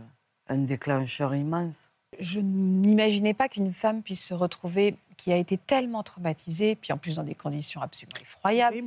un 0.48 0.58
déclencheur 0.58 1.36
immense. 1.36 1.92
Je 2.20 2.40
n'imaginais 2.40 3.34
pas 3.34 3.48
qu'une 3.48 3.72
femme 3.72 4.02
puisse 4.02 4.26
se 4.26 4.34
retrouver, 4.34 4.96
qui 5.18 5.32
a 5.32 5.38
été 5.38 5.58
tellement 5.58 6.04
traumatisée, 6.04 6.76
puis 6.76 6.92
en 6.92 6.98
plus 6.98 7.16
dans 7.16 7.24
des 7.24 7.36
conditions 7.36 7.82
absolument 7.82 8.20
effroyables, 8.20 8.78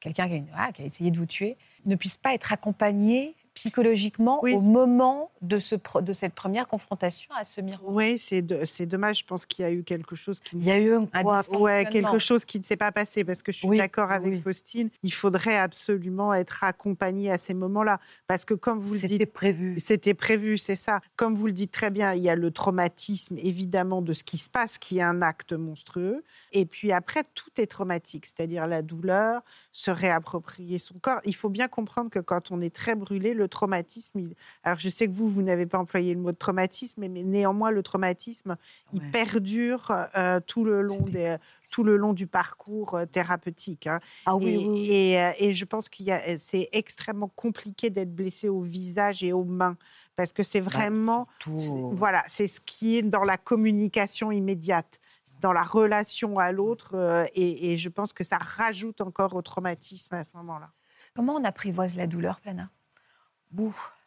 quelqu'un 0.00 0.28
qui, 0.28 0.44
ah, 0.56 0.70
qui, 0.72 0.82
a 0.82 0.84
essayé 0.84 1.10
de 1.10 1.18
vous 1.18 1.26
tuer, 1.26 1.56
ne 1.84 1.96
puisse 1.96 2.16
pas 2.16 2.34
être 2.34 2.52
accompagnée 2.52 3.34
psychologiquement 3.54 4.40
au 4.42 4.60
moment 4.60 5.30
de, 5.42 5.58
ce, 5.58 5.76
de 6.00 6.12
cette 6.12 6.34
première 6.34 6.66
confrontation 6.66 7.30
à 7.36 7.44
ce 7.44 7.60
miroir. 7.60 7.92
Oui, 7.92 8.18
c'est 8.18 8.42
dommage. 8.86 9.20
Je 9.20 9.24
pense 9.24 9.46
qu'il 9.46 9.64
y 9.64 9.68
a 9.68 9.70
eu 9.70 9.82
quelque 9.82 10.14
chose 10.16 10.40
qui. 10.40 10.56
Il 10.56 10.64
y 10.64 10.70
a 10.70 10.78
eu 10.78 10.94
un 10.94 11.08
ouais, 11.52 11.86
quelque 11.90 12.18
chose 12.18 12.44
qui 12.44 12.58
ne 12.58 12.64
s'est 12.64 12.76
pas 12.76 12.92
passé 12.92 13.24
parce 13.24 13.42
que 13.42 13.52
je 13.52 13.58
suis 13.58 13.78
d'accord 13.78 14.10
avec 14.10 14.42
Faustine. 14.42 14.90
Il 15.02 15.12
faudrait 15.12 15.56
absolument 15.56 16.32
être 16.34 16.64
accompagné 16.64 17.30
à 17.30 17.38
ces 17.38 17.54
moments-là 17.54 18.00
parce 18.26 18.44
que 18.44 18.54
comme 18.54 18.78
vous 18.78 18.94
le 18.94 19.00
dites, 19.00 19.10
c'était 19.10 19.26
prévu. 19.26 19.78
C'était 19.78 20.14
prévu, 20.14 20.58
c'est 20.58 20.76
ça. 20.76 21.00
Comme 21.16 21.34
vous 21.34 21.46
le 21.46 21.52
dites 21.52 21.72
très 21.72 21.90
bien, 21.90 22.14
il 22.14 22.22
y 22.22 22.28
a 22.28 22.36
le 22.36 22.50
traumatisme 22.50 23.36
évidemment 23.38 24.02
de 24.02 24.12
ce 24.12 24.24
qui 24.24 24.38
se 24.38 24.48
passe, 24.48 24.78
qui 24.78 24.98
est 24.98 25.02
un 25.02 25.22
acte 25.22 25.52
monstrueux, 25.52 26.24
et 26.52 26.64
puis 26.64 26.92
après 26.92 27.24
tout 27.34 27.50
est 27.58 27.66
traumatique, 27.66 28.26
c'est-à-dire 28.26 28.66
la 28.66 28.82
douleur, 28.82 29.42
se 29.72 29.90
réapproprier 29.90 30.78
son 30.78 30.94
corps. 31.00 31.20
Il 31.24 31.34
faut 31.34 31.50
bien 31.50 31.68
comprendre 31.68 32.10
que 32.10 32.18
quand 32.18 32.50
on 32.50 32.60
est 32.60 32.74
très 32.74 32.94
brûlé, 32.94 33.34
le 33.34 33.41
traumatisme, 33.46 34.30
alors 34.62 34.78
je 34.78 34.88
sais 34.88 35.06
que 35.06 35.12
vous, 35.12 35.28
vous 35.28 35.42
n'avez 35.42 35.66
pas 35.66 35.78
employé 35.78 36.14
le 36.14 36.20
mot 36.20 36.32
de 36.32 36.36
traumatisme, 36.36 37.00
mais 37.00 37.08
néanmoins, 37.08 37.70
le 37.70 37.82
traumatisme, 37.82 38.56
il 38.92 39.00
perdure 39.10 39.92
euh, 40.16 40.40
tout, 40.40 40.64
le 40.64 40.82
long 40.82 41.00
des, 41.02 41.36
tout 41.70 41.84
le 41.84 41.96
long 41.96 42.12
du 42.12 42.26
parcours 42.26 42.94
euh, 42.94 43.06
thérapeutique. 43.06 43.86
Hein. 43.86 44.00
Ah 44.26 44.36
oui, 44.36 44.54
et, 44.54 44.56
oui, 44.58 44.90
Et, 44.90 45.20
euh, 45.20 45.32
et, 45.38 45.52
je 45.52 45.64
pense 45.64 45.88
qu'il 45.88 46.12
c'est 46.38 46.68
extrêmement 46.72 47.28
compliqué 47.28 47.90
d'être 47.90 48.14
blessé 48.14 48.48
au 48.48 48.62
visage 48.62 49.22
et 49.22 49.32
aux 49.32 49.44
mains 49.44 49.76
parce 50.16 50.32
que 50.32 50.42
c'est 50.42 50.60
bah, 50.60 50.70
vraiment, 50.70 51.26
voilà, 51.46 52.22
c'est 52.28 52.46
ce 52.46 52.60
qui 52.60 52.98
est 52.98 53.02
dans 53.02 53.24
la 53.24 53.38
communication 53.38 54.30
immédiate 54.30 55.00
dans 55.40 55.52
la 55.52 55.62
relation 55.62 56.38
à 56.38 56.52
l'autre, 56.52 57.26
et, 57.34 57.72
et, 57.72 57.76
je 57.76 57.88
pense 57.88 58.12
que 58.12 58.22
ça 58.22 58.38
rajoute 58.38 59.00
encore 59.00 59.34
au 59.34 59.42
traumatisme 59.42 60.14
à 60.14 60.24
ce 60.24 60.36
moment-là. 60.36 60.70
Comment 61.14 61.34
on 61.34 61.44
apprivoise 61.44 61.96
la 61.96 62.06
douleur, 62.06 62.40
Plana? 62.40 62.70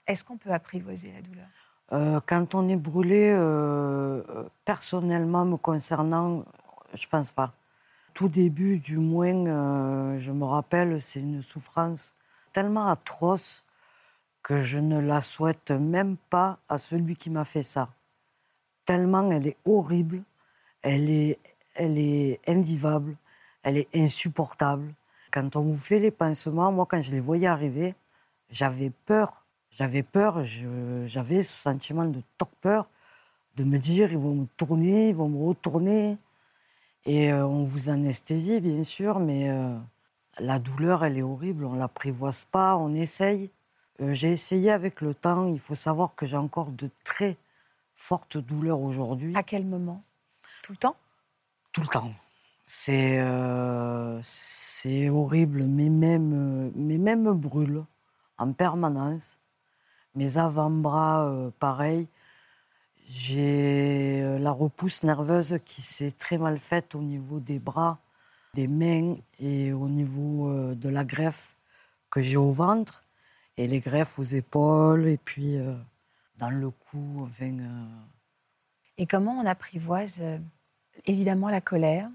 Est-ce 0.08 0.23
qu'on 0.23 0.38
peut 0.38 0.51
apprivoiser 0.51 1.12
la 1.12 1.21
douleur? 1.21 1.47
Euh, 1.91 2.19
Quand 2.25 2.55
on 2.55 2.67
est 2.67 2.75
brûlé, 2.75 3.29
euh, 3.31 4.23
personnellement, 4.63 5.45
me 5.45 5.58
concernant, 5.58 6.43
je 6.93 7.08
pense 7.08 7.31
pas. 7.31 7.53
Tout 8.13 8.29
début, 8.29 8.79
du 8.79 8.97
moins, 8.97 9.45
euh, 9.45 10.17
je 10.17 10.31
me 10.31 10.45
rappelle, 10.45 11.01
c'est 11.01 11.19
une 11.19 11.41
souffrance 11.41 12.15
tellement 12.53 12.88
atroce 12.88 13.65
que 14.41 14.62
je 14.62 14.77
ne 14.77 14.99
la 14.99 15.21
souhaite 15.21 15.71
même 15.71 16.17
pas 16.29 16.60
à 16.69 16.77
celui 16.77 17.15
qui 17.15 17.29
m'a 17.29 17.45
fait 17.45 17.63
ça. 17.63 17.89
Tellement 18.86 19.31
elle 19.31 19.47
est 19.47 19.58
horrible, 19.65 20.21
elle 20.84 21.10
est, 21.10 21.39
elle 21.73 21.97
est 21.97 22.39
invivable, 22.47 23.17
elle 23.63 23.77
est 23.77 23.89
insupportable. 23.95 24.93
Quand 25.31 25.55
on 25.55 25.63
vous 25.63 25.77
fait 25.77 25.99
les 25.99 26.12
pansements, 26.12 26.71
moi, 26.71 26.86
quand 26.86 27.01
je 27.01 27.12
les 27.12 27.19
voyais 27.19 27.47
arriver, 27.47 27.95
j'avais 28.55 28.89
peur. 28.89 29.45
J'avais 29.71 30.03
peur, 30.03 30.41
j'avais 31.05 31.43
ce 31.43 31.61
sentiment 31.61 32.05
de 32.05 32.21
peur, 32.61 32.87
de 33.57 33.65
me 33.65 33.77
dire 33.77 34.09
ils 34.13 34.17
vont 34.17 34.33
me 34.33 34.45
tourner, 34.55 35.09
ils 35.09 35.15
vont 35.15 35.27
me 35.27 35.45
retourner. 35.45 36.17
Et 37.05 37.31
euh, 37.33 37.45
on 37.45 37.65
vous 37.65 37.89
anesthésie, 37.89 38.61
bien 38.61 38.86
sûr, 38.86 39.19
mais 39.19 39.49
euh, 39.49 39.77
la 40.39 40.59
douleur, 40.59 41.03
elle 41.03 41.17
est 41.17 41.21
horrible, 41.21 41.65
on 41.65 41.73
ne 41.73 41.80
l'apprivoise 41.80 42.45
pas, 42.45 42.77
on 42.77 42.93
essaye. 42.93 43.51
Euh, 43.99 44.13
j'ai 44.13 44.32
essayé 44.32 44.71
avec 44.71 45.01
le 45.01 45.13
temps, 45.13 45.45
il 45.47 45.59
faut 45.59 45.75
savoir 45.75 46.15
que 46.15 46.25
j'ai 46.25 46.38
encore 46.38 46.71
de 46.71 46.89
très 47.03 47.36
fortes 47.95 48.38
douleurs 48.38 48.80
aujourd'hui. 48.80 49.36
À 49.36 49.43
quel 49.43 49.65
moment? 49.65 50.01
Tout 50.63 50.71
le 50.71 50.77
temps? 50.77 50.95
Tout 51.73 51.82
le 51.82 51.88
temps. 51.88 52.13
C'est 52.67 53.21
c'est 54.23 55.09
horrible, 55.09 55.65
mes 55.65 55.89
mêmes, 55.89 56.71
mes 56.75 56.97
mêmes 56.97 57.34
brûlent 57.34 57.84
en 58.38 58.53
permanence. 58.53 59.39
Mes 60.15 60.38
avant-bras, 60.38 61.27
euh, 61.27 61.51
pareil. 61.59 62.07
J'ai 63.07 64.21
euh, 64.23 64.39
la 64.39 64.51
repousse 64.51 65.03
nerveuse 65.03 65.59
qui 65.65 65.81
s'est 65.81 66.11
très 66.11 66.38
mal 66.38 66.57
faite 66.57 66.95
au 66.95 67.01
niveau 67.01 67.39
des 67.39 67.59
bras, 67.59 67.99
des 68.53 68.67
mains 68.67 69.15
et 69.39 69.73
au 69.73 69.89
niveau 69.89 70.49
euh, 70.49 70.75
de 70.75 70.89
la 70.89 71.03
greffe 71.03 71.55
que 72.09 72.21
j'ai 72.21 72.38
au 72.38 72.51
ventre 72.51 73.03
et 73.57 73.67
les 73.67 73.79
greffes 73.79 74.17
aux 74.19 74.23
épaules 74.23 75.05
et 75.07 75.17
puis 75.17 75.57
dans 76.38 76.49
le 76.49 76.69
cou. 76.69 77.29
Euh, 77.41 77.88
Et 78.97 79.05
comment 79.05 79.38
on 79.39 79.45
apprivoise 79.45 80.19
euh, 80.21 80.39
évidemment 81.05 81.49
la 81.49 81.61
colère 81.61 82.09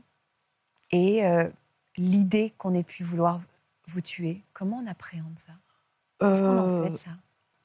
et 0.90 1.26
euh, 1.26 1.48
l'idée 1.96 2.52
qu'on 2.58 2.74
ait 2.74 2.82
pu 2.82 3.04
vouloir 3.04 3.40
vous 3.86 4.00
tuer? 4.00 4.42
Comment 4.52 4.78
on 4.78 4.86
appréhende 4.86 5.38
ça? 5.38 5.54
Qu'est-ce 6.20 6.42
qu'on 6.42 6.58
en 6.58 6.68
euh, 6.68 6.82
fait 6.84 6.96
ça? 6.96 7.10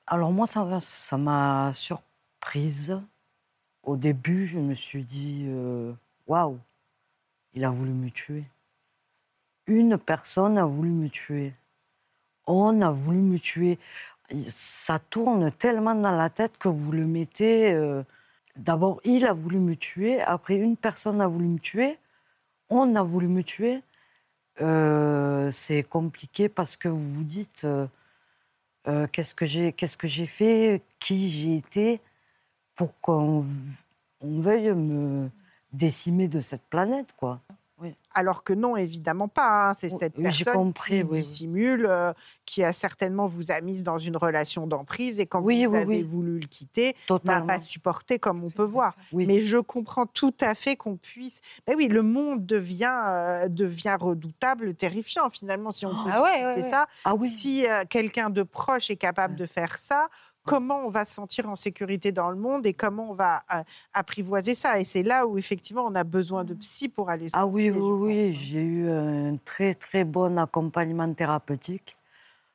Alors 0.08 0.32
moi, 0.32 0.47
ça 0.47 1.18
m'a 1.18 1.72
surprise. 1.74 2.99
Au 3.84 3.97
début, 3.97 4.45
je 4.47 4.60
me 4.60 4.74
suis 4.74 5.03
dit, 5.03 5.45
euh, 5.49 5.93
waouh, 6.28 6.60
il 7.53 7.64
a 7.66 7.70
voulu 7.70 7.91
me 7.91 8.10
tuer. 8.10 8.45
Une 9.68 9.97
personne 9.97 10.58
a 10.58 10.66
voulu 10.66 10.91
me 10.91 11.10
tuer. 11.10 11.53
On 12.47 12.82
a 12.82 12.91
voulu 12.91 13.20
me 13.22 13.39
tuer. 13.39 13.80
Ça 14.47 14.99
tourne 14.99 15.51
tellement 15.51 15.95
dans 15.95 16.12
la 16.12 16.30
tête 16.30 16.58
que 16.58 16.70
vous 16.70 16.91
le 16.91 17.06
mettez. 17.08 17.72
euh, 17.74 18.03
D'abord, 18.56 19.01
il 19.03 19.26
a 19.26 19.34
voulu 19.34 19.60
me 19.60 19.76
tuer. 19.76 20.22
Après, 20.22 20.58
une 20.58 20.78
personne 20.78 21.22
a 21.22 21.28
voulu 21.28 21.47
me 21.47 21.60
tuer. 21.60 21.97
On 22.70 22.95
a 22.95 23.03
voulu 23.03 23.28
me 23.28 23.43
tuer. 23.43 23.84
Euh, 24.62 25.51
C'est 25.51 25.84
compliqué 25.84 26.49
parce 26.49 26.78
que 26.78 26.88
vous 26.89 27.14
vous 27.16 27.24
dites. 27.24 27.64
euh, 27.66 27.88
euh, 28.88 29.08
qu'est-ce 29.12 29.36
que 29.36 29.46
j'ai 29.46 29.74
qu'est-ce 29.74 29.98
que 29.98 30.08
j'ai 30.08 30.28
fait, 30.28 30.82
qui 31.00 31.30
j'ai 31.30 31.58
été, 31.58 32.02
pour 32.76 33.00
qu'on 33.02 33.46
on 34.22 34.42
veuille 34.42 34.74
me 34.76 35.30
décimer 35.74 36.28
de 36.28 36.42
cette 36.42 36.64
planète, 36.70 37.14
quoi. 37.18 37.42
Alors 38.14 38.44
que 38.44 38.54
non, 38.54 38.78
évidemment 38.78 39.28
pas. 39.28 39.70
hein. 39.70 39.74
C'est 39.78 39.90
cette 39.90 40.18
oui, 40.18 40.24
personne 40.24 40.54
compris, 40.54 41.00
qui 41.00 41.04
oui, 41.04 41.20
dissimule, 41.20 41.86
euh, 41.90 42.14
qui 42.46 42.64
a 42.64 42.72
certainement 42.72 43.26
vous 43.26 43.52
a 43.52 43.60
mise 43.62 43.84
dans 43.84 43.98
une 43.98 44.16
relation 44.16 44.66
d'emprise 44.66 45.20
et 45.20 45.26
quand 45.26 45.42
vous 45.42 45.50
avez 45.76 46.02
voulu 46.04 46.40
le 46.40 46.48
quitter, 46.48 46.96
n'a 47.26 47.42
pas 47.42 47.60
supporté 47.60 48.18
comme 48.18 48.44
on 48.44 48.50
peut 48.50 48.64
voir. 48.64 48.94
ça. 48.94 49.18
Mais 49.28 49.42
je 49.42 49.58
comprends 49.58 50.06
tout 50.06 50.34
à 50.42 50.56
fait 50.56 50.76
qu'on 50.78 50.96
puisse. 50.96 51.42
Ben 51.68 51.76
oui, 51.76 51.88
le 51.88 52.02
monde 52.02 52.46
devient, 52.46 52.98
euh, 53.08 53.50
devient 53.50 53.98
redoutable, 54.00 54.74
terrifiant 54.76 55.30
finalement 55.30 55.72
si 55.72 55.86
on 55.86 55.92
peut 55.92 56.10
Ah 56.12 56.22
ouais, 56.22 56.46
ouais, 56.46 56.54
c'est 56.56 56.64
ouais. 56.64 56.70
ça. 56.72 56.86
Ah 57.04 57.16
oui. 57.16 57.30
Si 57.30 57.68
euh, 57.68 57.84
quelqu'un 57.90 58.30
de 58.30 58.44
proche 58.44 58.90
est 58.90 58.96
capable 58.96 59.36
de 59.36 59.46
faire 59.46 59.78
ça, 59.78 60.08
comment 60.46 60.86
on 60.86 60.89
va 60.89 61.06
se 61.06 61.14
sentir 61.16 61.50
en 61.50 61.56
sécurité 61.56 62.12
dans 62.12 62.30
le 62.30 62.38
monde 62.38 62.66
et 62.66 62.74
comment 62.74 63.10
on 63.10 63.14
va 63.14 63.43
euh, 63.54 63.64
apprivoiser 63.93 64.56
ça 64.56 64.80
Et 64.80 64.84
c'est 64.86 65.04
là 65.04 65.26
où 65.28 65.38
effectivement 65.38 65.86
on 65.86 65.96
a 65.96 66.04
besoin 66.04 66.43
de 66.43 66.54
psy 66.54 66.88
pour 66.88 67.10
aller. 67.10 67.30
se 67.30 67.36
Ah 67.36 67.46
oui, 67.48 67.70
oui, 67.72 67.80
oui, 67.80 68.30
hein. 68.30 68.38
j'ai 68.39 68.62
eu 68.64 68.89
un 68.89 69.38
très 69.38 69.74
très 69.74 70.04
bon 70.06 70.38
accompagnement 70.38 71.12
thérapeutique, 71.14 71.98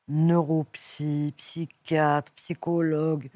neuropsy, 0.09 1.35
psychiatre, 1.37 2.33
psychologue. 2.33 3.29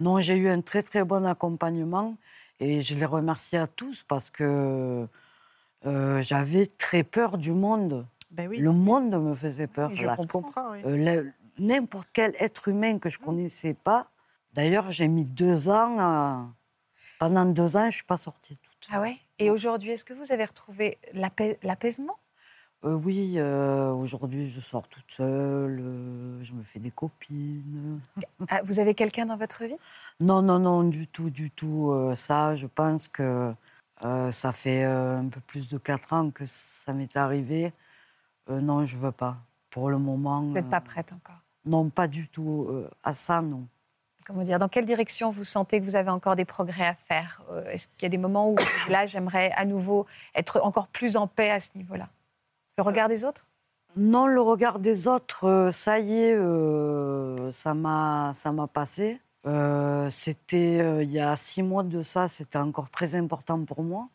Non, 0.00 0.20
j'ai 0.20 0.36
eu 0.36 0.48
un 0.48 0.60
très 0.60 0.82
très 0.82 1.04
bon 1.04 1.24
accompagnement 1.24 2.16
et 2.60 2.82
je 2.82 2.94
les 2.96 3.04
remercie 3.04 3.56
à 3.56 3.66
tous 3.66 4.04
parce 4.04 4.30
que 4.30 5.06
euh, 5.86 6.22
j'avais 6.22 6.66
très 6.66 7.04
peur 7.04 7.38
du 7.38 7.52
monde. 7.52 8.06
Ben 8.30 8.48
oui, 8.48 8.58
Le 8.58 8.72
monde 8.72 9.10
me 9.22 9.34
faisait 9.34 9.68
peur. 9.68 9.94
je 9.94 10.06
là. 10.06 10.16
comprends. 10.16 10.72
oui. 10.72 10.80
Euh, 10.84 11.30
n'importe 11.58 12.08
quel 12.12 12.34
être 12.40 12.68
humain 12.68 12.98
que 12.98 13.08
je 13.08 13.18
connaissais 13.18 13.74
pas. 13.74 14.10
D'ailleurs, 14.52 14.90
j'ai 14.90 15.08
mis 15.08 15.24
deux 15.24 15.68
ans. 15.68 15.96
à- 15.98 16.46
Pendant 17.18 17.44
deux 17.44 17.76
ans, 17.76 17.90
je 17.90 17.96
suis 17.96 18.04
pas 18.04 18.16
sortie 18.16 18.56
toute 18.56 18.84
seule. 18.84 18.94
Ah 18.96 19.00
ouais? 19.00 19.16
Et 19.38 19.50
aujourd'hui, 19.50 19.90
est-ce 19.90 20.04
que 20.04 20.14
vous 20.14 20.32
avez 20.32 20.44
retrouvé 20.44 20.98
l'apais- 21.12 21.58
l'apaisement? 21.62 22.16
Euh, 22.84 22.94
oui, 22.94 23.34
euh, 23.38 23.92
aujourd'hui, 23.92 24.50
je 24.50 24.60
sors 24.60 24.86
toute 24.88 25.10
seule. 25.10 25.80
euh, 25.80 26.42
je 26.44 26.52
me 26.52 26.62
fais 26.62 26.78
des 26.80 26.90
copines. 26.90 28.00
Ah, 28.48 28.60
Vous 28.64 28.78
avez 28.78 28.94
quelqu'un 28.94 29.24
dans 29.26 29.36
votre 29.38 29.64
vie? 29.64 29.76
Non, 30.20 30.42
non, 30.42 30.58
non, 30.58 30.82
du 30.84 31.08
tout, 31.08 31.30
du 31.30 31.50
tout. 31.50 32.12
ça, 32.14 32.54
je 32.54 32.66
pense 32.66 33.08
que 33.08 33.54
ça 34.02 34.52
fait 34.52 34.84
un 34.84 35.28
peu 35.28 35.40
plus 35.40 35.68
de 35.68 35.78
quatre 35.78 36.12
ans 36.12 36.30
que 36.30 36.44
ça 36.46 36.92
m'est 36.92 37.16
arrivé. 37.16 37.72
Non, 38.50 38.84
je 38.84 38.96
veux 38.98 39.12
pas. 39.12 39.38
Pour 39.70 39.88
le 39.88 39.98
moment. 39.98 40.42
Vous 40.42 40.52
n'êtes 40.52 40.68
pas 40.68 40.80
prête 40.82 41.12
encore 41.12 41.40
Non, 41.64 41.88
pas 41.90 42.08
du 42.08 42.28
tout. 42.28 42.66
euh, 42.68 42.90
à 43.02 43.12
ça, 43.12 43.40
non. 43.42 43.66
Comment 44.26 44.42
dire 44.42 44.58
Dans 44.58 44.68
quelle 44.68 44.86
direction 44.86 45.30
vous 45.30 45.44
sentez 45.44 45.80
que 45.80 45.84
vous 45.84 45.96
avez 45.96 46.10
encore 46.10 46.34
des 46.36 46.44
progrès 46.44 46.86
à 46.86 46.94
faire 46.94 47.42
Euh, 47.50 47.64
Est-ce 47.70 47.88
qu'il 47.88 48.02
y 48.04 48.06
a 48.06 48.08
des 48.10 48.18
moments 48.18 48.50
où 48.50 48.56
là, 48.90 49.06
j'aimerais 49.06 49.52
à 49.56 49.64
nouveau 49.64 50.06
être 50.34 50.60
encore 50.62 50.88
plus 50.88 51.16
en 51.16 51.26
paix 51.26 51.50
à 51.50 51.60
ce 51.60 51.70
niveau-là? 51.74 52.08
Le 52.78 52.82
regard 52.84 53.08
des 53.08 53.24
autres? 53.24 53.46
Non, 53.96 54.26
le 54.26 54.40
regard 54.40 54.78
des 54.80 55.06
autres, 55.06 55.44
euh, 55.46 55.72
ça 55.72 56.00
y 56.00 56.12
est, 56.14 56.34
euh, 56.34 57.52
ça 57.52 57.74
m'a, 57.74 58.32
ça 58.34 58.50
m'a 58.50 58.66
passé. 58.66 59.20
C'était 60.10 61.02
il 61.04 61.10
y 61.12 61.20
a 61.20 61.36
six 61.36 61.62
mois 61.62 61.82
de 61.82 62.02
ça, 62.02 62.28
c'était 62.28 62.56
encore 62.58 62.88
très 62.88 63.14
important 63.14 63.62
pour 63.64 63.82
moi. 63.82 64.08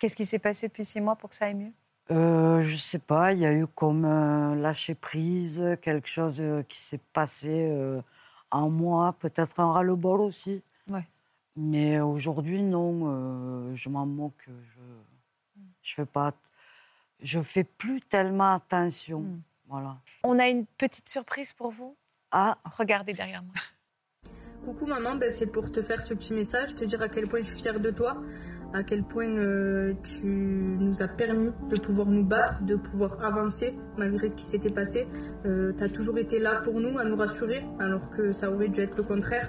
Qu'est-ce 0.00 0.14
qui 0.14 0.24
s'est 0.26 0.38
passé 0.38 0.68
depuis 0.68 0.84
six 0.84 1.00
mois 1.00 1.16
pour 1.16 1.30
que 1.30 1.34
ça 1.36 1.46
aille 1.46 1.54
mieux? 1.56 1.72
Euh, 2.10 2.60
je 2.60 2.76
sais 2.76 2.98
pas, 2.98 3.32
il 3.32 3.38
y 3.38 3.46
a 3.46 3.52
eu 3.52 3.66
comme 3.66 4.04
un 4.04 4.54
lâcher 4.56 4.94
prise, 4.94 5.76
quelque 5.80 6.08
chose 6.08 6.36
euh, 6.38 6.62
qui 6.62 6.78
s'est 6.78 7.00
passé 7.12 7.68
euh, 7.70 8.02
en 8.50 8.68
moi, 8.68 9.14
peut-être 9.18 9.58
un 9.58 9.72
ras-le-bol 9.72 10.20
aussi. 10.20 10.62
Ouais. 10.88 11.08
Mais 11.56 12.00
aujourd'hui, 12.00 12.62
non, 12.62 13.00
euh, 13.04 13.74
je 13.74 13.88
m'en 13.88 14.06
moque. 14.06 14.46
Je, 14.46 14.80
je 15.82 15.94
fais 15.94 16.06
pas, 16.06 16.34
je 17.22 17.40
fais 17.40 17.64
plus 17.64 18.02
tellement 18.02 18.54
attention. 18.54 19.20
Mm. 19.20 19.42
Voilà. 19.68 19.96
On 20.24 20.38
a 20.38 20.48
une 20.48 20.66
petite 20.66 21.08
surprise 21.08 21.52
pour 21.54 21.70
vous. 21.70 21.96
Ah, 22.30 22.58
Regardez 22.78 23.14
derrière 23.14 23.42
moi. 23.42 23.54
Coucou 24.64 24.86
maman, 24.86 25.14
ben, 25.16 25.30
c'est 25.30 25.46
pour 25.46 25.70
te 25.70 25.82
faire 25.82 26.00
ce 26.02 26.14
petit 26.14 26.32
message, 26.32 26.74
te 26.74 26.84
dire 26.84 27.02
à 27.02 27.08
quel 27.08 27.28
point 27.28 27.40
je 27.40 27.46
suis 27.46 27.60
fière 27.60 27.80
de 27.80 27.90
toi, 27.90 28.16
à 28.74 28.82
quel 28.82 29.02
point 29.02 29.28
euh, 29.28 29.94
tu 30.02 30.26
nous 30.26 31.02
as 31.02 31.08
permis 31.08 31.50
de 31.70 31.76
pouvoir 31.78 32.08
nous 32.08 32.24
battre, 32.24 32.62
de 32.62 32.76
pouvoir 32.76 33.24
avancer 33.24 33.74
malgré 33.96 34.28
ce 34.28 34.34
qui 34.34 34.44
s'était 34.44 34.70
passé. 34.70 35.06
tu 35.44 35.82
as 35.82 35.88
toujours 35.88 36.18
été 36.18 36.38
là 36.38 36.60
pour 36.62 36.80
nous, 36.80 36.98
à 36.98 37.04
nous 37.04 37.16
rassurer, 37.16 37.64
alors 37.78 38.10
que 38.10 38.32
ça 38.32 38.50
aurait 38.50 38.68
dû 38.68 38.80
être 38.80 38.96
le 38.96 39.04
contraire. 39.04 39.48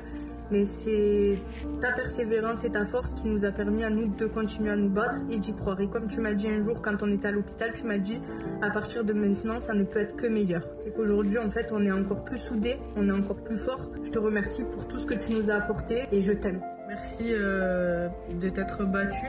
Mais 0.52 0.66
c'est 0.66 1.40
ta 1.82 1.92
persévérance 1.92 2.64
et 2.64 2.70
ta 2.70 2.86
force 2.86 3.14
qui 3.16 3.28
nous 3.28 3.46
a 3.46 3.52
permis 3.52 3.84
à 3.84 3.90
nous 3.90 4.08
de 4.16 4.28
continuer 4.28 4.72
à 4.72 4.76
nous 4.76 4.90
battre 4.90 5.18
et 5.32 5.40
d'y 5.40 5.56
croire. 5.56 5.80
Et 5.82 5.88
comme 5.88 6.08
tu 6.08 6.22
m'as 6.22 6.34
dit 6.34 6.48
un 6.48 6.64
jour 6.64 6.82
quand 6.82 7.02
on 7.02 7.12
était 7.12 7.28
à 7.28 7.32
l'hôpital, 7.32 7.74
tu 7.74 7.86
m'as 7.86 7.98
dit 7.98 8.22
à 8.62 8.70
partir 8.70 9.04
de 9.04 9.14
maintenant, 9.14 9.60
ça 9.60 9.74
ne 9.74 9.84
peut 9.84 10.00
être 10.00 10.16
que 10.16 10.28
meilleur. 10.28 10.68
C'est 10.80 10.94
qu'aujourd'hui, 10.94 11.40
en 11.40 11.50
fait, 11.50 11.72
on 11.72 11.84
est 11.84 11.92
encore 11.92 12.24
plus 12.24 12.38
soudés, 12.38 12.78
on 12.96 13.10
est 13.10 13.14
encore 13.14 13.44
plus 13.44 13.58
fort. 13.58 13.90
Je 14.04 14.12
te 14.12 14.20
remercie 14.20 14.64
pour 14.64 14.88
tout 14.88 15.00
ce 15.00 15.06
que 15.06 15.16
tu 15.16 15.34
nous 15.34 15.50
as 15.50 15.56
apporté 15.56 16.06
et 16.12 16.22
je 16.22 16.34
t'aime. 16.34 16.62
Merci 16.88 17.26
euh, 17.30 18.10
de 18.40 18.50
t'être 18.50 18.84
battu 18.84 19.26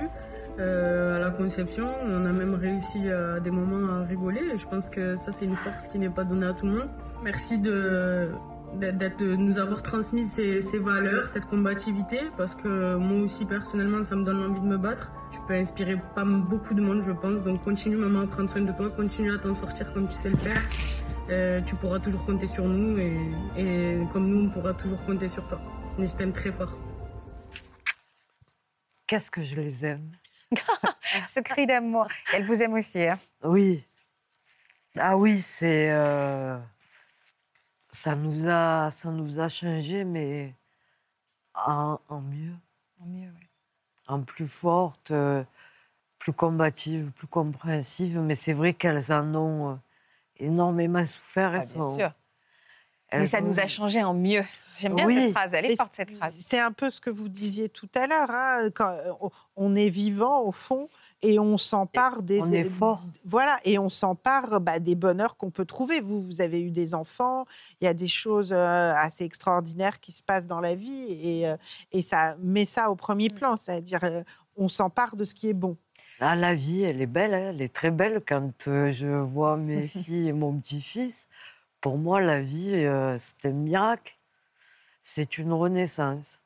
euh, 0.59 1.17
à 1.17 1.19
la 1.19 1.31
conception. 1.31 1.89
On 2.05 2.27
a 2.27 2.33
même 2.33 2.55
réussi 2.55 3.09
à 3.09 3.41
des 3.41 3.51
moments 3.51 3.95
à 3.95 4.05
rigoler. 4.05 4.59
Je 4.59 4.67
pense 4.67 4.91
que 4.91 5.17
ça, 5.17 5.33
c'est 5.33 5.47
une 5.47 5.57
force 5.57 5.87
qui 5.89 5.99
n'est 5.99 6.11
pas 6.11 6.25
donnée 6.25 6.47
à 6.47 6.53
tout 6.53 6.67
le 6.67 6.73
monde. 6.73 6.89
Merci 7.25 7.59
de, 7.59 8.31
de 8.79 9.37
nous 9.37 9.59
avoir 9.59 9.83
transmis 9.83 10.27
ces, 10.27 10.61
ces 10.61 10.79
valeurs, 10.79 11.29
cette 11.29 11.47
combativité, 11.47 12.21
parce 12.37 12.55
que 12.55 12.97
moi 12.97 13.23
aussi, 13.23 13.47
personnellement, 13.47 14.03
ça 14.03 14.17
me 14.17 14.25
donne 14.25 14.43
envie 14.43 14.61
de 14.61 14.67
me 14.67 14.77
battre. 14.77 15.11
Tu 15.33 15.39
peux 15.49 15.55
inspirer 15.55 15.97
pas 16.15 16.25
beaucoup 16.25 16.75
de 16.75 16.83
monde, 16.83 17.03
je 17.07 17.13
pense. 17.13 17.43
Donc 17.43 17.65
continue, 17.65 17.97
maman, 17.97 18.21
à 18.21 18.27
prendre 18.27 18.51
soin 18.51 18.63
de 18.63 18.73
toi. 18.73 18.91
Continue 18.91 19.35
à 19.35 19.39
t'en 19.39 19.55
sortir 19.55 19.93
comme 19.95 20.09
tu 20.09 20.15
sais 20.15 20.31
le 20.31 20.37
faire. 20.37 20.61
Euh, 21.31 21.61
tu 21.67 21.75
pourras 21.75 21.99
toujours 21.99 22.25
compter 22.25 22.47
sur 22.47 22.65
nous 22.65 22.99
et, 22.99 23.19
et 23.57 23.99
comme 24.13 24.29
nous, 24.29 24.47
on 24.47 24.51
pourra 24.51 24.75
toujours 24.75 25.03
compter 25.07 25.29
sur 25.29 25.47
toi. 25.49 25.59
Je 25.99 26.15
t'aime 26.15 26.33
très 26.33 26.53
fort. 26.53 26.73
Qu'est-ce 29.07 29.31
que 29.31 29.43
je 29.43 29.55
les 29.57 29.85
aime? 29.85 30.11
Ce 31.27 31.41
cri 31.41 31.67
d'amour. 31.67 32.07
Elle 32.33 32.45
vous 32.45 32.63
aime 32.63 32.75
aussi. 32.75 33.03
hein? 33.03 33.19
Oui. 33.43 33.85
Ah 34.99 35.17
oui, 35.17 35.41
c'est. 35.41 35.91
euh, 35.91 36.59
ça, 37.91 38.15
nous 38.15 38.49
a, 38.49 38.91
ça 38.91 39.11
nous 39.11 39.41
a 39.41 39.49
changé, 39.49 40.05
mais 40.05 40.55
en, 41.55 41.99
en 42.09 42.21
mieux, 42.21 42.55
Tant 42.99 43.07
mieux, 43.07 43.29
ouais. 43.29 43.49
en 44.09 44.23
plus 44.23 44.49
forte, 44.49 45.11
euh, 45.11 45.43
plus 46.19 46.33
combative, 46.33 47.11
plus 47.13 47.27
compréhensive. 47.27 48.21
Mais 48.21 48.35
c'est 48.37 48.53
vrai 48.53 48.75
qu'elles 48.75 49.13
en 49.13 49.35
ont 49.35 49.73
euh, 49.73 49.77
énormément 50.39 51.05
souffert. 51.05 51.53
Ah, 51.55 51.59
elles 51.63 51.69
bien 51.69 51.83
sont- 51.83 51.97
sûr. 51.97 52.13
Mais 53.13 53.27
ça 53.27 53.41
nous 53.41 53.61
a 53.61 53.67
changé 53.67 54.03
en 54.03 54.15
mieux. 54.15 54.43
J'aime 54.79 54.95
bien 54.95 55.07
Oui. 55.07 55.15
cette 55.15 55.31
phrase. 55.33 55.55
Elle 55.55 55.65
est 55.67 55.73
Et 55.73 55.77
forte, 55.77 55.91
c'est- 55.95 56.03
cette 56.09 56.17
phrase. 56.17 56.35
C'est 56.39 56.59
un 56.59 56.73
peu 56.73 56.91
ce 56.91 57.01
que 57.01 57.09
vous 57.09 57.29
disiez 57.31 57.69
tout 57.71 57.89
à 57.95 58.07
l'heure. 58.07 58.31
hein, 58.31 58.69
quand 58.75 58.95
on- 59.57 59.75
est 59.75 59.89
vivant 59.89 60.43
au 60.43 60.53
fond 60.53 60.89
et 61.23 61.39
on 61.39 61.57
s'empare 61.57 62.23
des. 62.23 62.43
on 62.43 62.53
est 62.53 62.65
fort. 62.65 63.03
Voilà, 63.25 63.59
et 63.65 63.79
on 63.79 63.89
s'empare 63.89 64.61
bah, 64.61 64.79
des 64.79 64.95
bonheurs 64.95 65.37
qu'on 65.39 65.51
peut 65.51 65.65
trouver. 65.65 66.01
Vous, 66.01 66.21
vous 66.21 66.41
avez 66.43 66.61
eu 66.61 66.71
des 66.71 66.95
enfants. 66.95 67.47
Il 67.81 67.85
y 67.85 67.89
a 67.89 67.95
des 67.95 68.07
choses 68.07 68.53
euh, 68.53 68.93
assez 68.95 69.25
extraordinaires 69.25 69.99
qui 70.01 70.13
se 70.13 70.23
passent 70.23 70.47
dans 70.47 70.61
la 70.61 70.75
vie 70.75 71.07
et, 71.09 71.49
euh, 71.49 71.57
et 71.93 72.03
ça 72.03 72.37
met 72.43 72.67
ça 72.67 72.91
au 72.91 72.97
premier 72.97 73.29
Mm. 73.29 73.35
plan. 73.39 73.57
C'est-à-dire, 73.57 74.01
euh, 74.05 74.23
on 74.57 74.69
s'empare 74.69 75.17
de 75.17 75.25
ce 75.25 75.35
qui 75.35 75.49
est 75.49 75.55
bon. 75.55 75.79
Ah, 76.21 76.37
la 76.37 76.55
vie, 76.55 76.83
elle 76.83 77.01
est 77.01 77.07
belle, 77.07 77.33
hein, 77.33 77.51
elle 77.51 77.63
est 77.63 77.73
très 77.75 77.91
belle 77.91 78.21
quand 78.27 78.69
euh, 78.69 78.93
je 78.93 79.07
vois 79.07 79.57
mes 79.57 79.87
filles 79.89 80.29
et 80.29 80.33
mon 80.35 80.59
petit-fils. 80.61 81.29
Pour 81.87 81.99
moi, 81.99 82.21
la 82.21 82.43
vie, 82.43 82.75
euh, 82.85 83.17
c'est 83.17 83.47
un 83.47 83.53
miracle. 83.53 84.19
C'est 85.05 85.39
une 85.39 85.53
renaissance. 85.53 86.43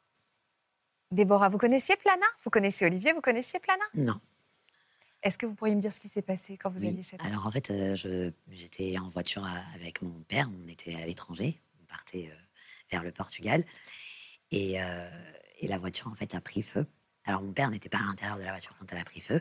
Déborah, 1.13 1.49
vous 1.49 1.57
connaissiez 1.57 1.97
Plana? 1.97 2.27
Vous 2.45 2.51
connaissiez 2.51 2.87
Olivier? 2.87 3.15
Vous 3.15 3.23
connaissiez 3.23 3.59
Plana? 3.59 3.83
Non. 3.95 4.21
Est-ce 5.23 5.39
que 5.39 5.47
vous 5.47 5.55
pourriez 5.55 5.75
me 5.75 5.81
dire 5.81 5.95
ce 5.95 5.99
qui 5.99 6.09
s'est 6.11 6.21
passé 6.21 6.59
quand 6.59 6.69
vous 6.69 6.83
Oui. 6.83 6.89
aviez 6.89 7.03
7 7.03 7.23
ans? 7.23 7.25
Alors 7.25 7.47
en 7.47 7.51
fait, 7.51 7.71
euh, 7.71 7.95
je- 7.95 8.31
j'étais 8.51 8.99
en 8.99 9.09
voiture 9.09 9.43
euh, 9.47 9.75
avec 9.75 10.03
mon 10.03 10.21
père, 10.29 10.47
on 10.63 10.69
était 10.69 10.95
à 10.95 11.07
l'étranger, 11.07 11.59
on 11.81 11.87
partait 11.87 12.29
euh, 12.31 12.37
vers 12.91 13.03
le 13.03 13.11
Portugal, 13.11 13.65
et, 14.51 14.79
euh, 14.83 15.09
et 15.61 15.69
la 15.69 15.79
voiture 15.79 16.09
en 16.09 16.15
fait 16.15 16.35
a 16.35 16.43
pris 16.43 16.61
feu. 16.61 16.87
Alors 17.25 17.41
mon 17.41 17.55
père 17.55 17.71
n'était 17.71 17.89
pas 17.89 17.97
à 17.97 18.03
l'intérieur 18.03 18.37
de 18.37 18.45
la 18.45 18.51
voiture 18.51 18.77
quand 18.79 18.93
elle 18.93 18.99
a 19.01 19.05
pris 19.05 19.23
feu. 19.23 19.41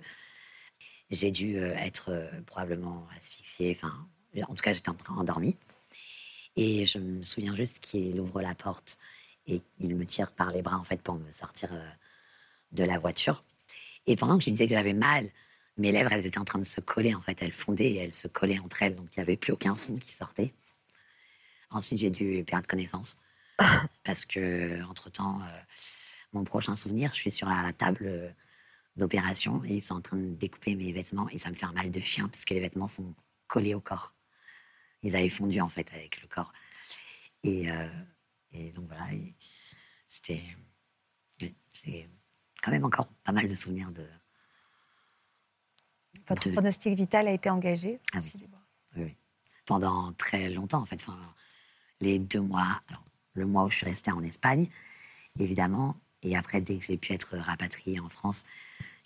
J'ai 1.09 1.31
dû 1.31 1.57
euh, 1.57 1.75
être 1.75 2.09
euh, 2.13 2.41
probablement 2.45 3.05
asphyxiée, 3.17 3.75
enfin, 3.75 4.07
en 4.47 4.55
tout 4.55 4.63
cas 4.63 4.71
j'étais 4.71 4.87
en 4.89 4.93
train 4.95 5.17
endormie. 5.17 5.57
Et 6.55 6.85
je 6.85 6.97
me 6.97 7.23
souviens 7.23 7.55
juste 7.55 7.79
qu'il 7.79 8.19
ouvre 8.19 8.41
la 8.41 8.55
porte 8.55 8.97
et 9.47 9.61
il 9.79 9.95
me 9.95 10.05
tire 10.05 10.31
par 10.31 10.51
les 10.51 10.61
bras 10.61 10.77
en 10.77 10.83
fait 10.83 11.01
pour 11.01 11.15
me 11.15 11.31
sortir 11.31 11.69
euh, 11.71 11.89
de 12.71 12.83
la 12.83 12.99
voiture. 12.99 13.43
Et 14.07 14.15
pendant 14.15 14.37
que 14.37 14.43
je 14.43 14.49
disais 14.49 14.67
que 14.67 14.73
j'avais 14.73 14.93
mal, 14.93 15.29
mes 15.79 15.91
lèvres, 15.91 16.11
elles 16.11 16.25
étaient 16.25 16.39
en 16.39 16.45
train 16.45 16.59
de 16.59 16.65
se 16.65 16.81
coller, 16.81 17.15
en 17.15 17.21
fait. 17.21 17.41
Elles 17.41 17.53
fondaient 17.53 17.91
et 17.91 17.97
elles 17.97 18.13
se 18.13 18.27
collaient 18.27 18.59
entre 18.59 18.83
elles, 18.83 18.95
donc 18.95 19.07
il 19.15 19.19
n'y 19.19 19.23
avait 19.23 19.37
plus 19.37 19.53
aucun 19.53 19.75
son 19.75 19.97
qui 19.97 20.11
sortait. 20.11 20.53
Ensuite, 21.71 21.99
j'ai 21.99 22.09
dû 22.09 22.43
perdre 22.43 22.67
connaissance. 22.67 23.17
Parce 24.03 24.25
que, 24.25 24.83
entre-temps, 24.83 25.39
euh, 25.41 25.59
mon 26.33 26.43
prochain 26.43 26.75
souvenir, 26.75 27.11
je 27.13 27.19
suis 27.19 27.31
sur 27.31 27.47
la 27.47 27.71
table 27.73 28.05
euh, 28.05 28.29
d'opération 28.97 29.63
et 29.63 29.75
ils 29.75 29.81
sont 29.81 29.95
en 29.95 30.01
train 30.01 30.17
de 30.17 30.33
découper 30.35 30.75
mes 30.75 30.91
vêtements 30.91 31.29
et 31.29 31.37
ça 31.37 31.49
me 31.49 31.55
fait 31.55 31.65
un 31.65 31.71
mal 31.71 31.91
de 31.91 32.01
chien 32.01 32.27
parce 32.27 32.43
que 32.43 32.53
les 32.53 32.59
vêtements 32.59 32.87
sont 32.87 33.13
collés 33.47 33.73
au 33.73 33.79
corps. 33.79 34.13
Ils 35.03 35.15
avaient 35.15 35.29
fondu, 35.29 35.61
en 35.61 35.69
fait, 35.69 35.91
avec 35.93 36.21
le 36.21 36.27
corps. 36.27 36.51
Et, 37.43 37.71
euh, 37.71 37.87
et 38.51 38.71
donc, 38.71 38.87
voilà. 38.87 39.07
C'était. 40.07 40.43
J'ai 41.39 42.09
quand 42.61 42.71
même 42.71 42.83
encore 42.83 43.07
pas 43.23 43.31
mal 43.31 43.47
de 43.47 43.55
souvenirs 43.55 43.91
de. 43.91 44.05
Votre 46.27 46.47
de- 46.49 46.53
pronostic 46.53 46.95
vital 46.97 47.27
a 47.27 47.31
été 47.31 47.49
engagé 47.49 47.99
Ah 48.13 48.17
aussi, 48.17 48.37
Oui, 48.95 49.03
oui. 49.03 49.15
Pendant 49.65 50.11
très 50.13 50.49
longtemps, 50.49 50.81
en 50.81 50.85
fait. 50.85 50.95
Enfin, 51.01 51.17
les 52.01 52.19
deux 52.19 52.41
mois, 52.41 52.81
alors, 52.87 53.03
le 53.33 53.45
mois 53.45 53.63
où 53.65 53.69
je 53.69 53.77
suis 53.77 53.85
restée 53.85 54.11
en 54.11 54.21
Espagne, 54.23 54.69
évidemment, 55.39 55.95
et 56.23 56.35
après, 56.35 56.59
dès 56.61 56.77
que 56.77 56.83
j'ai 56.85 56.97
pu 56.97 57.13
être 57.13 57.37
rapatriée 57.37 57.99
en 57.99 58.09
France, 58.09 58.45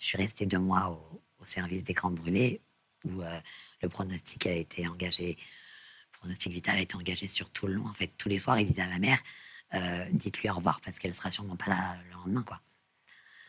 je 0.00 0.06
suis 0.06 0.18
restée 0.18 0.46
deux 0.46 0.58
mois 0.58 0.90
au, 0.90 1.22
au 1.40 1.44
service 1.44 1.84
d'écran 1.84 2.10
brûlé, 2.10 2.60
où 3.04 3.22
euh, 3.22 3.40
le 3.82 3.88
pronostic 3.88 4.46
a 4.46 4.52
été 4.52 4.88
engagé, 4.88 5.36
pronostic 6.24 6.52
vital 6.52 6.76
a 6.76 6.80
été 6.80 6.96
engagé 6.96 7.26
sur 7.26 7.50
tout 7.50 7.66
le 7.66 7.74
long. 7.74 7.86
En 7.86 7.92
fait, 7.92 8.10
tous 8.16 8.30
les 8.30 8.38
soirs, 8.38 8.58
il 8.58 8.66
disait 8.66 8.80
à 8.80 8.88
ma 8.88 8.98
mère, 8.98 9.18
euh, 9.74 10.06
dites-lui 10.12 10.48
au 10.48 10.54
revoir 10.54 10.80
parce 10.80 10.98
qu'elle 10.98 11.14
sera 11.14 11.30
sûrement 11.30 11.56
pas 11.56 11.68
là 11.68 11.96
le 12.08 12.12
lendemain, 12.12 12.42
quoi. 12.42 12.60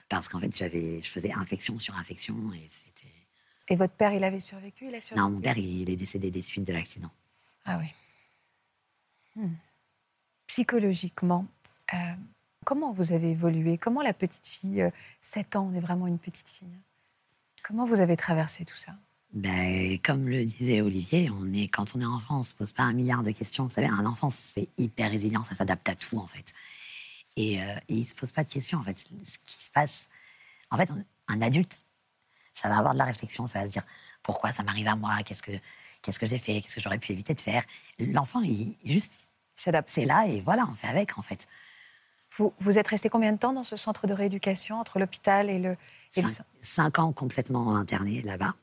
Parce 0.09 0.27
qu'en 0.27 0.41
fait, 0.41 0.55
j'avais, 0.55 1.01
je 1.01 1.07
faisais 1.07 1.31
infection 1.31 1.79
sur 1.79 1.95
infection 1.95 2.35
et 2.53 2.67
c'était. 2.69 3.07
Et 3.69 3.75
votre 3.77 3.93
père, 3.93 4.11
il 4.11 4.23
avait 4.25 4.39
survécu 4.39 4.87
Il 4.87 4.95
a 4.95 4.99
survécu? 4.99 5.23
Non, 5.23 5.31
mon 5.31 5.39
père, 5.41 5.57
il 5.57 5.89
est 5.89 5.95
décédé 5.95 6.29
des 6.31 6.41
suites 6.41 6.65
de 6.65 6.73
l'accident. 6.73 7.09
Ah 7.63 7.79
oui. 7.79 7.87
Hmm. 9.35 9.55
Psychologiquement, 10.47 11.47
euh, 11.93 11.97
comment 12.65 12.91
vous 12.91 13.13
avez 13.13 13.31
évolué? 13.31 13.77
Comment 13.77 14.01
la 14.01 14.13
petite 14.13 14.47
fille, 14.47 14.81
euh, 14.81 14.91
7 15.21 15.55
ans, 15.55 15.69
on 15.71 15.73
est 15.73 15.79
vraiment 15.79 16.07
une 16.07 16.19
petite 16.19 16.49
fille. 16.49 16.67
hein. 16.75 16.81
Comment 17.63 17.85
vous 17.85 18.01
avez 18.01 18.17
traversé 18.17 18.65
tout 18.65 18.77
ça? 18.77 18.95
Ben, 19.35 19.99
comme 19.99 20.29
le 20.29 20.45
disait 20.45 20.79
Olivier, 20.79 21.29
on 21.29 21.51
est, 21.53 21.67
quand 21.67 21.93
on 21.93 21.99
est 21.99 22.05
enfant, 22.05 22.39
on 22.39 22.43
se 22.43 22.53
pose 22.53 22.71
pas 22.71 22.83
un 22.83 22.93
milliard 22.93 23.21
de 23.21 23.31
questions. 23.31 23.65
Vous 23.65 23.69
savez, 23.69 23.87
un 23.87 24.05
enfant, 24.05 24.29
c'est 24.29 24.69
hyper 24.77 25.11
résilient, 25.11 25.43
ça 25.43 25.55
s'adapte 25.55 25.87
à 25.89 25.95
tout, 25.95 26.17
en 26.17 26.27
fait. 26.27 26.53
Et, 27.35 27.61
euh, 27.61 27.75
et 27.89 27.95
il 27.95 28.05
se 28.05 28.15
pose 28.15 28.31
pas 28.31 28.45
de 28.45 28.49
questions, 28.49 28.79
en 28.79 28.83
fait. 28.83 28.97
Ce 28.97 29.37
qui 29.43 29.65
se 29.65 29.71
passe, 29.71 30.07
en 30.71 30.77
fait, 30.77 30.89
un 31.27 31.41
adulte, 31.41 31.77
ça 32.53 32.69
va 32.69 32.77
avoir 32.77 32.93
de 32.93 32.99
la 32.99 33.05
réflexion, 33.05 33.45
ça 33.45 33.59
va 33.59 33.67
se 33.67 33.71
dire 33.71 33.83
pourquoi 34.23 34.53
ça 34.53 34.63
m'arrive 34.63 34.87
à 34.87 34.95
moi, 34.95 35.21
qu'est-ce 35.25 35.43
que, 35.43 35.51
qu'est-ce 36.01 36.17
que 36.17 36.25
j'ai 36.25 36.37
fait, 36.37 36.61
qu'est-ce 36.61 36.75
que 36.75 36.81
j'aurais 36.81 36.97
pu 36.97 37.11
éviter 37.11 37.33
de 37.33 37.41
faire? 37.41 37.65
L'enfant, 37.99 38.41
il 38.41 38.77
juste, 38.85 39.27
s'adapte. 39.53 39.89
C'est 39.89 40.05
là 40.05 40.27
et 40.27 40.39
voilà, 40.39 40.65
on 40.71 40.75
fait 40.75 40.87
avec, 40.87 41.17
en 41.17 41.21
fait. 41.21 41.45
Vous, 42.37 42.53
vous 42.59 42.77
êtes 42.77 42.87
resté 42.87 43.09
combien 43.09 43.33
de 43.33 43.37
temps 43.37 43.53
dans 43.53 43.63
ce 43.63 43.75
centre 43.75 44.07
de 44.07 44.13
rééducation 44.13 44.79
entre 44.79 44.97
l'hôpital 44.97 45.49
et 45.49 45.59
le, 45.59 45.75
et 46.15 46.21
le 46.21 46.27
cinq 46.61 46.99
ans 46.99 47.11
complètement 47.11 47.75
interné 47.75 48.21
là-bas. 48.21 48.55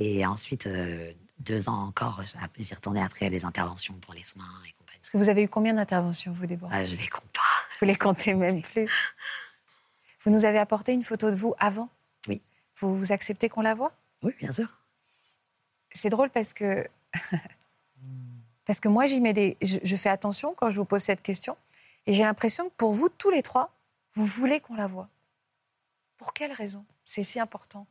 Et 0.00 0.24
ensuite, 0.24 0.66
euh, 0.66 1.12
deux 1.38 1.68
ans 1.68 1.84
encore, 1.84 2.22
j'y 2.58 2.74
retournais 2.74 3.02
après 3.02 3.28
les 3.28 3.44
interventions 3.44 3.94
pour 4.00 4.14
les 4.14 4.24
soins 4.24 4.48
et 4.66 4.72
compagnie. 4.72 4.98
Parce 4.98 5.10
que 5.10 5.18
vous 5.18 5.28
avez 5.28 5.42
eu 5.42 5.48
combien 5.48 5.74
d'interventions, 5.74 6.32
vous, 6.32 6.46
Déborah? 6.46 6.72
Ah, 6.74 6.84
je 6.84 6.96
les 6.96 7.06
compte 7.06 7.30
pas. 7.34 7.40
Vous 7.78 7.86
les 7.86 7.96
comptez 7.96 8.34
même 8.34 8.62
plus. 8.62 8.90
Vous 10.22 10.30
nous 10.30 10.44
avez 10.44 10.58
apporté 10.58 10.92
une 10.92 11.02
photo 11.02 11.30
de 11.30 11.34
vous 11.34 11.54
avant? 11.58 11.88
Oui. 12.28 12.42
Vous, 12.76 12.94
vous 12.94 13.10
acceptez 13.10 13.48
qu'on 13.48 13.62
la 13.62 13.74
voit? 13.74 13.94
Oui, 14.22 14.34
bien 14.38 14.52
sûr. 14.52 14.68
C'est 15.92 16.10
drôle 16.10 16.28
parce 16.28 16.52
que. 16.52 16.86
parce 18.66 18.80
que 18.80 18.88
moi, 18.88 19.06
j'y 19.06 19.18
mets 19.22 19.32
des. 19.32 19.56
Je, 19.62 19.78
je 19.82 19.96
fais 19.96 20.10
attention 20.10 20.52
quand 20.54 20.68
je 20.68 20.76
vous 20.76 20.84
pose 20.84 21.00
cette 21.00 21.22
question. 21.22 21.56
Et 22.06 22.12
j'ai 22.12 22.22
l'impression 22.22 22.68
que 22.68 22.74
pour 22.76 22.92
vous, 22.92 23.08
tous 23.08 23.30
les 23.30 23.42
trois, 23.42 23.72
vous 24.12 24.26
voulez 24.26 24.60
qu'on 24.60 24.74
la 24.74 24.86
voie. 24.86 25.08
Pour 26.18 26.34
quelle 26.34 26.52
raison? 26.52 26.84
C'est 27.06 27.22
si 27.22 27.40
important 27.40 27.86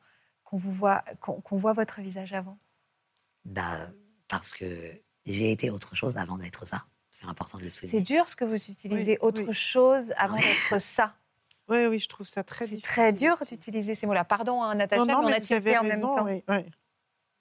qu'on 0.49 0.57
vous 0.57 0.71
voit, 0.71 1.03
qu'on 1.19 1.41
qu'on 1.41 1.57
voit 1.57 1.73
votre 1.73 2.01
visage 2.01 2.33
avant? 2.33 2.57
Bah, 3.45 3.89
parce 4.27 4.53
que 4.53 4.91
j'ai 5.27 5.51
été 5.51 5.69
autre 5.69 5.95
chose 5.95 6.17
avant 6.17 6.37
d'être 6.39 6.65
ça. 6.65 6.85
C'est 7.11 7.25
important 7.25 7.57
de 7.59 7.65
le 7.65 7.69
souligner. 7.69 7.91
C'est 7.99 8.01
dur 8.01 8.27
ce 8.27 8.35
que 8.35 8.45
vous 8.45 8.55
utilisez, 8.55 9.11
Oui, 9.13 9.17
autre 9.21 9.43
oui. 9.45 9.53
chose 9.53 10.11
avant 10.17 10.37
d'être 10.37 10.79
ça. 10.81 11.13
Oui, 11.67 11.85
oui, 11.85 11.99
je 11.99 12.07
trouve 12.07 12.25
ça 12.25 12.43
très 12.43 12.65
C'est 12.65 12.75
difficile. 12.77 12.89
très 12.93 13.13
dur 13.13 13.37
d'utiliser 13.45 13.93
ces 13.93 14.07
mots-là. 14.07 14.23
Pardon, 14.25 14.63
hein, 14.63 14.73
Natacha, 14.73 15.05
Non, 15.05 15.05
non, 15.05 15.19
mais 15.19 15.25
on 15.25 15.29
mais 15.29 15.35
a 15.35 15.41
tilté 15.41 15.77
en 15.77 15.83
même 15.83 16.01
temps. 16.01 16.25
oui, 16.25 16.43
oui. 16.47 16.65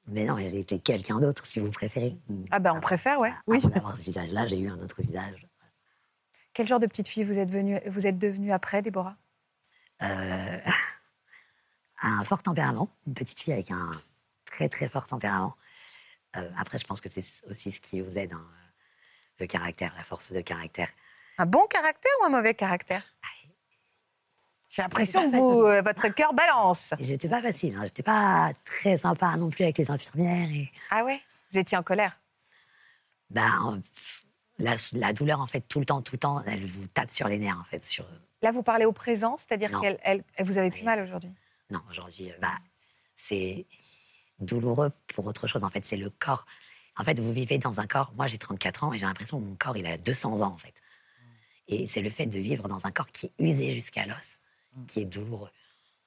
Mais 0.09 0.25
non, 0.25 0.37
j'ai 0.39 0.61
été 0.61 0.79
quelqu'un 0.79 1.19
d'autre, 1.21 1.47
si 1.47 1.61
vous 1.61 1.71
préférez. 1.71 2.17
Ah 2.51 2.59
ben, 2.59 2.75
on 2.75 2.81
préfère, 2.81 3.21
ouais. 3.21 3.33
Oui. 3.47 3.59
Avant 3.59 3.69
d'avoir 3.71 3.99
ce 3.99 4.05
visage-là, 4.05 4.47
j'ai 4.47 4.59
eu 4.59 4.69
un 4.69 4.79
autre 4.81 5.01
visage. 5.03 5.47
Quel 6.53 6.67
genre 6.67 6.79
de 6.81 6.87
petite 6.87 7.09
fille 7.09 7.25
vous 7.25 7.39
êtes, 7.39 7.51
venue, 7.51 7.79
vous 7.87 8.07
êtes 8.07 8.19
devenue 8.19 8.53
après, 8.53 8.83
Déborah? 8.83 9.17
Euh, 10.03 10.59
un 12.03 12.25
fort 12.25 12.43
tempérament, 12.43 12.89
une 13.07 13.15
petite 13.15 13.41
fille 13.41 13.53
avec 13.53 13.71
un 13.71 13.91
très 14.45 14.69
très 14.69 14.89
fort 14.89 15.07
tempérament. 15.07 15.57
Euh, 16.37 16.51
après, 16.59 16.79
je 16.79 16.85
pense 16.85 17.01
que 17.01 17.09
c'est 17.09 17.25
aussi 17.51 17.73
ce 17.73 17.81
qui 17.81 18.01
vous 18.01 18.19
aide, 18.19 18.33
hein, 18.33 18.47
le 19.41 19.47
caractère, 19.47 19.95
la 19.97 20.05
force 20.05 20.33
de 20.33 20.41
caractère. 20.41 20.89
Un 21.39 21.47
bon 21.47 21.67
caractère 21.69 22.13
ou 22.21 22.27
un 22.27 22.29
mauvais 22.31 22.55
caractère? 22.55 23.03
J'ai 24.71 24.83
l'impression 24.83 25.31
que 25.31 25.35
vous, 25.35 25.63
euh, 25.63 25.81
votre 25.81 26.09
cœur 26.09 26.35
balance. 26.35 26.93
J'étais 27.01 27.29
pas 27.29 27.41
facile, 27.41 27.75
hein, 27.75 27.85
j'étais 27.85 28.03
pas 28.03 28.53
très 28.67 28.99
sympa 28.99 29.35
non 29.37 29.49
plus 29.49 29.65
avec 29.65 29.79
les 29.79 29.91
infirmières. 29.91 30.51
Et... 30.51 30.71
Ah 30.91 31.05
ouais? 31.05 31.21
Vous 31.51 31.59
étiez 31.59 31.79
en 31.79 31.83
colère? 31.83 32.21
Ben, 33.31 33.51
en- 33.63 33.81
la, 34.59 34.75
la 34.93 35.13
douleur, 35.13 35.41
en 35.41 35.47
fait, 35.47 35.63
tout 35.63 35.79
le 35.81 35.87
temps, 35.87 36.03
tout 36.03 36.17
le 36.17 36.19
temps, 36.19 36.43
elle 36.45 36.67
vous 36.67 36.87
tape 36.89 37.11
sur 37.11 37.29
les 37.29 37.39
nerfs, 37.39 37.59
en 37.59 37.65
fait. 37.65 37.83
Sur... 37.83 38.05
Là, 38.43 38.53
vous 38.53 38.63
parlez 38.63 38.85
au 38.85 38.93
présent, 38.93 39.37
c'est-à-dire 39.39 39.81
qu'elle 39.81 39.99
elle, 40.03 40.23
elle 40.35 40.45
vous 40.45 40.59
avez 40.59 40.71
plus 40.71 40.83
mal 40.83 41.01
aujourd'hui? 41.01 41.33
Non, 41.71 41.81
aujourd'hui, 41.91 42.31
euh, 42.31 42.35
bah, 42.41 42.59
c'est 43.17 43.67
douloureux 44.39 44.91
pour 45.15 45.27
autre 45.27 45.47
chose, 45.47 45.65
en 45.65 45.71
fait. 45.71 45.85
C'est 45.85 45.97
le 45.97 46.11
corps. 46.11 46.47
En 46.97 47.05
fait, 47.05 47.19
vous 47.21 47.33
vivez 47.33 47.59
dans 47.59 47.81
un 47.81 47.87
corps. 47.87 48.13
Moi, 48.15 48.27
j'ai 48.27 48.39
34 48.39 48.85
ans 48.85 48.93
et 48.93 48.99
j'ai 48.99 49.07
l'impression 49.07 49.39
que 49.41 49.45
mon 49.45 49.57
corps, 49.57 49.77
il 49.77 49.87
a 49.87 49.97
200 49.99 50.41
ans, 50.43 50.53
en 50.53 50.59
fait. 50.59 50.75
Et 51.69 51.87
c'est 51.87 52.01
le 52.03 52.11
fait 52.11 52.27
de 52.27 52.39
vivre 52.39 52.67
dans 52.69 52.87
un 52.87 52.91
corps 52.91 53.09
qui 53.09 53.27
est 53.27 53.33
usé 53.39 53.73
jusqu'à 53.73 54.07
l'os, 54.07 54.41
qui 54.87 55.01
est 55.01 55.05
douloureux. 55.05 55.51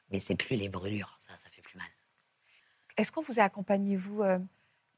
Mais 0.09 0.19
c'est 0.19 0.35
plus 0.35 0.55
les 0.55 0.69
brûlures, 0.69 1.15
ça, 1.19 1.37
ça 1.37 1.49
fait 1.49 1.61
plus 1.61 1.77
mal. 1.77 1.87
Est-ce 2.97 3.11
qu'on 3.11 3.21
vous 3.21 3.39
a 3.39 3.43
accompagné, 3.43 3.95
vous, 3.95 4.21
euh, 4.23 4.39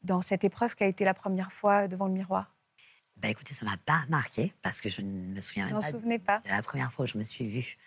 dans 0.03 0.22
cette 0.22 0.43
épreuve 0.43 0.74
qui 0.76 0.84
a 0.84 0.88
été 0.88 1.05
la 1.05 1.14
première 1.14 1.51
fois 1.51 1.88
devant 1.88 2.07
le 2.07 2.14
miroir? 2.14 2.55
Bah 3.18 3.30
écoutez, 3.30 3.53
ça 3.53 3.66
m'a 3.66 3.78
pas 3.78 4.03
marqué 4.09 4.53
parce 4.64 4.82
que 4.82 4.89
je 4.89 5.01
ne 5.01 5.36
me 5.36 5.41
souviens 5.41 5.66
Vous 5.66 5.72
même 5.72 5.78
en 5.78 5.82
pas 5.82 5.88
souvenez 5.88 6.18
pas? 6.20 6.39
de 6.39 6.49
la 6.49 6.64
première 6.64 6.91
fois 6.91 7.05
où 7.05 7.07
je 7.07 7.18
me 7.18 7.24
suis 7.24 7.47
vue. 7.47 7.78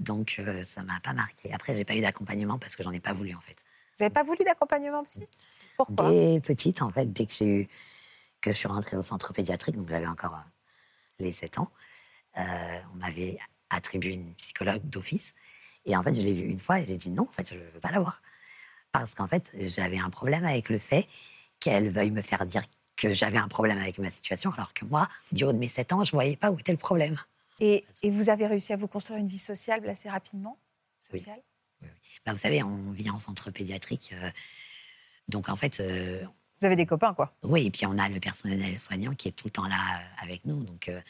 Donc 0.00 0.36
euh, 0.38 0.64
ça 0.64 0.82
m'a 0.82 0.98
pas 1.00 1.12
marqué. 1.12 1.52
Après, 1.52 1.74
j'ai 1.74 1.84
pas 1.84 1.94
eu 1.94 2.00
d'accompagnement 2.00 2.58
parce 2.58 2.74
que 2.74 2.82
j'en 2.82 2.90
ai 2.90 3.00
pas 3.00 3.12
voulu 3.12 3.34
en 3.34 3.40
fait. 3.40 3.56
Vous 3.96 4.02
n'avez 4.02 4.12
pas 4.12 4.22
voulu 4.22 4.42
d'accompagnement 4.44 5.02
psy? 5.04 5.28
Pourquoi? 5.76 6.10
Dès 6.10 6.40
petite, 6.40 6.80
en 6.80 6.90
fait, 6.90 7.12
dès 7.12 7.26
que 7.26 7.32
j'ai 7.32 7.46
eu 7.46 7.68
que 8.40 8.50
je 8.50 8.56
suis 8.56 8.68
rentrée 8.68 8.96
au 8.96 9.02
centre 9.02 9.34
pédiatrique, 9.34 9.76
donc 9.76 9.88
j'avais 9.90 10.06
encore 10.06 10.34
euh, 10.34 10.48
les 11.18 11.32
7 11.32 11.58
ans, 11.58 11.70
euh, 12.38 12.80
on 12.94 12.96
m'avait 12.96 13.38
attribué 13.68 14.14
une 14.14 14.34
psychologue 14.34 14.80
d'office. 14.84 15.34
Et 15.84 15.94
en 15.94 16.02
fait, 16.02 16.14
je 16.14 16.22
l'ai 16.22 16.32
vue 16.32 16.48
une 16.48 16.60
fois 16.60 16.80
et 16.80 16.86
j'ai 16.86 16.96
dit 16.96 17.10
non, 17.10 17.24
en 17.24 17.32
fait, 17.32 17.46
je 17.50 17.54
ne 17.54 17.60
veux 17.60 17.80
pas 17.80 17.90
la 17.90 18.00
voir. 18.00 18.22
Parce 18.92 19.14
qu'en 19.14 19.26
fait, 19.26 19.52
j'avais 19.54 19.98
un 19.98 20.10
problème 20.10 20.46
avec 20.46 20.70
le 20.70 20.78
fait 20.78 21.06
qu'elle 21.60 21.90
veuille 21.90 22.10
me 22.10 22.22
faire 22.22 22.46
dire 22.46 22.64
que 22.96 23.10
j'avais 23.10 23.38
un 23.38 23.48
problème 23.48 23.78
avec 23.78 23.98
ma 23.98 24.10
situation, 24.10 24.52
alors 24.54 24.72
que 24.72 24.86
moi, 24.86 25.08
du 25.32 25.44
haut 25.44 25.52
de 25.52 25.58
mes 25.58 25.68
7 25.68 25.92
ans, 25.92 26.04
je 26.04 26.10
ne 26.10 26.16
voyais 26.16 26.36
pas 26.36 26.50
où 26.50 26.58
était 26.58 26.72
le 26.72 26.78
problème. 26.78 27.18
Et, 27.60 27.84
et 28.02 28.10
vous 28.10 28.30
avez 28.30 28.46
réussi 28.46 28.72
à 28.72 28.76
vous 28.76 28.88
construire 28.88 29.18
une 29.20 29.26
vie 29.28 29.38
sociale 29.38 29.86
assez 29.88 30.08
rapidement 30.10 30.58
Sociale? 30.98 31.40
Bah, 32.26 32.32
vous 32.32 32.38
savez, 32.38 32.62
on 32.62 32.90
vit 32.90 33.08
en 33.10 33.18
centre 33.18 33.50
pédiatrique. 33.50 34.10
euh, 34.12 34.30
donc 35.28 35.48
en 35.48 35.56
fait, 35.56 35.80
euh, 35.80 36.22
Vous 36.60 36.66
avez 36.66 36.76
des 36.76 36.86
copains, 36.86 37.14
quoi 37.14 37.34
Oui, 37.42 37.66
et 37.66 37.70
puis 37.70 37.86
on 37.86 37.96
a 37.98 38.08
le 38.08 38.20
personnel 38.20 38.78
soignant 38.78 39.14
qui 39.14 39.28
est 39.28 39.32
tout 39.32 39.46
le 39.46 39.52
temps 39.52 39.66
là 39.68 40.00
euh, 40.00 40.22
avec 40.22 40.44
nous. 40.44 40.64
Donc, 40.64 40.88
euh, 40.88 41.00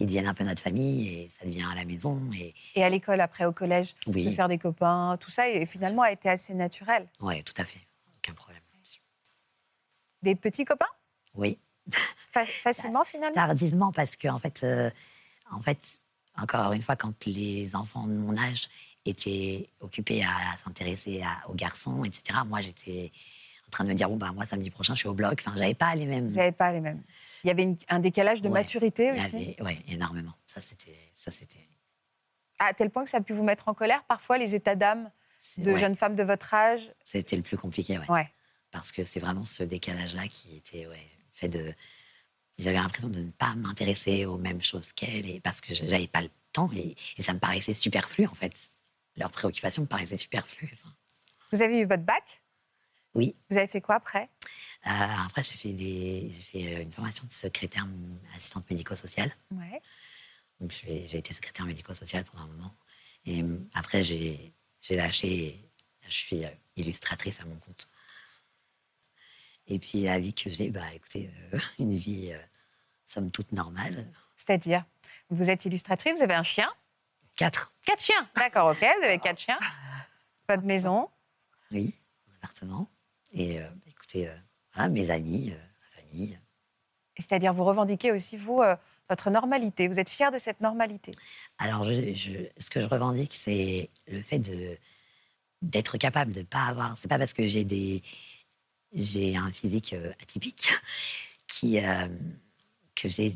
ils 0.00 0.06
deviennent 0.06 0.26
un 0.26 0.34
peu 0.34 0.44
notre 0.44 0.62
famille 0.62 1.08
et 1.08 1.28
ça 1.28 1.44
devient 1.44 1.66
à 1.70 1.74
la 1.74 1.84
maison. 1.84 2.20
Et, 2.34 2.54
Et 2.74 2.84
à 2.84 2.90
l'école, 2.90 3.20
après, 3.20 3.44
au 3.46 3.52
collège, 3.52 3.94
Oui. 4.06 4.22
se 4.22 4.30
faire 4.30 4.48
des 4.48 4.58
copains, 4.58 5.16
tout 5.20 5.30
ça, 5.30 5.48
et 5.48 5.64
finalement, 5.66 6.02
a 6.02 6.12
été 6.12 6.28
assez 6.28 6.54
naturel. 6.54 7.08
ouais, 7.20 7.42
tout 7.42 7.54
à 7.56 7.64
fait, 7.64 7.80
aucun 8.16 8.34
problème. 8.34 8.62
Des 10.22 10.34
petits 10.34 10.64
copains? 10.64 10.86
Oui, 11.34 11.58
Fa- 12.26 12.44
Facilement, 12.44 13.04
finalement? 13.04 13.34
Tardivement 13.34 13.92
parce 13.92 14.16
que 14.16 14.28
en 14.28 14.38
fait, 14.38 14.62
en 15.52 15.60
fait, 15.60 16.00
encore 16.36 16.72
une 16.72 16.82
fois, 16.82 16.96
quand 16.96 17.26
les 17.26 17.74
enfants 17.76 18.06
de 18.06 18.12
mon 18.12 18.36
âge 18.36 18.68
étaient 19.04 19.68
occupés 19.80 20.22
à 20.24 20.56
s'intéresser 20.64 21.22
aux 21.48 21.54
garçons, 21.54 22.04
etc., 22.04 22.40
moi 22.46 22.60
j'étais 22.60 23.10
en 23.66 23.70
train 23.70 23.84
de 23.84 23.88
me 23.90 23.94
dire 23.94 24.08
bon 24.08 24.16
bah 24.16 24.32
moi 24.32 24.44
samedi 24.44 24.70
prochain 24.70 24.94
je 24.94 25.00
suis 25.00 25.08
au 25.08 25.14
bloc. 25.14 25.42
Enfin, 25.44 25.56
j'avais 25.56 25.74
pas 25.74 25.94
les 25.94 26.06
mêmes. 26.06 26.26
Vous 26.28 26.36
n'avez 26.36 26.52
pas 26.52 26.72
les 26.72 26.80
mêmes. 26.80 27.02
Il 27.44 27.48
y 27.48 27.50
avait 27.50 27.62
une- 27.62 27.76
un 27.88 28.00
décalage 28.00 28.42
de 28.42 28.48
Ouais, 28.48 28.54
maturité 28.54 29.12
aussi, 29.12 29.56
ouais, 29.60 29.78
énormément. 29.88 30.32
Ça 30.46 30.60
c'était, 30.60 30.98
ça 31.16 31.30
c'était. 31.30 31.68
à 32.58 32.74
tel 32.74 32.90
point 32.90 33.04
que 33.04 33.10
ça 33.10 33.18
a 33.18 33.20
pu 33.20 33.32
vous 33.32 33.44
mettre 33.44 33.68
en 33.68 33.74
colère, 33.74 34.02
parfois, 34.04 34.36
les 34.38 34.54
états 34.54 34.74
d'âme 34.74 35.10
de 35.58 35.72
ouais, 35.72 35.78
jeunes 35.78 35.94
femmes 35.94 36.16
de 36.16 36.24
votre 36.24 36.52
âge? 36.52 36.92
C'était 37.04 37.36
le 37.36 37.42
plus 37.42 37.56
compliqué, 37.56 37.98
ouais. 37.98 38.10
Ouais. 38.10 38.28
Parce 38.70 38.90
que 38.92 39.04
c'est 39.04 39.20
vraiment 39.20 39.44
ce 39.44 39.62
décalage-là 39.62 40.28
qui 40.28 40.56
était 40.56 40.86
ouais, 40.86 41.06
fait 41.32 41.48
de. 41.48 41.72
J'avais 42.58 42.76
l'impression 42.76 43.08
de 43.08 43.20
ne 43.20 43.30
pas 43.30 43.54
m'intéresser 43.54 44.24
aux 44.24 44.36
mêmes 44.38 44.62
choses 44.62 44.92
qu'elles 44.92 45.28
et 45.28 45.40
parce 45.40 45.60
que 45.60 45.74
j'avais 45.74 46.08
pas 46.08 46.20
le 46.22 46.30
temps 46.52 46.70
et, 46.74 46.96
et 47.16 47.22
ça 47.22 47.32
me 47.32 47.38
paraissait 47.38 47.74
superflu 47.74 48.26
en 48.26 48.34
fait. 48.34 48.52
Leurs 49.16 49.30
préoccupations 49.30 49.82
me 49.82 49.86
paraissaient 49.86 50.16
superflues. 50.16 50.72
Vous 51.52 51.62
avez 51.62 51.80
eu 51.80 51.86
votre 51.86 52.02
bac? 52.02 52.40
Oui. 53.14 53.34
Vous 53.48 53.56
avez 53.56 53.68
fait 53.68 53.80
quoi 53.80 53.96
après? 53.96 54.28
Euh, 54.86 54.90
après, 55.26 55.42
j'ai 55.42 55.56
fait, 55.56 55.72
des- 55.72 56.30
j'ai 56.30 56.42
fait 56.42 56.76
euh, 56.76 56.82
une 56.82 56.92
formation 56.92 57.24
de 57.26 57.32
secrétaire 57.32 57.86
assistante 58.36 58.68
médico-sociale. 58.70 59.34
Ouais. 59.50 59.80
Donc, 60.60 60.72
j'ai 60.72 61.16
été 61.18 61.32
secrétaire 61.32 61.66
médico-sociale 61.66 62.24
pendant 62.24 62.44
un 62.44 62.48
moment. 62.48 62.74
Et 63.26 63.42
après, 63.74 64.02
j'ai 64.02 64.52
j'ai 64.80 64.96
lâché. 64.96 65.64
Je 66.06 66.14
suis 66.14 66.44
euh, 66.44 66.50
illustratrice 66.76 67.40
à 67.40 67.44
mon 67.44 67.56
compte. 67.56 67.88
Et 69.68 69.78
puis, 69.78 70.00
la 70.00 70.18
vie 70.18 70.32
que 70.34 70.48
j'ai, 70.50 70.70
bah, 70.70 70.92
écoutez, 70.94 71.30
euh, 71.54 71.58
une 71.78 71.94
vie, 71.94 72.32
euh, 72.32 72.38
somme 73.04 73.30
toute 73.30 73.52
normale. 73.52 74.06
C'est-à-dire, 74.36 74.84
vous 75.30 75.50
êtes 75.50 75.64
illustratrice, 75.64 76.14
vous 76.16 76.22
avez 76.22 76.34
un 76.34 76.42
chien 76.42 76.70
Quatre, 77.36 77.72
Quatre 77.86 78.02
chiens 78.02 78.28
D'accord, 78.34 78.70
ok, 78.70 78.80
vous 78.98 79.04
avez 79.04 79.18
quatre 79.18 79.38
chiens. 79.38 79.58
Votre 80.48 80.64
maison 80.64 81.08
oui, 81.70 81.94
mon 82.26 82.34
appartement. 82.36 82.88
Et 83.32 83.60
euh, 83.60 83.68
écoutez, 83.86 84.26
euh, 84.26 84.34
voilà, 84.74 84.88
mes 84.88 85.10
amis, 85.10 85.50
ma 85.50 86.02
famille. 86.02 86.38
C'est-à-dire, 87.18 87.52
vous 87.52 87.64
revendiquez 87.64 88.10
aussi, 88.10 88.38
vous, 88.38 88.62
votre 89.10 89.28
normalité. 89.30 89.86
Vous 89.86 89.98
êtes 90.00 90.08
fier 90.08 90.30
de 90.30 90.38
cette 90.38 90.60
normalité. 90.62 91.12
Alors, 91.58 91.84
je, 91.84 92.14
je- 92.14 92.46
ce 92.56 92.70
que 92.70 92.80
je 92.80 92.86
revendique, 92.86 93.34
c'est 93.36 93.90
le 94.06 94.22
fait 94.22 94.38
de 94.38 94.78
d'être 95.60 95.98
capable 95.98 96.32
de 96.32 96.42
pas 96.42 96.64
avoir. 96.66 96.96
C'est 96.96 97.08
pas 97.08 97.18
parce 97.18 97.32
que 97.34 97.44
j'ai 97.44 97.64
des 97.64 98.00
j'ai 98.92 99.36
un 99.36 99.50
physique 99.52 99.92
euh, 99.92 100.12
atypique 100.22 100.70
qui 101.46 101.78
euh, 101.84 102.06
que 102.94 103.08
j'ai 103.08 103.34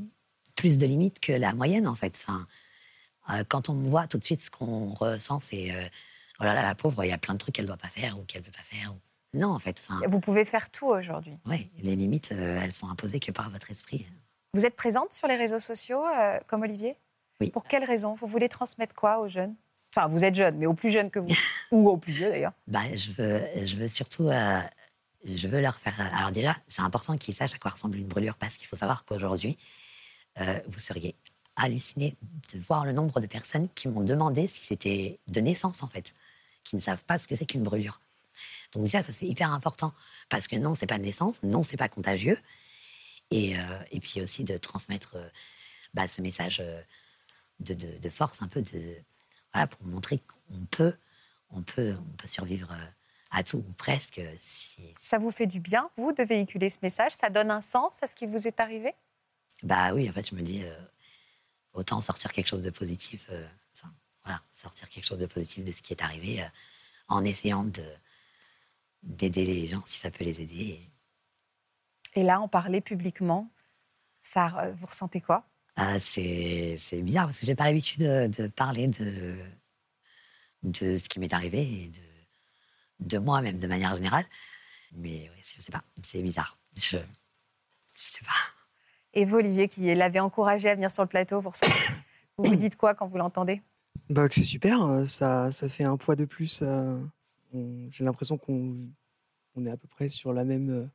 plus 0.57 0.79
de 0.79 0.87
limites 0.87 1.21
que 1.21 1.33
la 1.33 1.53
moyenne 1.53 1.87
en 1.87 1.95
fait. 1.95 2.19
Enfin, 2.23 2.45
euh, 3.31 3.45
quand 3.49 3.69
on 3.69 3.75
me 3.75 3.89
voit, 3.89 4.07
tout 4.07 4.19
de 4.19 4.25
suite, 4.25 4.43
ce 4.45 4.51
qu'on 4.51 4.89
ressent, 4.95 5.39
c'est 5.39 5.71
euh, 5.73 5.87
oh 6.41 6.45
là 6.45 6.55
là, 6.55 6.63
la 6.63 6.75
pauvre, 6.75 7.05
il 7.05 7.09
y 7.09 7.13
a 7.13 7.19
plein 7.19 7.35
de 7.35 7.39
trucs 7.39 7.55
qu'elle 7.55 7.67
doit 7.67 7.77
pas 7.77 7.89
faire 7.89 8.19
ou 8.19 8.23
qu'elle 8.25 8.43
peut 8.43 8.51
pas 8.51 8.63
faire. 8.65 8.93
ou- 8.93 9.39
Non, 9.39 9.51
en 9.51 9.59
fait. 9.59 9.81
Enfin, 9.81 10.01
Vous 10.09 10.21
pouvez 10.21 10.45
faire 10.45 10.71
tout 10.71 10.87
aujourd'hui. 10.89 11.39
ouais, 11.47 11.69
les 11.79 11.97
limites, 11.97 12.33
elles 12.33 12.73
sont 12.73 12.89
imposées 12.91 13.21
que 13.21 13.31
par 13.33 13.49
votre 13.51 13.71
esprit. 13.71 14.07
Vous 14.55 14.67
êtes 14.67 14.77
présente 14.77 15.13
sur 15.13 15.29
les 15.29 15.37
réseaux 15.37 15.59
sociaux, 15.61 16.03
comme 16.47 16.63
Olivier? 16.63 16.97
Oui. 17.41 17.51
Pour 17.51 17.65
quelles 17.65 17.85
raisons 17.85 18.13
Vous 18.13 18.27
voulez 18.27 18.49
transmettre 18.51 18.95
quoi 18.95 19.21
aux 19.21 19.29
jeunes? 19.29 19.55
Enfin, 19.95 20.09
vous 20.09 20.25
êtes 20.25 20.35
jeune, 20.35 20.57
mais 20.59 20.67
aux 20.67 20.75
plus 20.75 20.91
jeunes 20.91 21.11
que 21.11 21.19
vous. 21.19 21.29
Ou 21.71 21.89
aux 21.89 21.97
plus 21.97 22.13
vieux, 22.13 22.29
d'ailleurs. 22.29 22.53
Bah, 22.67 22.95
je 22.95 23.11
veux, 23.13 23.43
je 23.65 23.77
veux 23.77 23.89
surtout, 23.89 24.29
je 25.25 25.49
veux 25.49 25.61
leur 25.61 25.79
faire. 25.79 25.99
Alors 26.15 26.33
déjà, 26.33 26.57
c'est 26.69 26.83
important 26.83 27.17
qu'ils 27.17 27.35
sachent 27.35 27.55
à 27.55 27.59
quoi 27.59 27.71
ressemble 27.73 27.97
une 27.99 28.07
brûlure 28.07 28.35
parce 28.37 28.57
qu'il 28.57 28.67
faut 28.67 28.77
savoir 28.77 29.05
qu'aujourd'hui, 29.05 29.57
euh, 30.41 30.61
vous 30.67 30.79
seriez 30.79 31.15
halluciné 31.57 32.17
de 32.53 32.59
voir 32.59 32.85
le 32.85 32.93
nombre 32.93 33.21
de 33.21 33.27
personnes 33.27 33.69
qui 33.75 33.89
m'ont 33.89 34.03
demandé 34.05 34.47
si 34.47 34.65
c'était 34.65 35.19
de 35.29 35.41
naissance 35.41 35.83
en 35.83 35.89
fait, 35.89 36.15
qui 36.65 36.77
ne 36.77 36.81
savent 36.81 37.05
pas 37.05 37.19
ce 37.19 37.29
que 37.29 37.35
c'est 37.35 37.47
qu'une 37.47 37.63
brûlure. 37.63 38.01
Donc 38.73 38.85
déjà, 38.85 39.03
ça 39.03 39.13
c'est 39.13 39.27
hyper 39.27 39.51
important 39.53 39.93
parce 40.29 40.49
que 40.49 40.57
non, 40.57 40.75
c'est 40.75 40.87
pas 40.87 40.99
de 40.99 41.05
naissance, 41.05 41.43
non, 41.43 41.63
c'est 41.63 41.77
pas 41.77 41.89
contagieux, 41.89 42.39
et, 43.31 43.59
euh, 43.59 43.79
et 43.91 44.01
puis 44.01 44.23
aussi 44.23 44.45
de 44.45 44.57
transmettre 44.57 45.17
euh, 45.17 45.29
bah, 45.95 46.07
ce 46.07 46.23
message 46.23 46.63
de, 47.61 47.75
de- 47.75 48.11
force 48.11 48.43
un 48.43 48.49
peu 48.49 48.63
de 48.63 48.97
voilà 49.53 49.67
pour 49.67 49.85
montrer 49.87 50.19
qu'on 50.19 50.65
peut 50.71 50.95
on 51.53 51.63
peut, 51.63 51.95
on 51.99 52.17
peut 52.17 52.27
survivre 52.29 52.75
à 53.33 53.43
tout, 53.43 53.65
ou 53.67 53.73
presque. 53.79 54.21
Si, 54.39 54.83
Ça 55.01 55.19
vous 55.19 55.31
fait 55.31 55.47
du 55.47 55.59
bien, 55.59 55.91
vous, 55.97 56.13
de 56.13 56.23
véhiculer 56.23 56.71
ce 56.71 56.79
message? 56.83 57.13
Ça 57.13 57.31
donne 57.31 57.51
un 57.51 57.63
sens 57.63 58.03
à 58.03 58.07
ce 58.07 58.15
qui 58.15 58.27
vous 58.27 58.47
est 58.47 58.61
arrivé? 58.61 58.95
Bah 59.63 59.93
oui, 59.95 60.09
en 60.09 60.13
fait, 60.13 60.29
je 60.29 60.35
me 60.35 60.43
dis, 60.43 60.63
euh, 60.63 60.75
autant 61.73 62.01
sortir 62.01 62.33
quelque 62.33 62.49
chose 62.49 62.63
de 62.63 62.71
positif, 62.71 63.27
euh, 63.31 63.47
enfin, 63.75 63.93
voilà, 64.25 64.43
sortir 64.51 64.89
quelque 64.89 65.07
chose 65.07 65.19
de 65.19 65.27
positif 65.27 65.65
de 65.65 65.73
ce 65.73 65.81
qui 65.83 65.93
est 65.93 66.03
arrivé, 66.03 66.43
euh, 66.43 66.47
en 67.09 67.25
essayant 67.25 67.65
de 67.65 67.85
d'aider 69.03 69.45
les 69.45 69.67
gens 69.67 69.83
si 69.85 69.99
ça 69.99 70.13
peut 70.13 70.23
les 70.25 70.41
aider. 70.41 70.79
Et, 72.15 72.21
Et 72.21 72.23
là, 72.23 72.41
en 72.41 72.47
parler 72.47 72.81
publiquement, 72.81 73.51
ça, 74.21 74.73
vous 74.79 74.87
ressentez 74.87 75.21
quoi? 75.21 75.45
Ah, 75.75 75.99
c'est 75.99 76.77
c'est 76.77 77.03
bizarre 77.03 77.27
parce 77.27 77.41
que 77.41 77.47
j'ai 77.47 77.57
pas 77.57 77.65
l'habitude 77.65 78.03
de, 78.03 78.27
de 78.29 78.47
parler 78.47 78.87
de, 78.87 79.37
de 80.63 80.99
ce 80.99 81.09
qui 81.09 81.19
m'est 81.19 81.33
arrivé 81.33 81.63
et 81.63 81.87
de, 81.89 82.12
de 83.07 83.19
moi 83.19 83.41
même 83.43 83.59
de 83.59 83.67
manière 83.67 83.95
générale. 83.95 84.25
Mais 84.95 85.31
ouais, 85.31 85.43
je 85.45 85.61
sais 85.63 85.73
pas, 85.73 85.83
c'est 86.07 86.23
bizarre. 86.23 86.59
Je, 86.77 86.97
je 86.99 88.03
sais 88.03 88.25
pas. 88.25 88.33
Et 89.15 89.25
vous, 89.25 89.37
Olivier, 89.37 89.69
qui 89.69 89.95
l'avez 89.95 90.21
encouragé 90.21 90.71
à 90.71 90.75
venir 90.75 90.91
sur 90.91 91.03
le 91.03 91.09
plateau 91.09 91.43
pour 91.43 91.57
ça, 91.57 91.67
vous 92.39 92.45
vous 92.45 92.57
dites 92.57 92.77
quoi 92.77 92.95
quand 92.95 93.07
vous 93.07 93.19
l'entendez? 93.19 93.63
Bah, 94.09 94.29
que 94.29 94.35
c'est 94.35 94.45
super, 94.45 94.83
euh, 94.83 95.07
ça, 95.07 95.53
ça 95.53 95.69
fait 95.69 95.85
un 95.85 95.97
poids 95.97 96.17
de 96.17 96.25
plus. 96.25 96.61
euh, 96.63 96.99
J'ai 97.91 98.05
l'impression 98.05 98.39
qu'on 98.39 98.75
on 99.55 99.67
est 99.67 99.71
à 99.71 99.77
peu 99.77 99.87
près 99.89 100.09
sur 100.09 100.33
la 100.33 100.45
même 100.45 100.71
euh, 100.71 100.87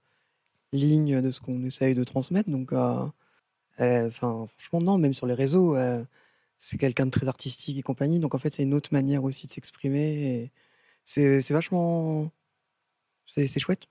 ligne 0.73 1.21
de 1.21 1.31
ce 1.31 1.39
qu'on 1.41 1.63
essaye 1.63 1.93
de 1.93 2.03
transmettre. 2.03 2.49
Donc, 2.49 2.73
euh, 2.73 3.05
euh, 3.79 4.07
enfin, 4.07 4.45
franchement, 4.57 4.81
non, 4.81 4.97
même 4.97 5.13
sur 5.13 5.27
les 5.27 5.35
réseaux, 5.35 5.75
euh, 5.75 6.03
c'est 6.57 6.77
quelqu'un 6.77 7.05
de 7.05 7.11
très 7.11 7.27
artistique 7.27 7.77
et 7.77 7.83
compagnie. 7.83 8.19
Donc, 8.19 8.33
en 8.33 8.39
fait, 8.39 8.49
c'est 8.49 8.63
une 8.63 8.73
autre 8.73 8.89
manière 8.91 9.23
aussi 9.23 9.45
de 9.47 9.51
s'exprimer. 9.51 10.51
C'est 11.07 11.53
vachement. 11.53 12.29
C'est 13.25 13.59
chouette. 13.59 13.83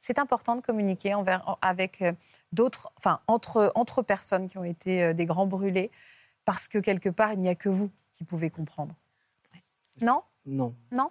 C'est 0.00 0.18
important 0.18 0.56
de 0.56 0.62
communiquer 0.62 1.14
envers, 1.14 1.58
avec 1.60 2.00
euh, 2.00 2.12
d'autres, 2.52 2.90
enfin, 2.96 3.20
entre, 3.26 3.70
entre 3.74 4.02
personnes 4.02 4.48
qui 4.48 4.56
ont 4.56 4.64
été 4.64 5.02
euh, 5.02 5.12
des 5.12 5.26
grands 5.26 5.46
brûlés, 5.46 5.90
parce 6.46 6.68
que 6.68 6.78
quelque 6.78 7.10
part, 7.10 7.34
il 7.34 7.40
n'y 7.40 7.48
a 7.48 7.54
que 7.54 7.68
vous 7.68 7.90
qui 8.12 8.24
pouvez 8.24 8.48
comprendre. 8.48 8.94
Non? 10.00 10.22
Non. 10.46 10.74
Non? 10.90 11.10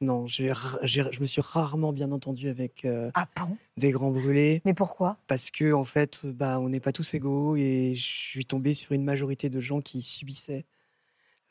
Non, 0.00 0.28
je 0.28 1.20
me 1.20 1.26
suis 1.26 1.40
rarement 1.40 1.92
bien 1.92 2.12
entendu 2.12 2.48
avec 2.48 2.84
euh, 2.84 3.10
Ah 3.14 3.26
bon? 3.34 3.56
des 3.76 3.90
grands 3.90 4.12
brûlés. 4.12 4.62
Mais 4.64 4.74
pourquoi? 4.74 5.16
Parce 5.26 5.50
que 5.50 5.72
en 5.72 5.84
fait, 5.84 6.24
bah, 6.24 6.60
on 6.60 6.68
n'est 6.68 6.78
pas 6.78 6.92
tous 6.92 7.14
égaux 7.14 7.56
et 7.56 7.94
je 7.96 8.06
suis 8.06 8.46
tombé 8.46 8.74
sur 8.74 8.92
une 8.92 9.02
majorité 9.02 9.50
de 9.50 9.60
gens 9.60 9.80
qui 9.80 10.02
subissaient 10.02 10.66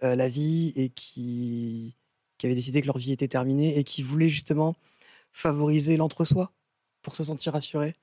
euh, 0.03 0.16
la 0.16 0.30
vie 0.30 0.72
et 0.78 0.88
qui, 0.89 1.97
qui 2.38 2.45
avaient 2.45 2.55
décidé 2.55 2.81
que 2.81 2.88
leur 2.88 2.97
vie 2.97 3.11
était 3.11 3.27
terminée 3.27 3.77
et 3.77 3.83
qui 3.83 4.01
voulaient 4.03 4.29
justement 4.29 4.75
favoriser 5.33 5.97
l'entre-soi 5.97 6.51
pour 7.01 7.15
se 7.15 7.23
sentir 7.23 7.53
rassurés. 7.53 7.95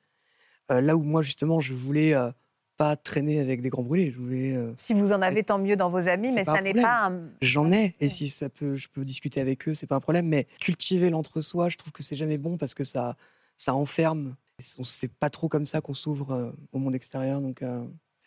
Euh, 0.70 0.80
là 0.80 0.97
où 0.97 1.03
moi 1.03 1.22
justement, 1.22 1.61
je 1.61 1.74
voulais 1.74 2.14
euh, 2.14 2.30
pas 2.76 2.97
traîner 2.97 3.39
avec 3.41 3.61
des 3.61 3.68
grands 3.70 3.82
brûlés, 3.82 4.11
je 4.12 4.18
voulais. 4.18 4.57
euh, 4.57 4.72
Si 4.76 4.95
vous 4.95 5.12
en 5.12 5.20
avez, 5.22 5.43
tant 5.45 5.59
mieux 5.59 5.76
dans 5.76 5.91
vos 5.91 6.09
amis, 6.09 6.32
mais 6.32 6.45
ça 6.45 6.61
n'est 6.62 6.72
pas 6.74 7.07
un. 7.09 7.28
J'en 7.43 7.70
ai, 7.70 7.95
et 8.01 8.09
si 8.09 8.28
ça 8.28 8.49
peut, 8.49 8.74
je 8.74 8.89
peux 8.89 9.05
discuter 9.05 9.41
avec 9.41 9.68
eux, 9.68 9.74
c'est 9.74 9.87
pas 9.87 9.97
un 9.97 10.01
problème. 10.01 10.26
Mais 10.26 10.47
cultiver 10.61 11.11
l'entre-soi, 11.11 11.68
je 11.68 11.76
trouve 11.76 11.93
que 11.93 12.03
c'est 12.03 12.16
jamais 12.16 12.39
bon 12.39 12.57
parce 12.57 12.74
que 12.74 12.82
ça, 12.85 13.16
ça 13.57 13.74
enferme. 13.74 14.37
On- 14.78 14.85
C'est 14.85 15.12
pas 15.12 15.30
trop 15.30 15.49
comme 15.49 15.66
ça 15.66 15.80
qu'on 15.80 15.95
s'ouvre 15.95 16.55
au 16.72 16.78
monde 16.78 16.95
extérieur, 16.95 17.41
donc 17.41 17.62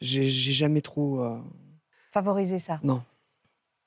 j'ai 0.02 0.30
jamais 0.30 0.82
trop. 0.82 1.26
Favoriser 2.12 2.60
ça. 2.60 2.80
Non. 2.84 3.02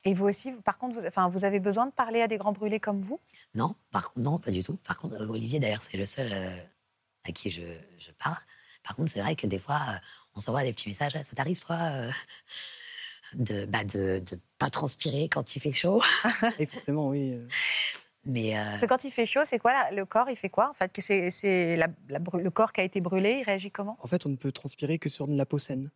Et 0.05 0.14
vous 0.14 0.26
aussi, 0.26 0.53
par 0.64 0.78
contre, 0.78 0.98
vous, 0.98 1.07
enfin, 1.07 1.28
vous 1.28 1.44
avez 1.44 1.61
besoin 1.61 1.86
de 1.86 1.92
parler 1.92 2.22
à 2.22 2.28
des 2.28 2.38
grands 2.38 2.53
brûlés 2.53 2.80
comme 2.80 3.01
vous? 3.01 3.20
Non, 3.55 3.74
par 3.90 4.09
contre, 4.12 4.20
non, 4.20 4.38
pas 4.38 4.51
du 4.51 4.62
tout. 4.62 4.76
Par 4.86 4.96
contre, 4.98 5.16
Olivier, 5.28 5.61
d'ailleurs, 5.61 5.82
c'est 5.82 5.96
le 5.98 6.07
seul 6.07 6.30
euh, 6.32 6.57
à 7.24 7.32
qui 7.32 7.51
je, 7.51 7.62
je 7.98 8.11
parle. 8.12 8.38
Par 8.82 8.96
contre, 8.96 9.11
c'est 9.12 9.20
vrai 9.20 9.36
que 9.36 9.46
des 9.46 9.59
fois, 9.59 9.80
euh, 9.88 9.98
on 10.34 10.40
s'envoie 10.40 10.62
des 10.62 10.72
petits 10.72 10.88
messages. 10.88 11.12
Ah, 11.16 11.22
Ça 11.24 11.36
t'arrive, 11.36 11.61
toi, 11.62 11.76
euh, 11.76 12.11
de 13.34 13.64
bah, 13.66 13.84
de, 13.84 14.22
de 14.24 14.38
pas 14.59 14.70
transpirer 14.70 15.28
quand 15.28 15.55
il 15.55 15.61
fait 15.61 15.72
chaud? 15.72 16.03
Et 16.59 16.66
forcément, 16.66 17.09
oui. 17.09 17.38
Mais 18.24 18.59
euh, 18.59 18.70
Parce 18.70 18.82
que 18.82 18.86
quand 18.86 19.05
il 19.05 19.11
fait 19.11 19.26
chaud, 19.26 19.44
c'est 19.44 19.59
quoi 19.59 19.72
là, 19.72 19.90
le 19.92 20.05
corps 20.05 20.28
Il 20.30 20.36
fait 20.36 20.51
quoi 20.51 20.70
En 20.70 20.74
fait, 20.74 20.98
c'est 21.01 21.76
le 21.76 22.48
corps 22.51 22.72
qui 22.72 22.80
a 22.80 22.84
été 22.84 23.01
brûlé, 23.01 23.38
il 23.40 23.44
réagit 23.44 23.70
comment? 23.70 23.96
En 24.01 24.07
fait, 24.07 24.26
on 24.26 24.28
ne 24.28 24.36
peut 24.36 24.53
transpirer 24.53 24.98
que 24.98 25.09
sur 25.09 25.26
de 25.26 25.34
la 25.36 25.46
peau 25.46 25.59
saine. 25.59 25.90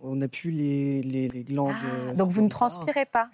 On 0.00 0.16
n'a 0.16 0.28
plus 0.28 0.50
les, 0.50 1.02
les, 1.02 1.28
les 1.28 1.44
glandes. 1.44 1.74
Ah, 1.82 1.86
euh, 1.86 2.14
donc 2.14 2.30
vous 2.30 2.42
ne 2.42 2.48
transpirez 2.48 3.06
pas? 3.06 3.28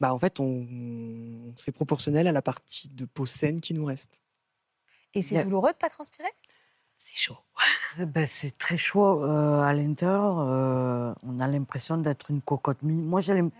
Bah, 0.00 0.12
en 0.12 0.18
fait, 0.18 0.40
on, 0.40 1.52
c'est 1.56 1.72
proportionnel 1.72 2.26
à 2.26 2.32
la 2.32 2.42
partie 2.42 2.88
de 2.88 3.04
peau 3.04 3.24
saine 3.26 3.60
qui 3.60 3.72
nous 3.74 3.84
reste. 3.84 4.20
Et 5.14 5.22
c'est 5.22 5.42
douloureux 5.44 5.72
de 5.72 5.76
pas 5.76 5.88
transpirer? 5.90 6.28
C'est 6.98 7.14
chaud. 7.14 7.36
Ben, 7.98 8.26
c'est 8.26 8.56
très 8.56 8.76
chaud 8.76 9.24
euh, 9.24 9.60
à 9.60 9.72
l'intérieur. 9.72 10.38
euh, 10.40 11.12
on 11.22 11.40
a 11.40 11.46
l'impression 11.46 11.98
d'être 11.98 12.30
une 12.30 12.40
cocotte. 12.40 12.82
Moi, 12.82 13.20
j'ai 13.20 13.34
l'im- 13.34 13.50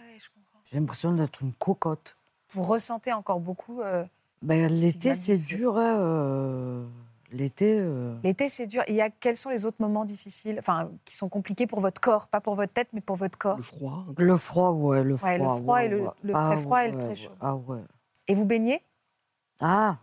j'ai 0.65 0.79
l'impression 0.79 1.13
d'être 1.13 1.43
une 1.43 1.53
cocotte. 1.53 2.17
Vous 2.51 2.63
ressentez 2.63 3.13
encore 3.13 3.41
beaucoup. 3.41 3.81
euh, 3.83 4.05
Ben, 4.43 4.73
L'été, 4.73 5.15
c'est 5.15 5.39
dur. 5.39 5.77
hein, 5.79 5.99
euh, 5.99 6.87
L'été. 7.33 7.79
euh, 7.79 8.15
L'été, 8.23 8.49
c'est 8.49 8.67
dur. 8.67 8.83
Il 8.89 8.95
y 8.95 9.01
a 9.01 9.09
quels 9.11 9.37
sont 9.37 9.49
les 9.51 9.65
autres 9.65 9.79
moments 9.81 10.05
difficiles, 10.05 10.57
enfin, 10.59 10.91
qui 11.05 11.17
sont 11.17 11.29
compliqués 11.29 11.67
pour 11.67 11.81
votre 11.81 12.01
corps, 12.01 12.29
pas 12.29 12.41
pour 12.41 12.55
votre 12.55 12.73
tête, 12.73 12.89
mais 12.93 13.01
pour 13.01 13.17
votre 13.17 13.39
corps? 13.39 13.57
Le 13.57 13.63
froid. 13.63 14.07
Le 14.19 14.37
froid, 14.37 14.71
ouais, 14.73 15.03
le 15.03 15.17
froid. 15.17 15.31
Ouais, 15.31 15.39
le 15.39 15.49
froid 15.49 15.77
ouais, 15.77 15.87
et 15.87 15.89
le- 15.89 16.03
ouais. 16.03 16.11
le 16.23 16.33
très 16.35 16.57
froid 16.59 16.85
et 16.85 16.89
le 16.91 16.99
très 16.99 17.09
ouais. 17.09 17.15
chaud. 17.15 17.33
Ah 17.41 17.57
ouais. 17.57 17.81
Et 18.29 18.35
vous 18.35 18.45
baignez? 18.45 18.83
Ah, 19.61 19.99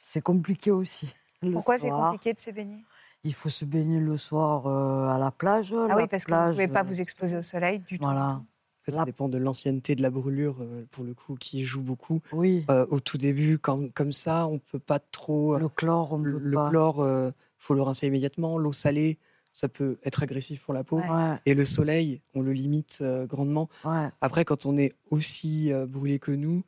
c'est 0.00 0.20
compliqué 0.22 0.70
aussi. 0.70 1.12
Pourquoi 1.52 1.78
c'est 1.78 1.90
compliqué 1.90 2.34
de 2.34 2.40
se 2.40 2.50
baigner? 2.50 2.84
Il 3.24 3.34
faut 3.34 3.48
se 3.48 3.64
baigner 3.64 3.98
le 3.98 4.16
soir 4.16 4.66
euh, 4.66 5.08
à 5.08 5.18
la 5.18 5.30
plage. 5.30 5.72
Ah 5.72 5.88
la 5.88 5.96
oui, 5.96 6.06
parce 6.06 6.24
que 6.24 6.32
vous 6.32 6.46
ne 6.46 6.50
pouvez 6.52 6.68
pas 6.68 6.80
euh, 6.80 6.82
vous 6.84 7.00
exposer 7.00 7.36
au 7.38 7.42
soleil 7.42 7.80
du 7.80 7.98
tout. 7.98 8.04
Voilà. 8.04 8.40
Fait, 8.86 8.92
ça 8.92 9.04
dépend 9.04 9.28
de 9.28 9.36
l'ancienneté 9.38 9.94
de 9.96 10.02
la 10.02 10.10
brûlure, 10.10 10.56
euh, 10.60 10.84
pour 10.92 11.04
le 11.04 11.12
coup, 11.12 11.34
qui 11.34 11.64
joue 11.64 11.82
beaucoup. 11.82 12.20
Oui, 12.32 12.64
Euh, 12.70 12.86
au 12.90 13.00
tout 13.00 13.18
début, 13.18 13.58
quand, 13.58 13.92
comme 13.92 14.12
ça, 14.12 14.46
on 14.46 14.58
peut 14.58 14.78
pas 14.78 14.98
trop. 15.00 15.58
le 15.58 15.68
chlore, 15.68 16.12
on 16.12 16.18
le 16.18 16.38
peut 16.38 16.44
le 16.44 16.54
pas. 16.54 16.70
chlore, 16.70 17.00
euh, 17.02 17.30
faut 17.58 17.74
le 17.74 17.82
rincer 17.82 18.06
immédiatement. 18.06 18.58
L'eau 18.58 18.72
salée, 18.72 19.18
ça 19.52 19.68
peut 19.68 19.98
être 20.04 20.22
agressif 20.22 20.62
pour 20.64 20.72
la 20.72 20.84
peau. 20.84 20.98
Ouais. 21.00 21.36
Et 21.46 21.54
le 21.54 21.64
soleil, 21.66 22.20
on 22.34 22.42
le 22.42 22.52
limite 22.52 22.98
euh, 23.00 23.26
grandement. 23.26 23.68
ouais. 23.84 24.08
Après, 24.20 24.44
quand 24.44 24.66
on 24.66 24.76
est 24.78 24.94
aussi 25.10 25.72
euh, 25.72 25.86
brûlé 25.86 26.18
que 26.18 26.30
nous, 26.32 26.62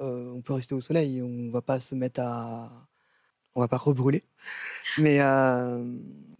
euh, 0.00 0.30
on 0.32 0.42
peut 0.42 0.52
rester 0.52 0.74
au 0.74 0.80
soleil. 0.80 1.22
On 1.22 1.50
va 1.50 1.62
pas 1.62 1.80
se 1.80 1.94
mettre 1.94 2.20
à. 2.20 2.70
On 3.54 3.60
va 3.60 3.68
pas 3.68 3.76
rebrûler. 3.78 4.24
Mais, 4.98 5.20
euh, 5.20 5.82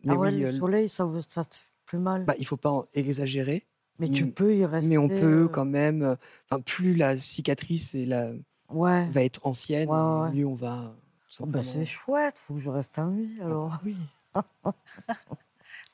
mais 0.03 0.13
ah 0.15 0.17
ouais, 0.17 0.31
oui, 0.33 0.41
le 0.41 0.47
euh, 0.49 0.59
soleil, 0.59 0.89
ça, 0.89 1.09
ça 1.29 1.45
te 1.45 1.55
fait 1.55 1.63
plus 1.87 1.99
mal. 1.99 2.25
bah, 2.25 2.35
il 2.39 2.47
faut 2.47 2.57
pas 2.57 2.71
en 2.71 2.87
exagérer. 2.93 3.65
Mais 3.99 4.09
tu 4.09 4.25
mm, 4.27 4.33
peux 4.33 4.55
y 4.57 4.65
rester. 4.65 4.89
Mais 4.91 4.99
on 4.99 5.09
peut 5.09 5.45
euh, 5.45 5.49
quand 5.49 5.65
même. 5.65 6.03
euh, 6.03 6.17
Enfin, 6.51 6.61
plus 6.61 6.95
la 6.95 7.17
cicatrice 7.19 7.95
et 7.95 8.05
la, 8.07 8.33
Ouais. 8.71 9.07
va 9.09 9.23
être 9.23 9.47
ancienne, 9.47 9.89
Ouais, 9.89 10.31
mieux 10.31 10.47
on 10.47 10.55
va. 10.55 10.95
Oh, 11.41 11.47
ben, 11.47 11.63
c'est 11.63 11.85
chouette, 11.85 12.39
faut 12.39 12.55
que 12.55 12.61
je 12.61 12.71
reste 12.71 12.99
en 12.99 13.11
vie 13.11 13.41
alors. 13.43 13.73
Ah 13.75 13.81
oui. 13.85 13.97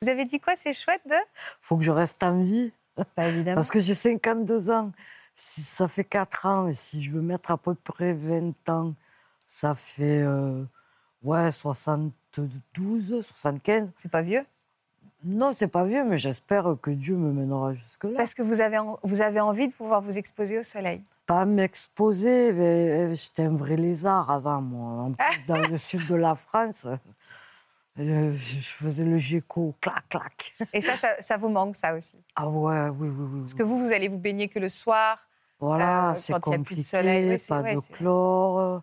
Vous 0.02 0.08
avez 0.08 0.24
dit 0.24 0.40
quoi 0.40 0.54
C'est 0.56 0.72
chouette 0.72 1.02
de 1.06 1.14
Faut 1.60 1.76
que 1.76 1.82
je 1.84 1.90
reste 1.90 2.22
en 2.22 2.42
vie. 2.42 2.72
Pas 3.14 3.28
évidemment. 3.28 3.56
Parce 3.56 3.70
que 3.70 3.80
j'ai 3.80 3.94
52 3.94 4.70
ans. 4.70 4.92
Si 5.34 5.62
ça 5.62 5.88
fait 5.88 6.04
4 6.04 6.44
ans, 6.46 6.68
et 6.68 6.74
si 6.74 7.02
je 7.02 7.10
veux 7.12 7.22
mettre 7.22 7.50
à 7.50 7.56
peu 7.56 7.74
près 7.74 8.12
20 8.12 8.68
ans, 8.68 8.94
ça 9.46 9.74
fait 9.74 10.20
euh, 10.22 10.64
ouais, 11.22 11.50
72, 11.52 13.22
75. 13.24 13.88
C'est 13.96 14.10
pas 14.10 14.22
vieux? 14.22 14.44
Non, 15.24 15.52
c'est 15.54 15.68
pas 15.68 15.84
vieux, 15.84 16.04
mais 16.04 16.18
j'espère 16.18 16.76
que 16.80 16.90
Dieu 16.90 17.16
me 17.16 17.32
mènera 17.32 17.72
jusque-là. 17.72 18.12
Parce 18.16 18.34
que 18.34 18.42
vous 18.42 18.60
avez, 18.60 18.78
en- 18.78 18.98
vous 19.02 19.20
avez 19.20 19.40
envie 19.40 19.68
de 19.68 19.72
pouvoir 19.72 20.00
vous 20.00 20.16
exposer 20.18 20.58
au 20.58 20.62
soleil. 20.62 21.02
Pas 21.26 21.44
m'exposer, 21.44 22.52
mais 22.52 22.88
euh, 23.10 23.14
j'étais 23.14 23.42
un 23.44 23.54
vrai 23.54 23.76
lézard 23.76 24.30
avant, 24.30 24.60
moi. 24.62 25.04
En 25.04 25.12
plus, 25.12 25.24
dans 25.46 25.56
le 25.68 25.76
sud 25.76 26.06
de 26.06 26.14
la 26.14 26.34
France, 26.34 26.86
euh, 27.98 28.32
je 28.34 28.60
faisais 28.60 29.04
le 29.04 29.18
géco, 29.18 29.74
clac, 29.80 30.08
clac. 30.08 30.54
Et 30.72 30.80
ça, 30.80 30.96
ça, 30.96 31.08
ça 31.20 31.36
vous 31.36 31.48
manque, 31.50 31.76
ça 31.76 31.94
aussi. 31.94 32.16
Ah 32.36 32.48
ouais, 32.48 32.88
oui, 32.88 33.08
oui, 33.08 33.26
oui. 33.32 33.40
Parce 33.40 33.54
que 33.54 33.62
vous, 33.62 33.78
vous 33.78 33.92
allez 33.92 34.08
vous 34.08 34.18
baigner 34.18 34.48
que 34.48 34.58
le 34.58 34.68
soir. 34.68 35.18
Voilà, 35.58 36.12
Euh, 36.12 36.14
c'est 36.14 36.32
plus 36.32 36.40
de 36.40 36.56
compliqué, 36.56 36.82
soleil, 36.82 37.28
ouais, 37.32 37.38
pas 37.46 37.60
ouais, 37.62 37.74
de 37.74 37.80
chlore. 37.80 38.82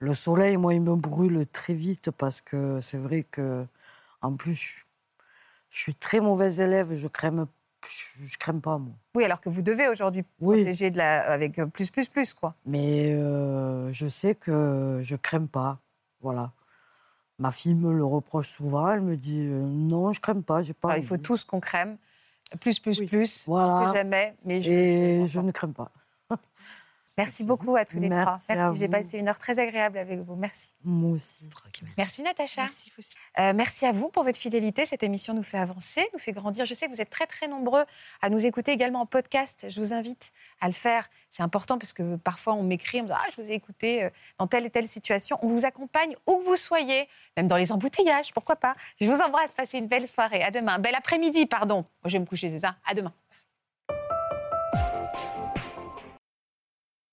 Le 0.00 0.14
soleil, 0.14 0.56
moi, 0.56 0.74
il 0.74 0.82
me 0.82 0.96
brûle 0.96 1.46
très 1.46 1.74
vite 1.74 2.10
parce 2.10 2.40
que 2.40 2.80
c'est 2.80 2.98
vrai 2.98 3.22
que, 3.22 3.64
en 4.22 4.34
plus, 4.34 4.54
je, 4.54 4.84
je 5.70 5.78
suis 5.78 5.94
très 5.94 6.20
mauvaise 6.20 6.60
élève, 6.60 6.94
je 6.94 7.08
crème, 7.08 7.46
je, 8.24 8.36
crème 8.38 8.60
pas, 8.60 8.78
moi. 8.78 8.94
Oui, 9.14 9.24
alors 9.24 9.40
que 9.40 9.48
vous 9.48 9.62
devez 9.62 9.88
aujourd'hui 9.88 10.24
Oui. 10.40 10.56
protéger 10.58 10.90
de 10.90 10.98
la, 10.98 11.22
avec 11.30 11.60
plus, 11.72 11.90
plus, 11.90 12.08
plus, 12.08 12.34
quoi. 12.34 12.54
Mais 12.64 13.12
euh, 13.12 13.90
je 13.92 14.06
sais 14.08 14.34
que 14.34 15.00
je 15.02 15.16
crème 15.16 15.48
pas, 15.48 15.78
voilà. 16.20 16.52
Ma 17.38 17.50
fille 17.50 17.74
me 17.74 17.92
le 17.92 18.04
reproche 18.04 18.48
souvent, 18.48 18.88
elle 18.88 19.02
me 19.02 19.16
dit 19.16 19.46
euh, 19.46 19.60
non, 19.60 20.12
je 20.14 20.20
crème 20.20 20.42
pas, 20.42 20.62
j'ai 20.62 20.72
pas. 20.72 20.88
Alors, 20.88 21.02
il 21.02 21.06
faut 21.06 21.18
tous 21.18 21.44
qu'on 21.44 21.60
crème. 21.60 21.98
Plus, 22.60 22.78
plus, 22.78 22.96
plus, 22.98 23.06
plus 23.08 23.44
Voilà. 23.46 23.86
que 23.90 23.92
jamais. 23.98 24.36
Mais 24.44 24.62
je- 24.62 24.70
Et 24.70 25.26
je 25.28 25.40
ne 25.40 25.50
crème 25.50 25.74
pas. 25.74 25.90
Merci 27.18 27.44
beaucoup 27.44 27.74
à 27.76 27.86
tous 27.86 27.98
les 27.98 28.10
trois. 28.10 28.24
Merci 28.24 28.52
à 28.52 28.56
Merci, 28.56 28.78
j'ai 28.78 28.88
passé 28.88 29.18
une 29.18 29.28
heure 29.28 29.38
très 29.38 29.58
agréable 29.58 29.96
avec 29.96 30.20
vous. 30.20 30.36
Merci. 30.36 30.74
Moi 30.84 31.12
aussi. 31.12 31.48
Merci 31.96 32.22
Natacha. 32.22 32.62
Merci. 32.62 32.92
Euh, 33.38 33.52
merci 33.54 33.86
à 33.86 33.92
vous 33.92 34.10
pour 34.10 34.22
votre 34.22 34.38
fidélité. 34.38 34.84
Cette 34.84 35.02
émission 35.02 35.32
nous 35.32 35.42
fait 35.42 35.56
avancer, 35.56 36.06
nous 36.12 36.18
fait 36.18 36.32
grandir. 36.32 36.66
Je 36.66 36.74
sais 36.74 36.86
que 36.86 36.92
vous 36.92 37.00
êtes 37.00 37.08
très 37.08 37.26
très 37.26 37.48
nombreux 37.48 37.84
à 38.20 38.28
nous 38.28 38.44
écouter 38.44 38.72
également 38.72 39.00
en 39.00 39.06
podcast. 39.06 39.66
Je 39.70 39.80
vous 39.80 39.94
invite 39.94 40.30
à 40.60 40.66
le 40.66 40.74
faire. 40.74 41.08
C'est 41.30 41.42
important 41.42 41.78
parce 41.78 41.94
que 41.94 42.16
parfois 42.16 42.52
on 42.52 42.62
m'écrit, 42.62 43.00
on 43.00 43.04
me 43.04 43.08
dit 43.08 43.14
ah 43.14 43.24
je 43.34 43.40
vous 43.40 43.50
ai 43.50 43.54
écouté 43.54 44.04
euh, 44.04 44.10
dans 44.38 44.46
telle 44.46 44.66
et 44.66 44.70
telle 44.70 44.86
situation. 44.86 45.38
On 45.40 45.46
vous 45.46 45.64
accompagne 45.64 46.14
où 46.26 46.36
que 46.36 46.44
vous 46.44 46.56
soyez, 46.56 47.08
même 47.38 47.46
dans 47.46 47.56
les 47.56 47.72
embouteillages, 47.72 48.34
pourquoi 48.34 48.56
pas. 48.56 48.74
Je 49.00 49.06
vous 49.06 49.20
embrasse. 49.20 49.52
Passez 49.52 49.78
une 49.78 49.88
belle 49.88 50.06
soirée. 50.06 50.42
À 50.42 50.50
demain. 50.50 50.78
Bel 50.78 50.94
après-midi, 50.94 51.46
pardon. 51.46 51.76
Moi, 51.76 51.86
je 52.06 52.12
vais 52.12 52.20
me 52.20 52.26
coucher, 52.26 52.50
c'est 52.50 52.60
ça. 52.60 52.76
À 52.84 52.92
demain. 52.92 53.14